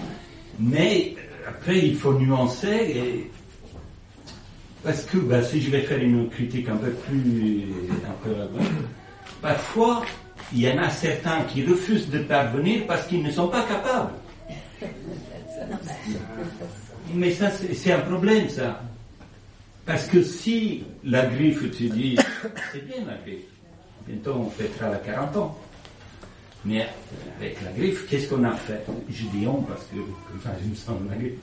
[0.60, 3.30] Mais euh, après, il faut nuancer.
[4.84, 7.64] Parce que ben, si je vais faire une critique un peu plus.
[8.07, 8.35] Un peu,
[9.41, 10.06] parfois,
[10.53, 14.14] il y en a certains qui refusent de parvenir parce qu'ils ne sont pas capables.
[17.13, 18.81] Mais ça, c'est un problème, ça.
[19.85, 22.17] Parce que si la griffe, tu dis,
[22.71, 23.45] c'est bien la griffe.
[24.07, 25.57] Bientôt, on fêtera la 40 ans.
[26.65, 26.87] Mais
[27.39, 28.83] avec la griffe, qu'est-ce qu'on a fait?
[29.07, 31.33] Je dis on parce que comme ça je me sens la griffe.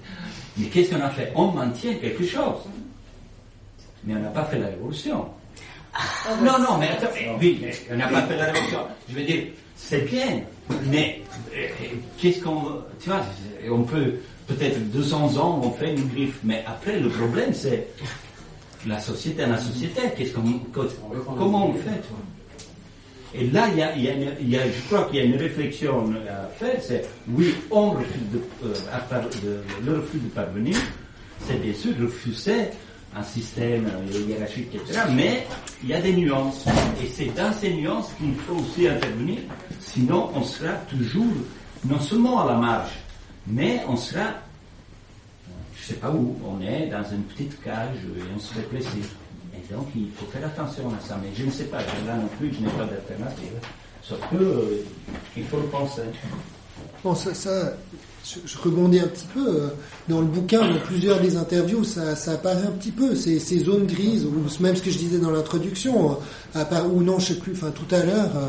[0.57, 1.33] Mais qu'est-ce qu'on a fait?
[1.37, 2.63] On maintient quelque chose.
[4.03, 5.25] Mais on n'a pas fait la révolution.
[6.43, 8.81] Non, non, mais attends, mais oui, mais on n'a pas fait la révolution.
[9.09, 9.45] Je veux dire,
[9.77, 10.41] c'est bien,
[10.91, 11.23] mais
[11.55, 11.67] euh,
[12.19, 12.61] qu'est-ce qu'on.
[13.01, 13.23] Tu vois,
[13.71, 14.15] on peut,
[14.47, 17.89] peut-être 200 ans, on fait une griffe, mais après, le problème, c'est
[18.87, 20.43] la société, la société, qu'est-ce qu'on.
[21.39, 22.19] Comment on fait, tu vois
[23.35, 26.49] et là, il y a, y a je crois qu'il y a une réflexion à
[26.49, 28.75] faire, c'est oui, on refuse de, euh,
[29.43, 30.77] de- le refus de parvenir,
[31.49, 32.67] c'est bien sûr refuser
[33.17, 35.03] un système euh, hiérarchique, etc.
[35.11, 35.47] Mais
[35.83, 36.65] il y a des nuances.
[37.03, 39.39] Et c'est dans ces nuances qu'il faut aussi intervenir,
[39.81, 41.35] sinon on sera toujours,
[41.85, 42.93] non seulement à la marge,
[43.47, 44.27] mais on sera,
[45.75, 49.05] je sais pas où, on est dans une petite cage et on se fait plaisir.
[49.55, 51.19] Et donc il faut faire attention à ça.
[51.23, 53.53] Mais je ne sais pas, là non plus, je n'ai pas d'alternative.
[54.03, 54.85] Sauf que euh,
[55.37, 56.03] il faut le penser.
[57.05, 57.75] Bon, ça, ça,
[58.25, 59.47] je, je rebondis un petit peu.
[59.47, 59.69] euh,
[60.09, 63.61] Dans le bouquin, dans plusieurs des interviews, ça, ça apparaît un petit peu, ces, ces
[63.61, 66.19] zones grises, ou même ce que je disais dans l'introduction,
[66.57, 68.49] euh, ou non, je sais plus, enfin tout à l'heure, euh,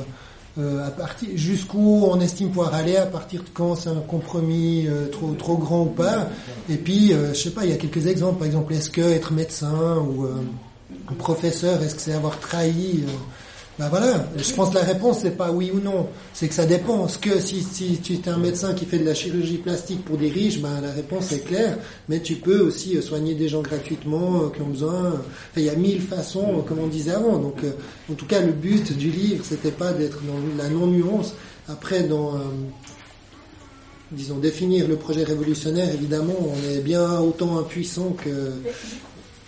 [0.60, 4.86] euh, à partir jusqu'où on estime pouvoir aller, à partir de quand c'est un compromis
[4.88, 6.30] euh, trop trop grand ou pas.
[6.70, 8.38] Et puis, euh, je sais pas, il y a quelques exemples.
[8.38, 10.28] Par exemple, est-ce que être médecin ou
[11.18, 13.04] professeur, est-ce que c'est avoir trahi
[13.80, 16.66] ben voilà, je pense que la réponse c'est pas oui ou non, c'est que ça
[16.66, 17.08] dépend.
[17.08, 20.18] Est-ce que si, si tu es un médecin qui fait de la chirurgie plastique pour
[20.18, 23.64] des riches, ben la réponse est claire, mais tu peux aussi euh, soigner des gens
[23.64, 25.08] gratuitement euh, qui ont besoin.
[25.08, 27.38] Enfin, il y a mille façons, euh, comme on disait avant.
[27.38, 27.72] Donc, euh,
[28.12, 31.34] en tout cas, le but du livre, c'était pas d'être dans la non-nuance.
[31.68, 32.40] Après, dans, euh,
[34.12, 38.52] disons, définir le projet révolutionnaire, évidemment, on est bien autant impuissant que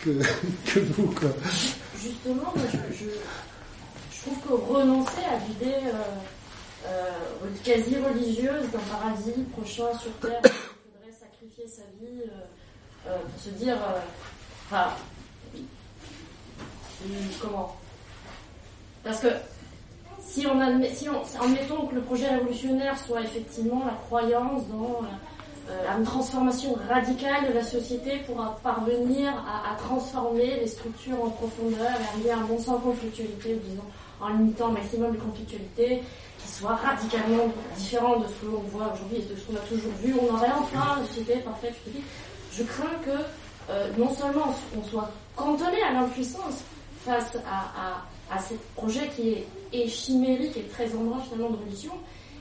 [0.03, 0.09] que,
[0.65, 1.29] que vous, quoi.
[2.01, 3.05] Justement, moi, je
[4.25, 7.11] trouve que renoncer à l'idée euh, euh,
[7.63, 12.23] quasi religieuse d'un paradis prochain sur Terre, il faudrait sacrifier sa vie
[13.07, 13.77] euh, pour se dire,
[14.65, 14.89] enfin,
[17.39, 17.75] comment?
[19.03, 19.27] Parce que
[20.19, 25.01] si on admet, si on, admettons que le projet révolutionnaire soit effectivement la croyance dans
[25.97, 32.13] une transformation radicale de la société pour parvenir à, transformer les structures en profondeur et
[32.13, 33.83] arriver à un bon sans conflictualité, disons
[34.21, 36.03] en limitant au maximum les conflictualités,
[36.39, 37.47] qui soit radicalement
[37.77, 40.15] différent de ce que l'on voit aujourd'hui et de ce qu'on a toujours vu.
[40.19, 42.05] On aurait enfin une société parfaite, utopique.
[42.51, 46.63] Je crains que euh, non seulement on soit cantonné à l'impuissance
[47.03, 49.29] face à, à, à ce projet qui
[49.73, 51.91] est, chimérique et très droit finalement de religion,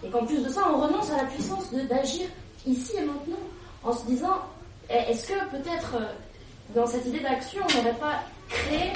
[0.04, 2.28] et qu'en plus de ça, on renonce à la puissance d'agir
[2.64, 3.40] ici et maintenant,
[3.82, 4.38] en se disant,
[4.88, 6.06] est-ce que peut-être euh,
[6.74, 8.92] dans cette idée d'action, on n'aurait pas créé,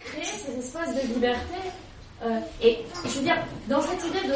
[0.00, 1.54] créer ces espaces de liberté.
[2.24, 3.36] Euh, et je veux dire,
[3.68, 4.34] dans cette idée de,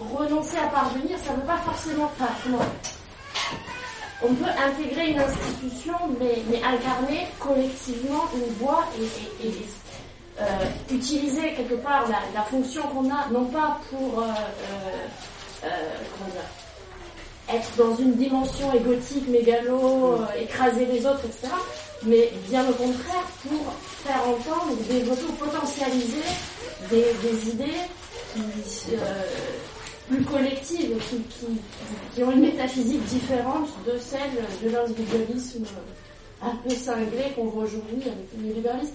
[0.00, 2.04] renoncer à parvenir, ça ne veut pas forcément.
[2.04, 2.32] Enfin,
[4.22, 9.52] on peut intégrer une institution, mais, incarner collectivement une voix et,
[10.40, 10.44] euh,
[10.90, 15.66] utiliser quelque part la, fonction qu'on a, non pas pour euh,
[17.48, 21.48] être dans une dimension égotique, mégalo, écraser les autres, etc.,
[22.02, 23.72] mais bien au contraire pour
[24.04, 26.24] faire entendre, développer ou potentialiser
[26.90, 27.64] des, idées
[28.38, 29.22] euh,
[30.08, 30.96] plus collectives,
[32.14, 34.30] qui, ont une métaphysique différente de celle
[34.62, 35.64] de l'individualisme
[36.42, 38.94] un peu cinglé qu'on voit aujourd'hui avec le libéralisme.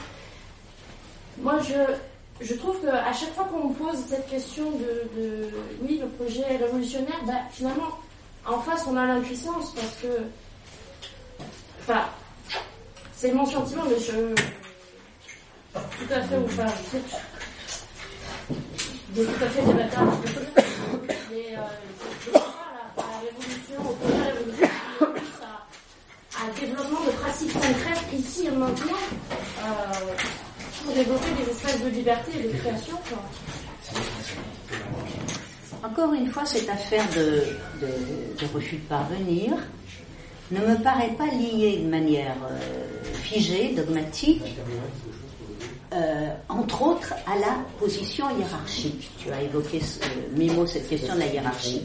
[1.40, 5.50] Moi, je, je trouve qu'à chaque fois qu'on me pose cette question de,
[5.82, 7.98] oui, le projet révolutionnaire, bah, finalement,
[8.46, 11.44] en face, on a l'impuissance parce que,
[11.82, 12.06] enfin,
[13.16, 14.34] c'est mon sentiment, mais je,
[15.74, 16.68] tout à fait, ou pas,
[19.16, 20.18] je- tout à fait des bâtards.
[21.32, 21.62] Mais euh,
[22.26, 24.68] je crois à la, la révolution, au projet révolution,
[24.98, 29.04] qui est plus à, un développement de pratiques concrètes ici et maintenant
[29.64, 30.16] euh,
[30.84, 32.98] pour développer des espaces de liberté et de création.
[35.84, 37.44] Encore une fois, cette affaire de,
[37.82, 39.54] de- de refus de parvenir
[40.52, 44.42] ne me paraît pas liée de manière euh, figée, dogmatique,
[45.94, 49.10] euh, entre autres à la position hiérarchique.
[49.18, 51.82] Tu as évoqué, euh, Mimo, cette question de la hiérarchie.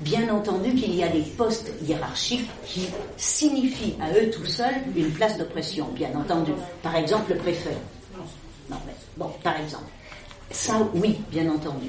[0.00, 5.10] Bien entendu qu'il y a des postes hiérarchiques qui signifient à eux tout seuls une
[5.10, 6.52] place d'oppression, bien entendu.
[6.82, 7.76] Par exemple, le préfet.
[8.68, 9.86] Non, mais, bon, par exemple.
[10.50, 11.88] Ça, oui, bien entendu.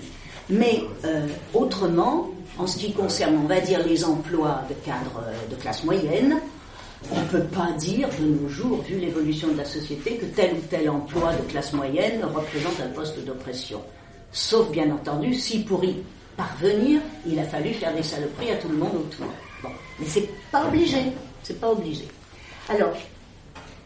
[0.49, 5.49] Mais euh, autrement, en ce qui concerne, on va dire, les emplois de cadres euh,
[5.49, 6.39] de classe moyenne,
[7.11, 10.53] on ne peut pas dire de nos jours, vu l'évolution de la société, que tel
[10.56, 13.82] ou tel emploi de classe moyenne représente un poste d'oppression.
[14.32, 15.95] Sauf, bien entendu, si pour y
[16.36, 19.28] parvenir, il a fallu faire des saloperies à tout le monde autour.
[19.99, 21.11] Mais c'est pas obligé,
[21.44, 22.07] c'est pas obligé.
[22.69, 22.94] Alors,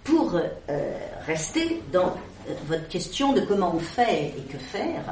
[0.04, 2.16] pour euh, rester dans
[2.50, 5.04] euh, votre question de comment on fait et que faire,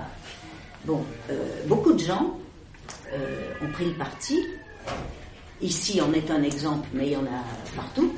[0.85, 1.35] bon, euh,
[1.67, 2.35] beaucoup de gens
[3.61, 4.45] ont pris le parti,
[5.61, 7.43] ici en est un exemple, mais il y en a
[7.75, 8.13] partout,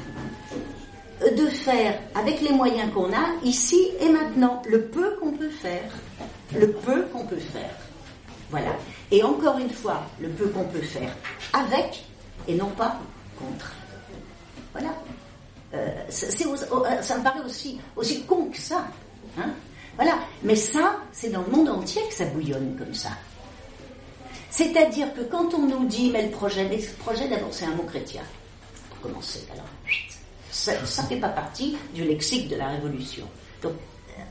[1.22, 5.91] de faire avec les moyens qu'on a, ici et maintenant, le peu qu'on peut faire.
[6.57, 7.76] Le peu qu'on peut faire.
[8.49, 8.72] Voilà.
[9.11, 11.15] Et encore une fois, le peu qu'on peut faire
[11.53, 12.03] avec
[12.47, 12.99] et non pas
[13.38, 13.72] contre.
[14.73, 14.89] Voilà.
[15.73, 18.85] Euh, euh, ça me paraît aussi, aussi con que ça.
[19.39, 19.51] hein.
[19.95, 20.15] voilà.
[20.43, 23.09] Mais ça, c'est dans le monde entier que ça bouillonne comme ça.
[24.51, 28.21] C'est-à-dire que quand on nous dit, mais le projet, le d'abord c'est un mot chrétien,
[28.89, 29.65] pour commencer, alors,
[30.51, 33.25] ça ne fait pas partie du lexique de la Révolution.
[33.63, 33.71] Donc,
[34.09, 34.21] euh,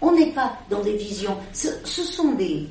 [0.00, 2.68] on n'est pas dans des visions, ce, ce sont des,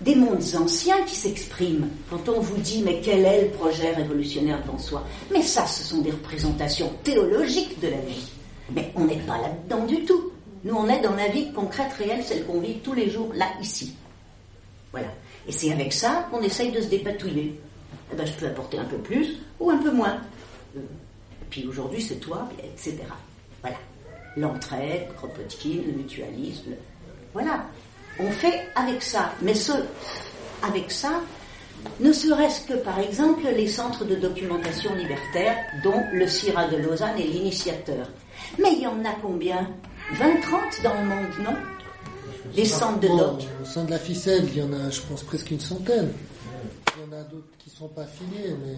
[0.00, 4.62] des mondes anciens qui s'expriment quand on vous dit, mais quel est le projet révolutionnaire
[4.62, 5.04] devant soi?
[5.30, 8.30] Mais ça, ce sont des représentations théologiques de la vie.
[8.74, 10.32] Mais on n'est pas là-dedans du tout.
[10.64, 13.46] Nous, on est dans la vie concrète, réelle, celle qu'on vit tous les jours, là,
[13.60, 13.94] ici.
[14.90, 15.08] Voilà.
[15.50, 17.58] Et c'est avec ça qu'on essaye de se dépatouiller.
[18.12, 20.20] Eh ben, je peux apporter un peu plus ou un peu moins.
[20.76, 20.80] Euh,
[21.50, 22.98] puis aujourd'hui, c'est toi, etc.
[23.60, 23.76] Voilà.
[24.36, 26.70] L'entraide, Kropotkin, le mutualisme.
[27.32, 27.64] Voilà.
[28.20, 29.32] On fait avec ça.
[29.42, 29.72] Mais ce,
[30.62, 31.20] avec ça,
[31.98, 37.18] ne serait-ce que, par exemple, les centres de documentation libertaire, dont le CIRA de Lausanne
[37.18, 38.06] est l'initiateur.
[38.60, 39.68] Mais il y en a combien?
[40.12, 41.56] 20, 30 dans le monde, non?
[42.54, 43.42] Les centres de doc.
[43.62, 46.12] au sein de la ficelle, il y en a, je pense, presque une centaine.
[46.96, 48.76] Il y en a d'autres qui ne sont pas affiliés, mais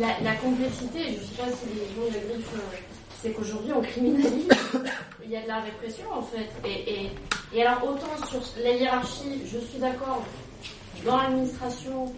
[0.00, 2.76] La, la- la complexité, je ne sais pas si les gens le griffe, euh,
[3.22, 4.48] c'est qu'aujourd'hui on criminalise,
[5.24, 6.48] il y a de la répression en fait.
[6.68, 7.10] Et, et,
[7.54, 10.22] et alors autant sur la hiérarchie, je suis d'accord,
[11.04, 12.12] dans l'administration,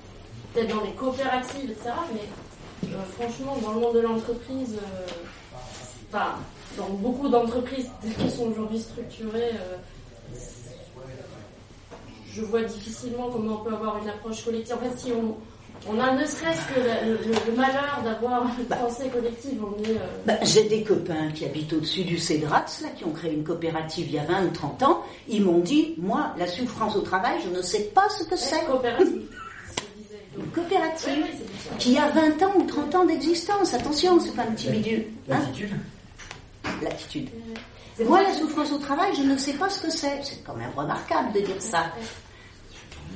[0.55, 1.91] peut-être dans les coopératives, etc.
[2.13, 5.07] Mais euh, franchement, dans le monde de l'entreprise, euh,
[6.13, 6.37] enfin,
[6.79, 7.89] dans beaucoup d'entreprises
[8.19, 9.77] qui sont aujourd'hui structurées, euh,
[12.35, 14.75] je vois difficilement comment on peut avoir une approche collective.
[14.75, 15.37] En fait, si on,
[15.93, 19.91] on a ne serait-ce que le, le- le malheur d'avoir une pensée collective, on est.
[19.97, 23.45] euh, Bah, J'ai des copains qui habitent au-dessus du Cédrats, là, qui ont créé une
[23.45, 25.03] coopérative il y a 20 ou 30 ans.
[25.29, 28.65] Ils m'ont dit, moi, la souffrance au travail, je ne sais pas ce que c'est.
[28.65, 29.23] coopérative.
[30.37, 33.73] Une coopérative Oui, oui, qui a 20 ans ou 30 ans d'existence.
[33.73, 35.05] Attention, c'est pas un petit bidule.
[35.31, 35.37] hein.
[35.39, 35.71] L'attitude
[36.83, 37.29] L'attitude.
[38.05, 40.21] Moi, la souffrance au travail, je ne sais pas ce que c'est.
[40.25, 41.85] C'est quand même remarquable de dire ça.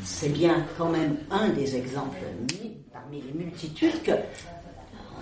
[0.04, 2.18] C'est bien quand même un des exemples
[2.52, 4.12] mi- parmi les multitudes que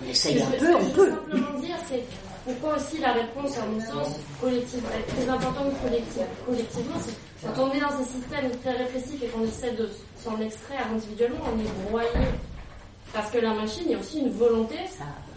[0.01, 1.09] on essaye un peu, je on peut.
[1.09, 2.03] simplement dire, c'est
[2.45, 7.13] pourquoi aussi la réponse, à mon sens, collective, est très importante collective, collectivement, c'est
[7.55, 9.89] quand on est dans un système très répressif et qu'on essaie de
[10.23, 12.07] s'en extraire individuellement, on est broyé.
[13.13, 14.75] Parce que la machine, il y a aussi une volonté,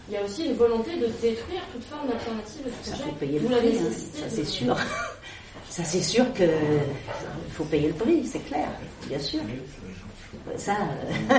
[0.09, 2.67] il y a aussi une volonté de détruire toute forme d'alternative
[3.43, 3.83] Vous l'avez hein.
[4.15, 4.77] ça c'est sûr.
[5.71, 8.69] Ça c'est sûr que il faut payer le prix, c'est clair,
[9.07, 9.41] bien sûr.
[10.57, 10.77] Ça,
[11.31, 11.39] euh,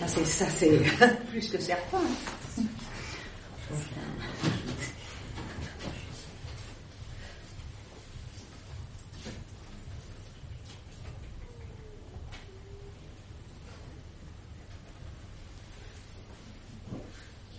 [0.00, 0.80] ça c'est ça c'est
[1.30, 2.00] plus que certain.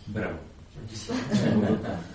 [0.07, 0.37] Bravo.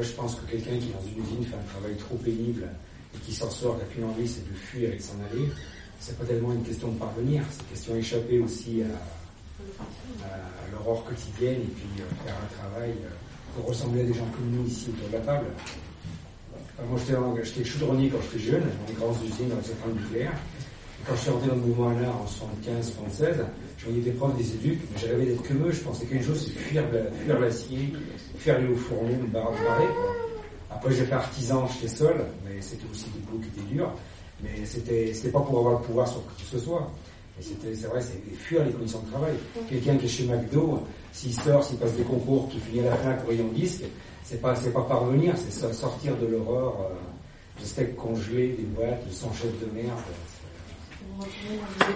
[0.00, 2.68] Je pense que quelqu'un qui, dans une usine, fait un travail trop pénible
[3.14, 5.48] et qui s'en sort, n'a qu'une envie, c'est de fuir et de s'en aller,
[6.00, 11.62] c'est pas tellement une question de parvenir, c'est une question d'échapper aussi à, l'aurore quotidienne
[11.62, 13.08] et puis euh, faire un travail euh,
[13.54, 15.46] pour ressembler à des gens comme nous ici autour de la table.
[16.88, 20.38] Moi, j'étais j'étais chaudronnier quand j'étais jeune, dans les grandes usines, dans les centrales nucléaires.
[21.06, 23.36] Quand je suis rentré dans le mouvement ANA en 75, 76,
[23.78, 25.70] je voyais des profs, des éduques, mais j'avais d'être comme eux.
[25.72, 26.82] Je pensais qu'une chose, c'est fuir,
[27.24, 27.92] fuir l'acier,
[28.38, 29.54] faire les hauts fourneaux, barrer.
[30.70, 33.92] Après, j'ai fait artisan, j'étais seul, mais c'était aussi des boulots qui étaient durs.
[34.42, 36.90] Mais c'était, c'était pas pour avoir le pouvoir sur qui que ce soit.
[37.38, 39.34] Et c'était, c'est vrai, c'est fuir les conditions de travail.
[39.68, 40.80] Quelqu'un qui est chez McDo,
[41.12, 43.84] s'il sort, s'il passe des concours, qui finit à la fin rayon disque,
[44.24, 46.74] c'est pas, c'est pas parvenir, c'est so- sortir de l'horreur,
[47.60, 49.88] de steak congelé, des boîtes, de son chef de merde.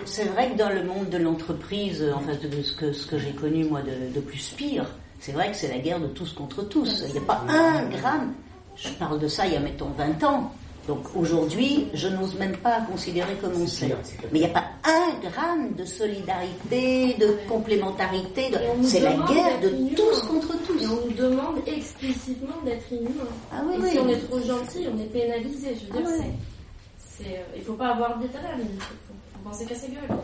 [0.05, 3.19] C'est vrai que dans le monde de l'entreprise, en fait, de ce que, ce que
[3.19, 4.87] j'ai connu moi de, de plus pire,
[5.21, 7.05] c'est vrai que c'est la guerre de tous contre tous.
[7.07, 8.33] Il n'y a pas un gramme.
[8.77, 10.53] Je parle de ça il y a mettons 20 ans.
[10.89, 13.97] Donc aujourd'hui, je n'ose même pas considérer comme on C'est sait.
[14.33, 18.51] Mais il n'y a pas un gramme de solidarité, de complémentarité.
[18.51, 20.83] de- C'est la guerre de tous contre tous.
[20.83, 23.29] Et on nous demande explicitement d'être inhumain.
[23.53, 23.91] Ah oui, et oui.
[23.93, 25.77] si on est trop gentil, on est pénalisé.
[25.79, 26.25] Je veux dire, Ah
[26.99, 28.61] c'est, euh, il faut pas avoir d'état d'âme.
[28.63, 29.10] Il faut,
[29.43, 30.17] faut penser qu'à ses gueules.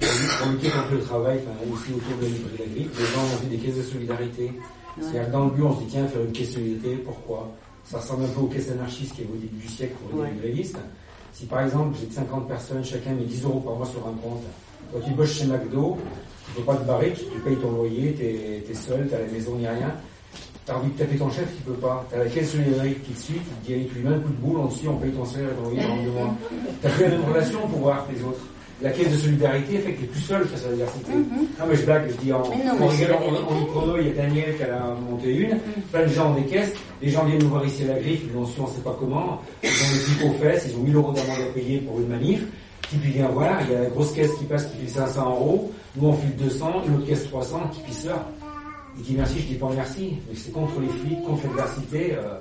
[0.00, 3.46] Pour lutter contre le travail, enfin, aussi autour de la librairie les gens ont fait
[3.46, 4.52] des caisses de solidarité.
[5.00, 7.50] C'est-à-dire que dans le but, on se dit, tiens, faire une caisse de solidarité, pourquoi?
[7.84, 10.22] Ça ressemble un peu aux caisses anarchistes qu'il y avait au début du siècle pour
[10.22, 10.36] les Ouais.
[10.40, 10.76] grévistes.
[11.32, 14.42] Si par exemple, j'ai 50 personnes, chacun met 10 euros par mois sur un compte,
[14.90, 15.96] toi tu bosses chez McDo,
[16.46, 19.26] tu peux pas te barrer, tu, tu payes ton loyer, t'es es seul, t'as la
[19.26, 19.94] maison, ni rien.
[20.64, 22.06] T'as envie de taper ton chef, tu peux pas.
[22.10, 24.28] T'as la caisse solidaire qui te suit, qui te dit, tu lui mets un coup
[24.28, 26.34] de boule, en dessus, on paye ton salaire et pendant deux mois.
[26.80, 28.40] T'as plus la même relation pour voir les autres.
[28.80, 31.12] La caisse de solidarité fait que t'es plus seul face à l'adversité.
[31.12, 34.10] Non mais je blague, je dis en, Mais non, en mais rigolant, en, il y
[34.10, 35.58] a Daniel qui a monté une,
[35.92, 38.22] plein de gens ont des caisses, les gens viennent nous voir ici à la griffe,
[38.24, 40.82] ils l'ont su on sait pas comment, ils ont des types aux fesses, ils ont
[40.82, 42.42] 1000 euros d'amende à payer pour une manif,
[42.88, 45.30] qui puis vient voir, il y a la grosse caisse qui passe qui file 500
[45.30, 48.26] euros, nous on file 200, une autre caisse 300, qui puis sort.
[48.98, 52.38] Il dit merci, je dis pas merci, mais c'est contre les flics, contre l'adversité, euh,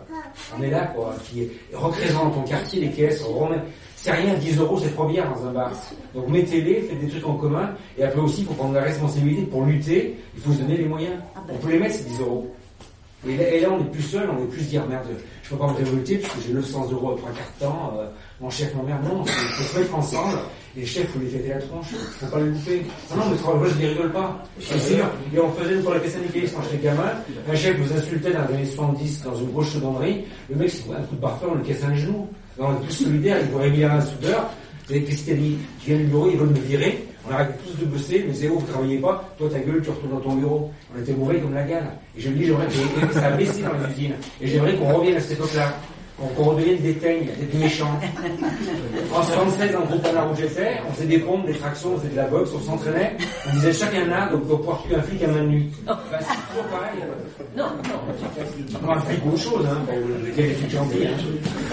[0.57, 3.61] on est là quoi, qui représente ton quartier, les caisses, on remet-
[3.95, 5.72] c'est rien, 10 euros c'est trois bières dans un bar.
[6.14, 9.64] Donc mettez-les, faites des trucs en commun, et après aussi faut prendre la responsabilité pour
[9.64, 11.14] lutter, il faut se donner les moyens.
[11.36, 11.53] Ah ben.
[11.56, 12.53] On peut les mettre ces 10 euros.
[13.28, 15.06] Et là, et là, on est plus seul, on est plus dire merde,
[15.44, 17.94] je peux pas me révolter parce que j'ai 900 euros après un quart de temps,
[17.99, 18.07] euh,
[18.41, 19.03] mon chef m'emmerde.
[19.06, 20.38] Non, il faut se mettre ensemble,
[20.76, 21.88] les chefs, faut les fêter la tronche,
[22.19, 22.81] faut pas le louper.
[23.10, 24.43] Non, non, mais moi je les rigole pas.
[24.60, 25.06] C'est sûr.
[25.34, 27.11] Et on faisait la caisse syndicaliste quand j'étais gamin,
[27.49, 30.91] un chef vous insultait dans les années 70 dans une grosse chaudronnerie, le mec c'est
[30.91, 32.27] un coup de barfeur, on le casse un genou.
[32.60, 34.49] On est plus solidaires, il vous mis un soudeur,
[34.81, 37.34] vous savez, qu'est-ce qu'il a dit Tu viens du bureau, ils veulent me virer, on
[37.34, 40.11] arrête tous de bosser, mais c'est oh, vous travaillez pas, toi ta gueule, tu retournes
[40.11, 40.72] dans ton bureau.
[40.95, 41.91] On était mauvais comme la gale.
[42.18, 44.15] Et je me dis, j'aimerais que ça baissé dans les usines.
[44.41, 45.73] Et j'aimerais qu'on revienne à cette époque-là.
[46.35, 47.99] Qu'on redevienne des teignes, des méchants.
[49.14, 52.11] En 76, en groupe Anna où j'étais, on faisait des pompes, des tractions, on faisait
[52.11, 53.18] de la boxe, on s'entraînait.
[53.49, 55.65] On disait chacun là, donc pour pouvoir tuer un flic à main nue.
[55.85, 56.18] Bah, c'est
[56.49, 56.99] toujours pareil.
[57.57, 58.81] Non, non.
[58.88, 59.95] Non, un flic ou autre chose, hein, pour
[60.26, 61.06] lesquels les flics gentils.
[61.07, 61.18] Hein.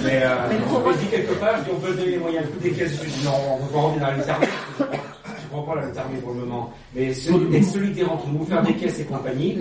[0.02, 2.68] Mais, euh, on dit quelque part, je dis on peut donner les moyens de.
[2.68, 4.46] Je dis non, on va pas revenir dans les armées.
[4.78, 6.72] Je je crois pas à la armée pour le moment.
[6.94, 9.58] Mais soli- être solidaire entre nous, faire des caisses et compagnie.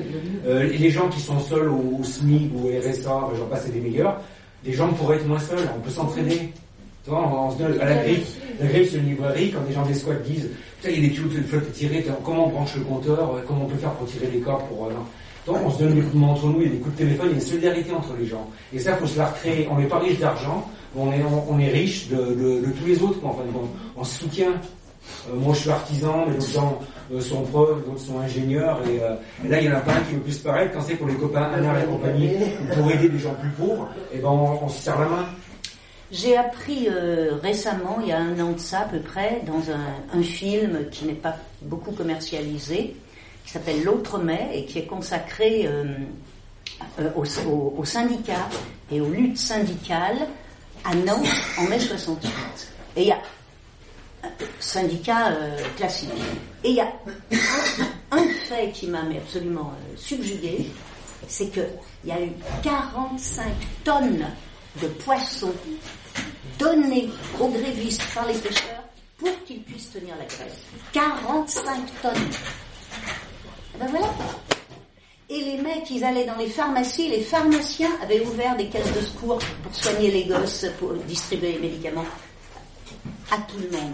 [0.47, 3.71] Euh, les gens qui sont seuls au, au SMIC ou au RSA, j'en passe, c'est
[3.73, 4.19] des meilleurs.
[4.65, 6.51] Les gens pourraient être moins seuls, on peut s'entraider.
[7.03, 8.23] Tu vois, on, on se donne à la grille.
[8.59, 10.49] La grille, c'est une librairie, quand des gens des squats disent,
[10.81, 13.35] putain, il y a des tuyaux de flotte à tirer, comment on branche le compteur,
[13.35, 14.91] euh, comment on peut faire pour tirer les cordes pour, euh.
[15.45, 16.95] Donc, on se donne des coups de main entre nous, il y a des coups
[16.95, 18.49] de téléphone, il y a une solidarité entre les gens.
[18.73, 19.65] Et ça, faut se la recréer.
[19.71, 22.85] On n'est pas riche d'argent, on est, on, on est riche de, de, de tous
[22.85, 23.29] les autres, quoi.
[23.29, 24.51] Enfin, on, on se soutient.
[25.29, 26.79] Euh, moi, je suis artisan, mais d'autres gens
[27.13, 28.79] euh, sont profs, d'autres sont ingénieurs.
[28.89, 29.15] Et, euh,
[29.47, 30.73] là, il y en a pas un qui veut plus paraître.
[30.73, 32.31] Quand c'est pour les copains, Anna et compagnie,
[32.61, 35.25] ou pour aider des gens plus pauvres, et ben, on, se serre la main.
[36.11, 36.87] J'ai appris
[37.43, 40.85] récemment, il y a un an de ça à peu près, dans un, un film
[40.89, 42.95] qui n'est pas beaucoup commercialisé,
[43.45, 45.67] qui s'appelle L'autre mai et qui est consacré
[47.15, 48.47] aux, aux- aux syndicats
[48.91, 50.27] et aux luttes syndicales
[50.85, 51.27] à Nantes
[51.59, 52.31] en mai 68.
[52.95, 53.17] Et il y a
[54.59, 56.09] syndicat euh, classique.
[56.63, 56.91] Et il y a
[58.11, 60.69] un, un fait qui m'a absolument euh, subjugué,
[61.27, 61.67] c'est qu'il
[62.05, 62.31] y a eu
[62.63, 63.45] 45
[63.83, 64.25] tonnes
[64.81, 65.53] de poissons
[66.59, 68.83] donnés aux grévistes par les pêcheurs
[69.17, 70.53] pour qu'ils puissent tenir la grève.
[70.93, 72.13] 45 tonnes.
[73.75, 74.13] Eh ben voilà.
[75.29, 79.01] Et les mecs, ils allaient dans les pharmacies, les pharmaciens avaient ouvert des caisses de
[79.01, 82.05] secours pour soigner les gosses, pour distribuer les médicaments
[83.31, 83.93] à tout le monde.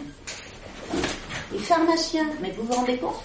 [1.52, 3.24] Les pharmaciens, mais vous vous rendez compte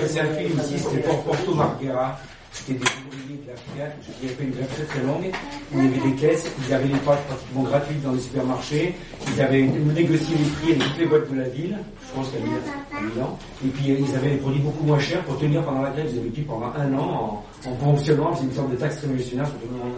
[0.00, 2.18] passé un film ici, c'était pour Porto Marghera.
[2.52, 5.30] C'était des ouvriers de la Fiat, qui avaient fait une grève très très longue,
[5.72, 8.94] où il y avait des caisses, ils avaient les pâtes pratiquement gratuites dans les supermarchés,
[9.32, 11.78] ils avaient négocié les prix avec toutes les boîtes de la ville,
[12.08, 15.62] je pense qu'à Milan, et puis ils avaient des produits beaucoup moins chers pour tenir
[15.62, 18.70] pendant la grève, ils avaient pris pendant un an en, en ponctionnant, c'est une sorte
[18.72, 19.94] de taxe révolutionnaire sur tout le monde.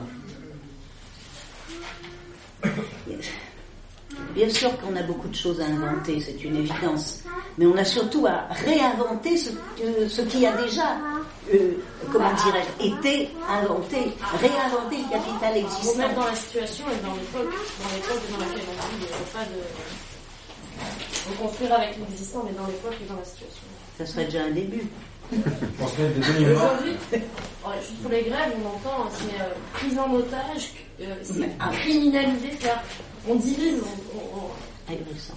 [4.35, 7.21] Bien sûr qu'on a beaucoup de choses à inventer, c'est une évidence.
[7.59, 10.97] Mais on a surtout à réinventer ce, que- ce qui a déjà,
[11.53, 11.73] euh,
[12.11, 13.97] comment dirais-je, été inventé.
[14.41, 15.99] Réinventer le capital existant.
[15.99, 17.53] mettre dans la situation et dans l'époque,
[17.83, 22.67] dans l'époque dans laquelle on vit, il n'y pas de reconstruire avec l'existant, mais dans
[22.67, 23.63] l'époque et dans la situation.
[23.99, 24.85] Ça serait déjà un début.
[25.79, 26.63] Pour se mettre de bonne humeur.
[26.73, 29.45] Aujourd'hui, ouais, juste pour les grèves, on entend, c'est euh,
[29.75, 31.71] prise en otage, euh, c'est ah.
[31.73, 32.83] criminalisé, c'est-à-dire
[33.29, 34.51] on divise, on, on- on-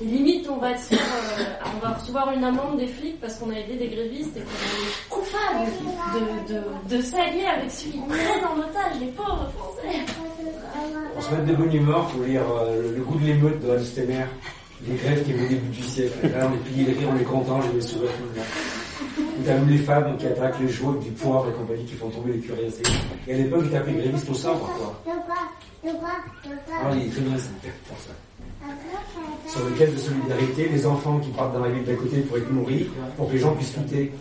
[0.02, 1.44] et limite on va, faire, euh,
[1.76, 4.50] on va recevoir une amende des flics parce qu'on a aidé des grévistes et qu'on
[4.86, 5.72] est coupable
[6.50, 10.00] de, de, de s'allier avec celui qui prennent en otage les pauvres français.
[11.14, 13.62] Pour se mettre de bonne humeur, il faut lire euh, le, le goût de l'émeute
[13.62, 14.26] de Hans Steiner,
[14.86, 16.18] les grèves qui vont au début du siècle.
[16.24, 18.42] Là, on est plié les rires, on est content, j'ai des sourires tout le
[19.46, 22.40] même les femmes qui attaquent les jouets, du poivre et compagnie, qui font tomber les
[22.40, 22.84] cuirassés.
[23.28, 25.02] Et à l'époque, ils tapaient les grévistes au sabre, quoi.
[27.10, 28.12] Très bien, c'est pour ça.
[29.48, 32.38] Sur les caisses de solidarité, les enfants qui partent dans la ville d'à côté pour
[32.38, 34.12] être nourris, pour que les gens puissent lutter.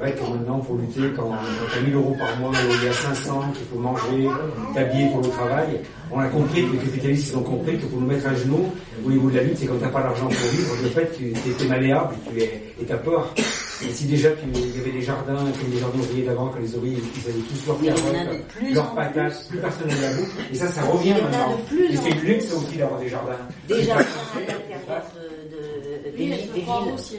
[0.00, 1.32] Va être comme maintenant pour lutter quand
[1.72, 4.28] tu as 1000 euros par mois, il y a 500, qu'il faut manger,
[4.74, 5.80] t'habiller pour le travail.
[6.12, 8.66] On a compris, les capitalistes ils ont compris que pour nous mettre à genoux
[9.06, 11.32] au niveau de la lutte, c'est quand t'as pas l'argent pour vivre, le fait tu
[11.64, 13.32] es malléable tu es, et t'as peur.
[13.36, 16.58] Et si déjà tu- il y avait des jardins, comme les jardins ouvriers d'avant, quand
[16.60, 19.46] les ouvriers ils avaient tous leur Mais il y en a carottes, de leurs patates,
[19.48, 20.34] plus personne n'avait la bouffe.
[20.52, 21.56] Et ça, ça revient Il maintenant.
[21.56, 23.38] de plus Et c'est une luxe aussi d'avoir des jardins.
[23.68, 27.16] Déjà, à l'intérieur de, de- des, elle des villes, aussi,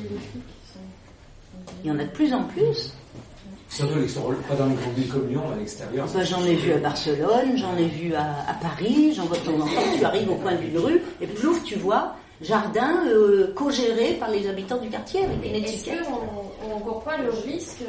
[1.83, 2.93] il y en a de plus en plus.
[3.69, 3.99] Surtout
[4.47, 6.05] pas dans les grandes villes comme Lyon, à l'extérieur.
[6.05, 9.43] Enfin, j'en ai vu à Barcelone, j'en ai vu à, à Paris, j'en vois de
[9.43, 9.97] temps en temps.
[9.97, 14.47] Tu arrives au coin d'une rue et plouf, tu vois jardin euh, co-géré par les
[14.47, 16.03] habitants du quartier avec une Est-ce étiquette.
[16.05, 17.83] qu'on ne court pas le risque,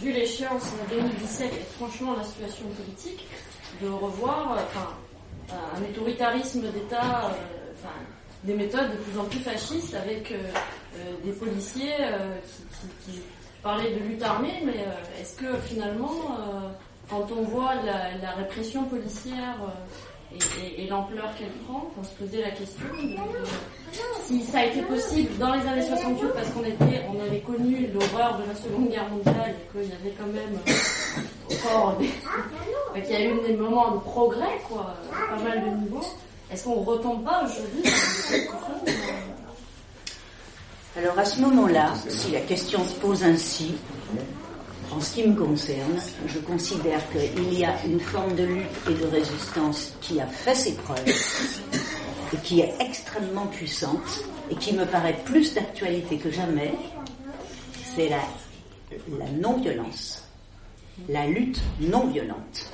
[0.00, 3.26] vu l'échéance en 2017 et franchement la situation politique,
[3.82, 7.88] de revoir euh, un autoritarisme d'État, euh,
[8.44, 10.36] des méthodes de plus en plus fascistes avec euh,
[10.96, 12.71] euh, des policiers euh, qui,
[13.04, 13.20] qui-
[13.62, 16.68] parlaient de lutte armée, mais euh, est-ce que finalement, euh,
[17.08, 20.38] quand on voit la, répression policière euh,
[20.78, 25.36] et, l'ampleur qu'elle prend, on se posait la question de, si ça a été possible
[25.38, 29.08] dans les années 68 parce qu'on était, on avait connu l'horreur de la Seconde Guerre
[29.10, 30.58] mondiale et qu'il y avait quand même
[31.50, 32.08] encore des,
[33.02, 36.04] qu'il y a eu des moments de progrès, quoi, à pas mal de niveaux.
[36.50, 39.32] Est-ce qu'on retombe pas aujourd'hui dans des discussions, euh,
[40.94, 43.74] Alors à ce moment-là, si la question se pose ainsi,
[44.94, 48.94] en ce qui me concerne, je considère qu'il y a une forme de lutte et
[48.94, 51.08] de résistance qui a fait ses preuves
[52.34, 56.74] et qui est extrêmement puissante et qui me paraît plus d'actualité que jamais,
[57.96, 58.20] c'est la,
[59.40, 60.28] non-violence,
[61.08, 62.70] la lutte non-violente.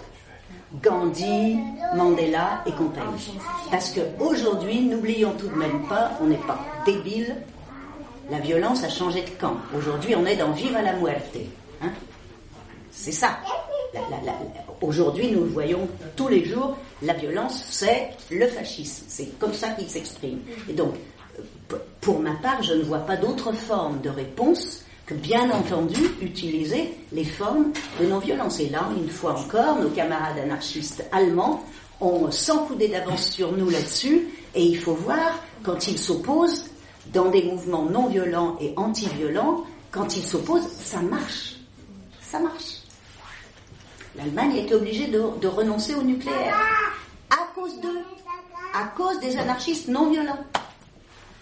[0.82, 1.56] Gandhi,
[1.94, 3.38] Mandela et compagnie.
[3.70, 7.36] Parce qu'aujourd'hui, n'oublions tout de même pas, on n'est pas débile,
[8.30, 9.56] la violence a changé de camp.
[9.76, 11.36] Aujourd'hui, on est dans Viva la muerte.
[11.82, 11.90] Hein
[12.90, 13.38] c'est ça.
[14.82, 19.04] Aujourd'hui, nous le voyons tous les jours, la violence, c'est le fascisme.
[19.08, 20.40] C'est comme ça qu'il s'exprime.
[20.68, 20.94] Et donc,
[21.38, 26.00] euh, pour ma part, je ne vois pas d'autre forme de réponse que, bien entendu,
[26.20, 28.60] utiliser les formes de non-violence.
[28.60, 31.64] Et là, une fois encore, nos camarades anarchistes allemands
[32.00, 36.66] ont 100 coudées d'avance sur nous là-dessus, et il faut voir, quand ils s'opposent,
[37.12, 41.54] dans des mouvements non violents et anti-violents, quand ils s'opposent, ça marche.
[42.20, 42.82] Ça marche.
[44.16, 46.56] L'Allemagne a été obligée de, de renoncer au nucléaire.
[47.30, 47.98] À cause d'eux.
[48.74, 50.38] À cause des anarchistes non violents.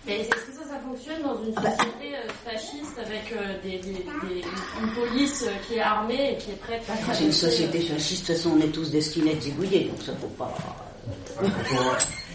[0.07, 1.71] Mais est-ce que ça, ça fonctionne dans une Ah bah.
[1.71, 3.93] société euh, fasciste avec euh, des, des-
[4.29, 4.45] des-
[4.81, 8.29] une police euh, qui est armée et qui est prête à C'est une société fasciste,
[8.29, 10.55] de toute façon, on est tous destinés à être zigouillés, donc ça faut pas.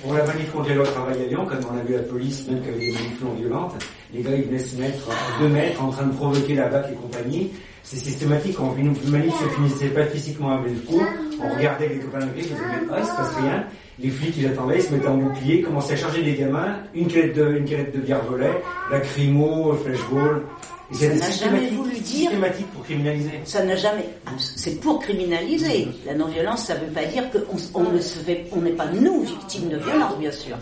[0.01, 2.47] Pour, la manif contre les lois travail à Lyon, quand on a vu la police,
[2.47, 3.75] même avait des manifs non violentes,
[4.13, 6.91] les gars ils venaient se mettre à deux mètres en train de provoquer la BAC
[6.91, 7.51] et compagnie.
[7.83, 11.03] C'est systématique, quand une manif se finissait pas physiquement avec le coup,
[11.43, 12.55] on regardait les copains de ils disaient
[12.91, 13.63] ah il se passe rien.
[13.99, 17.07] Les flics ils attendaient, ils se mettaient en bouclier, commençaient à charger les gamins, une
[17.07, 18.61] canette de, une de bière volait,
[18.91, 20.43] lacrymo, flashball.
[20.93, 23.39] Ça n'a jamais voulu dire- systématique pour criminaliser.
[23.45, 24.09] Ça n'a jamais.
[24.37, 25.87] C'est pour criminaliser.
[26.05, 28.87] La non-violence, ça ne veut pas dire qu'on on ne se fait, on n'est pas
[28.87, 30.57] nous victimes de violence, bien sûr.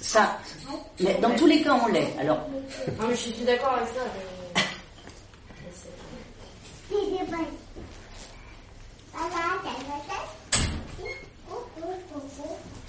[0.00, 0.36] Ça,
[1.00, 2.12] mais dans tous les cas, on l'est.
[2.20, 2.38] Alors,
[3.00, 4.02] Non, mais je suis d'accord avec ça.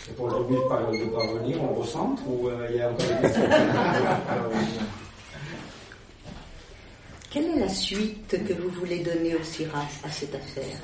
[0.09, 2.81] Et pour le début de, par- de parvenir, on le recentre ou euh, il y
[2.81, 3.43] a encore des questions?
[7.33, 10.77] quelle est la suite que vous voulez donner au CIRA à cette affaire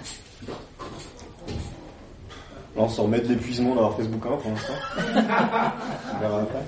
[2.76, 4.74] Là, on s'en remet de l'épuisement d'avoir Facebook 1 pour l'instant.
[6.16, 6.66] on verra après.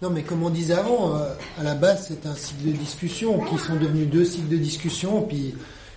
[0.00, 3.40] Non, mais comme on disait avant, euh, à la base, c'est un cycle de discussion
[3.40, 5.22] qui sont devenus deux cycles de discussion.
[5.22, 5.54] Puis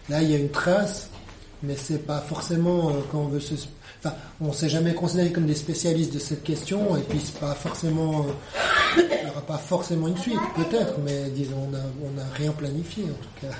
[0.07, 1.09] là, il y a une trace,
[1.61, 3.55] mais c'est pas forcément euh, quand on veut se.
[4.41, 8.25] On s'est jamais considéré comme des spécialistes de cette question, et puis c'est pas forcément.
[8.27, 8.31] euh,
[8.97, 12.51] il n'y aura pas forcément une suite, peut-être, mais disons, on a, on a rien
[12.51, 13.53] planifié en tout cas.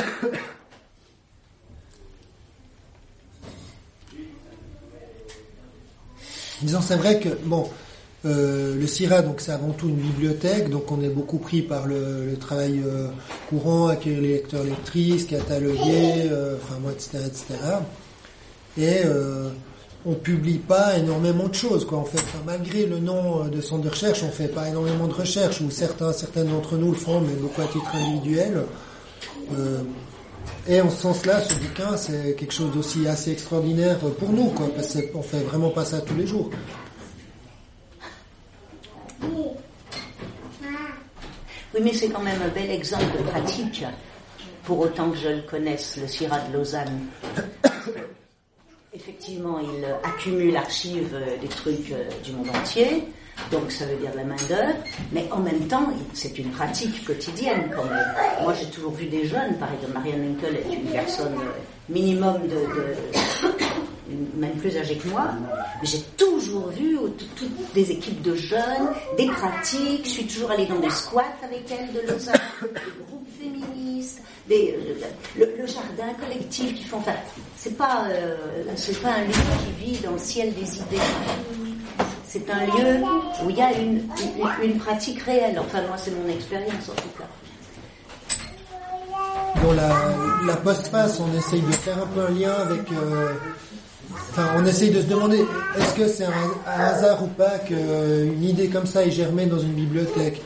[6.62, 7.68] Disons, c'est vrai que, bon,
[8.26, 11.86] euh, le CIRA, donc c'est avant tout une bibliothèque, donc on est beaucoup pris par
[11.86, 13.08] le, travail euh,
[13.48, 17.44] courant, accueillir les lecteurs lectrices, cataloguer, euh, enfin moi, etc., etc.
[18.76, 19.48] Et euh,
[20.04, 21.98] on publie pas énormément de choses, quoi.
[21.98, 25.62] En fait, malgré le nom de centre de recherche, on fait pas énormément de recherches,
[25.62, 26.12] ou certains,
[26.44, 28.64] d'entre nous le font, mais beaucoup à titre individuel.
[30.68, 34.68] Et en ce sens-là, ce bouquin, c'est quelque chose d'aussi assez extraordinaire pour nous, quoi,
[34.74, 36.50] parce qu'on fait vraiment pas ça tous les jours.
[41.72, 43.84] Oui, mais c'est quand même un bel exemple de pratique,
[44.64, 47.06] pour autant que je le connaisse, le CIRA de Lausanne.
[48.92, 53.04] Effectivement, il accumule, archive euh, des trucs euh, du monde entier,
[53.52, 54.74] donc ça veut dire de la main-d'œuvre,
[55.12, 57.70] mais en même temps, c'est une pratique quotidienne.
[58.42, 61.52] Moi, j'ai toujours vu des jeunes, par exemple, Marianne Winkel est une personne euh,
[61.90, 62.66] minimum de,
[64.36, 65.28] même plus âgée que moi,
[65.80, 66.98] mais j'ai toujours vu
[67.36, 71.64] toutes des équipes de jeunes, des pratiques, je suis toujours allée dans des squats avec
[71.70, 74.76] elles de Lausanne, des groupes féministes, des,
[75.36, 77.14] le, jardin collectif qui font, enfin,
[77.56, 78.36] c'est pas, euh,
[79.02, 81.04] pas un lieu qui vit dans le ciel des idées.
[82.26, 83.02] C'est un lieu
[83.44, 84.08] où il y a une,
[84.62, 85.58] une, une pratique réelle.
[85.58, 87.26] Enfin, moi, c'est mon expérience en tout cas.
[89.62, 92.90] Dans la, postface, on essaye de faire un peu un lien avec.
[92.92, 93.32] euh,
[94.30, 95.44] Enfin, on essaye de se demander
[95.78, 96.30] est-ce que c'est un,
[96.66, 100.40] un hasard ou pas qu'une idée comme ça est germée dans une bibliothèque?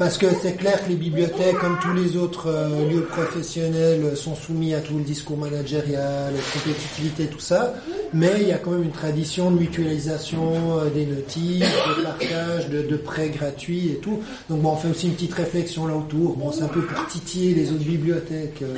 [0.00, 4.34] Parce que c'est clair que les bibliothèques, comme tous les autres euh, lieux professionnels, sont
[4.34, 7.74] soumis à tout le discours managérial, compétitivité, tout ça.
[8.14, 12.70] Mais il y a quand même une tradition de mutualisation euh, des notices, de partage,
[12.70, 14.22] de, prêts gratuits et tout.
[14.48, 16.34] Donc bon, on fait aussi une petite réflexion là autour.
[16.34, 18.62] Bon, c'est un peu pour titiller les autres bibliothèques.
[18.62, 18.74] euh,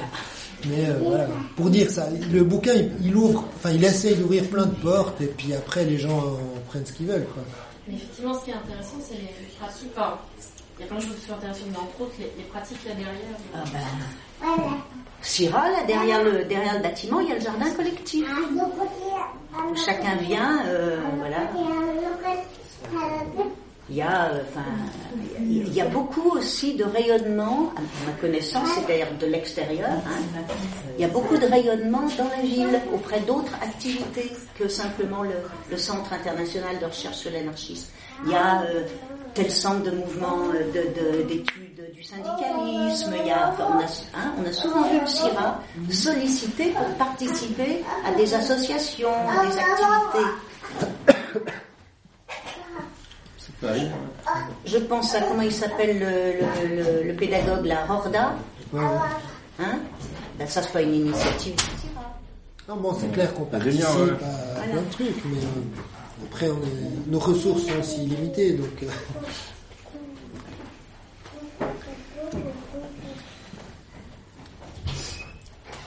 [0.68, 4.42] mais euh, voilà, pour dire ça, le bouquin, il, il ouvre, enfin, il essaye d'ouvrir
[4.48, 7.44] plein de portes et puis après les gens en prennent ce qu'ils veulent, quoi.
[7.86, 9.28] Mais effectivement, ce qui est intéressant, c'est les
[9.58, 9.90] pratiques.
[9.96, 10.18] Enfin,
[10.78, 12.84] il y a plein de choses qui sont intéressantes, mais entre autres, les, les pratiques
[12.86, 13.14] là derrière.
[13.54, 14.76] Ah ben,
[15.20, 18.26] Syrah, là, derrière le, derrière le bâtiment, il y a le jardin collectif.
[19.70, 21.38] Où chacun vient, euh, voilà.
[23.88, 24.64] Il y a, euh, enfin,
[25.40, 29.90] il y a beaucoup aussi de rayonnement, à ma connaissance, c'est d'ailleurs de l'extérieur.
[29.90, 30.40] hein.
[30.96, 35.34] Il y a beaucoup de rayonnement dans la ville auprès d'autres activités que simplement le,
[35.70, 37.88] le Centre international de recherche sur l'anarchisme.
[38.24, 38.84] Il y a euh,
[39.34, 43.12] tel centre de mouvement euh, de- de- d'études du syndicalisme.
[43.20, 43.84] Il y a, enfin, on, a,
[44.20, 45.60] hein, on a souvent vu le CIRA
[45.90, 50.28] sollicité pour participer à des associations, à des activités.
[54.64, 57.84] Je pense à comment il s'appelle le, le- le- le pédagogue, la
[58.72, 58.80] ouais.
[59.60, 59.78] Hein?
[60.38, 61.54] Ben, ça, c'est pas une initiative.
[62.68, 65.40] Non, bon, c'est clair qu'on Un participe à plein de trucs, mais euh,
[66.32, 66.48] après,
[67.08, 68.82] nos ressources sont aussi limitées, donc.
[68.82, 68.86] Euh.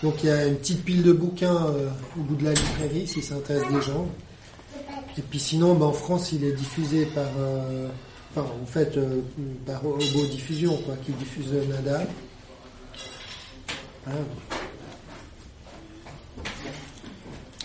[0.04, 3.08] Donc il y a une petite pile de bouquins euh, au bout de la librairie
[3.08, 4.08] si ça intéresse des gens.
[5.18, 7.88] Et puis sinon, ben, en France, il est diffusé par, euh,
[8.38, 9.22] en fait, euh,
[9.66, 12.04] par Obo Diffusion, quoi, qui diffuse Nada.
[14.06, 14.20] Voilà.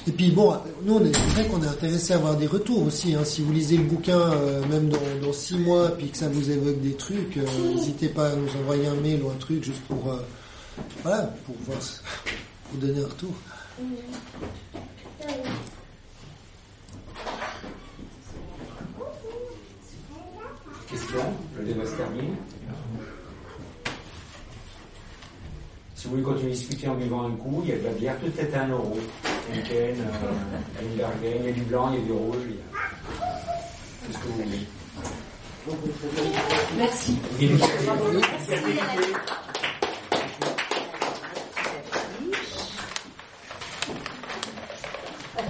[0.07, 2.83] Et puis bon, nous, on est, c'est vrai qu'on est intéressé à avoir des retours
[2.87, 3.15] aussi.
[3.15, 3.25] hein.
[3.25, 6.51] Si vous lisez le bouquin, euh, même dans, dans six mois, puis que ça vous
[6.51, 7.45] évoque des trucs, euh,
[7.75, 10.17] n'hésitez pas à nous envoyer un mail ou un truc juste pour, euh,
[11.03, 11.55] voilà, pour
[12.81, 13.33] donner un retour.
[20.89, 21.19] Question,
[21.59, 21.85] le débat.
[26.01, 27.91] Si vous voulez continuer à discuter en buvant un coup, il y a de la
[27.91, 28.97] bière peut-être à un euro.
[29.53, 32.63] Henken, euh, il y a du blanc, il y a du rouge, il y a
[34.07, 34.67] tout ce que vous voulez.
[36.79, 37.19] Merci.
[37.39, 38.79] Initiative.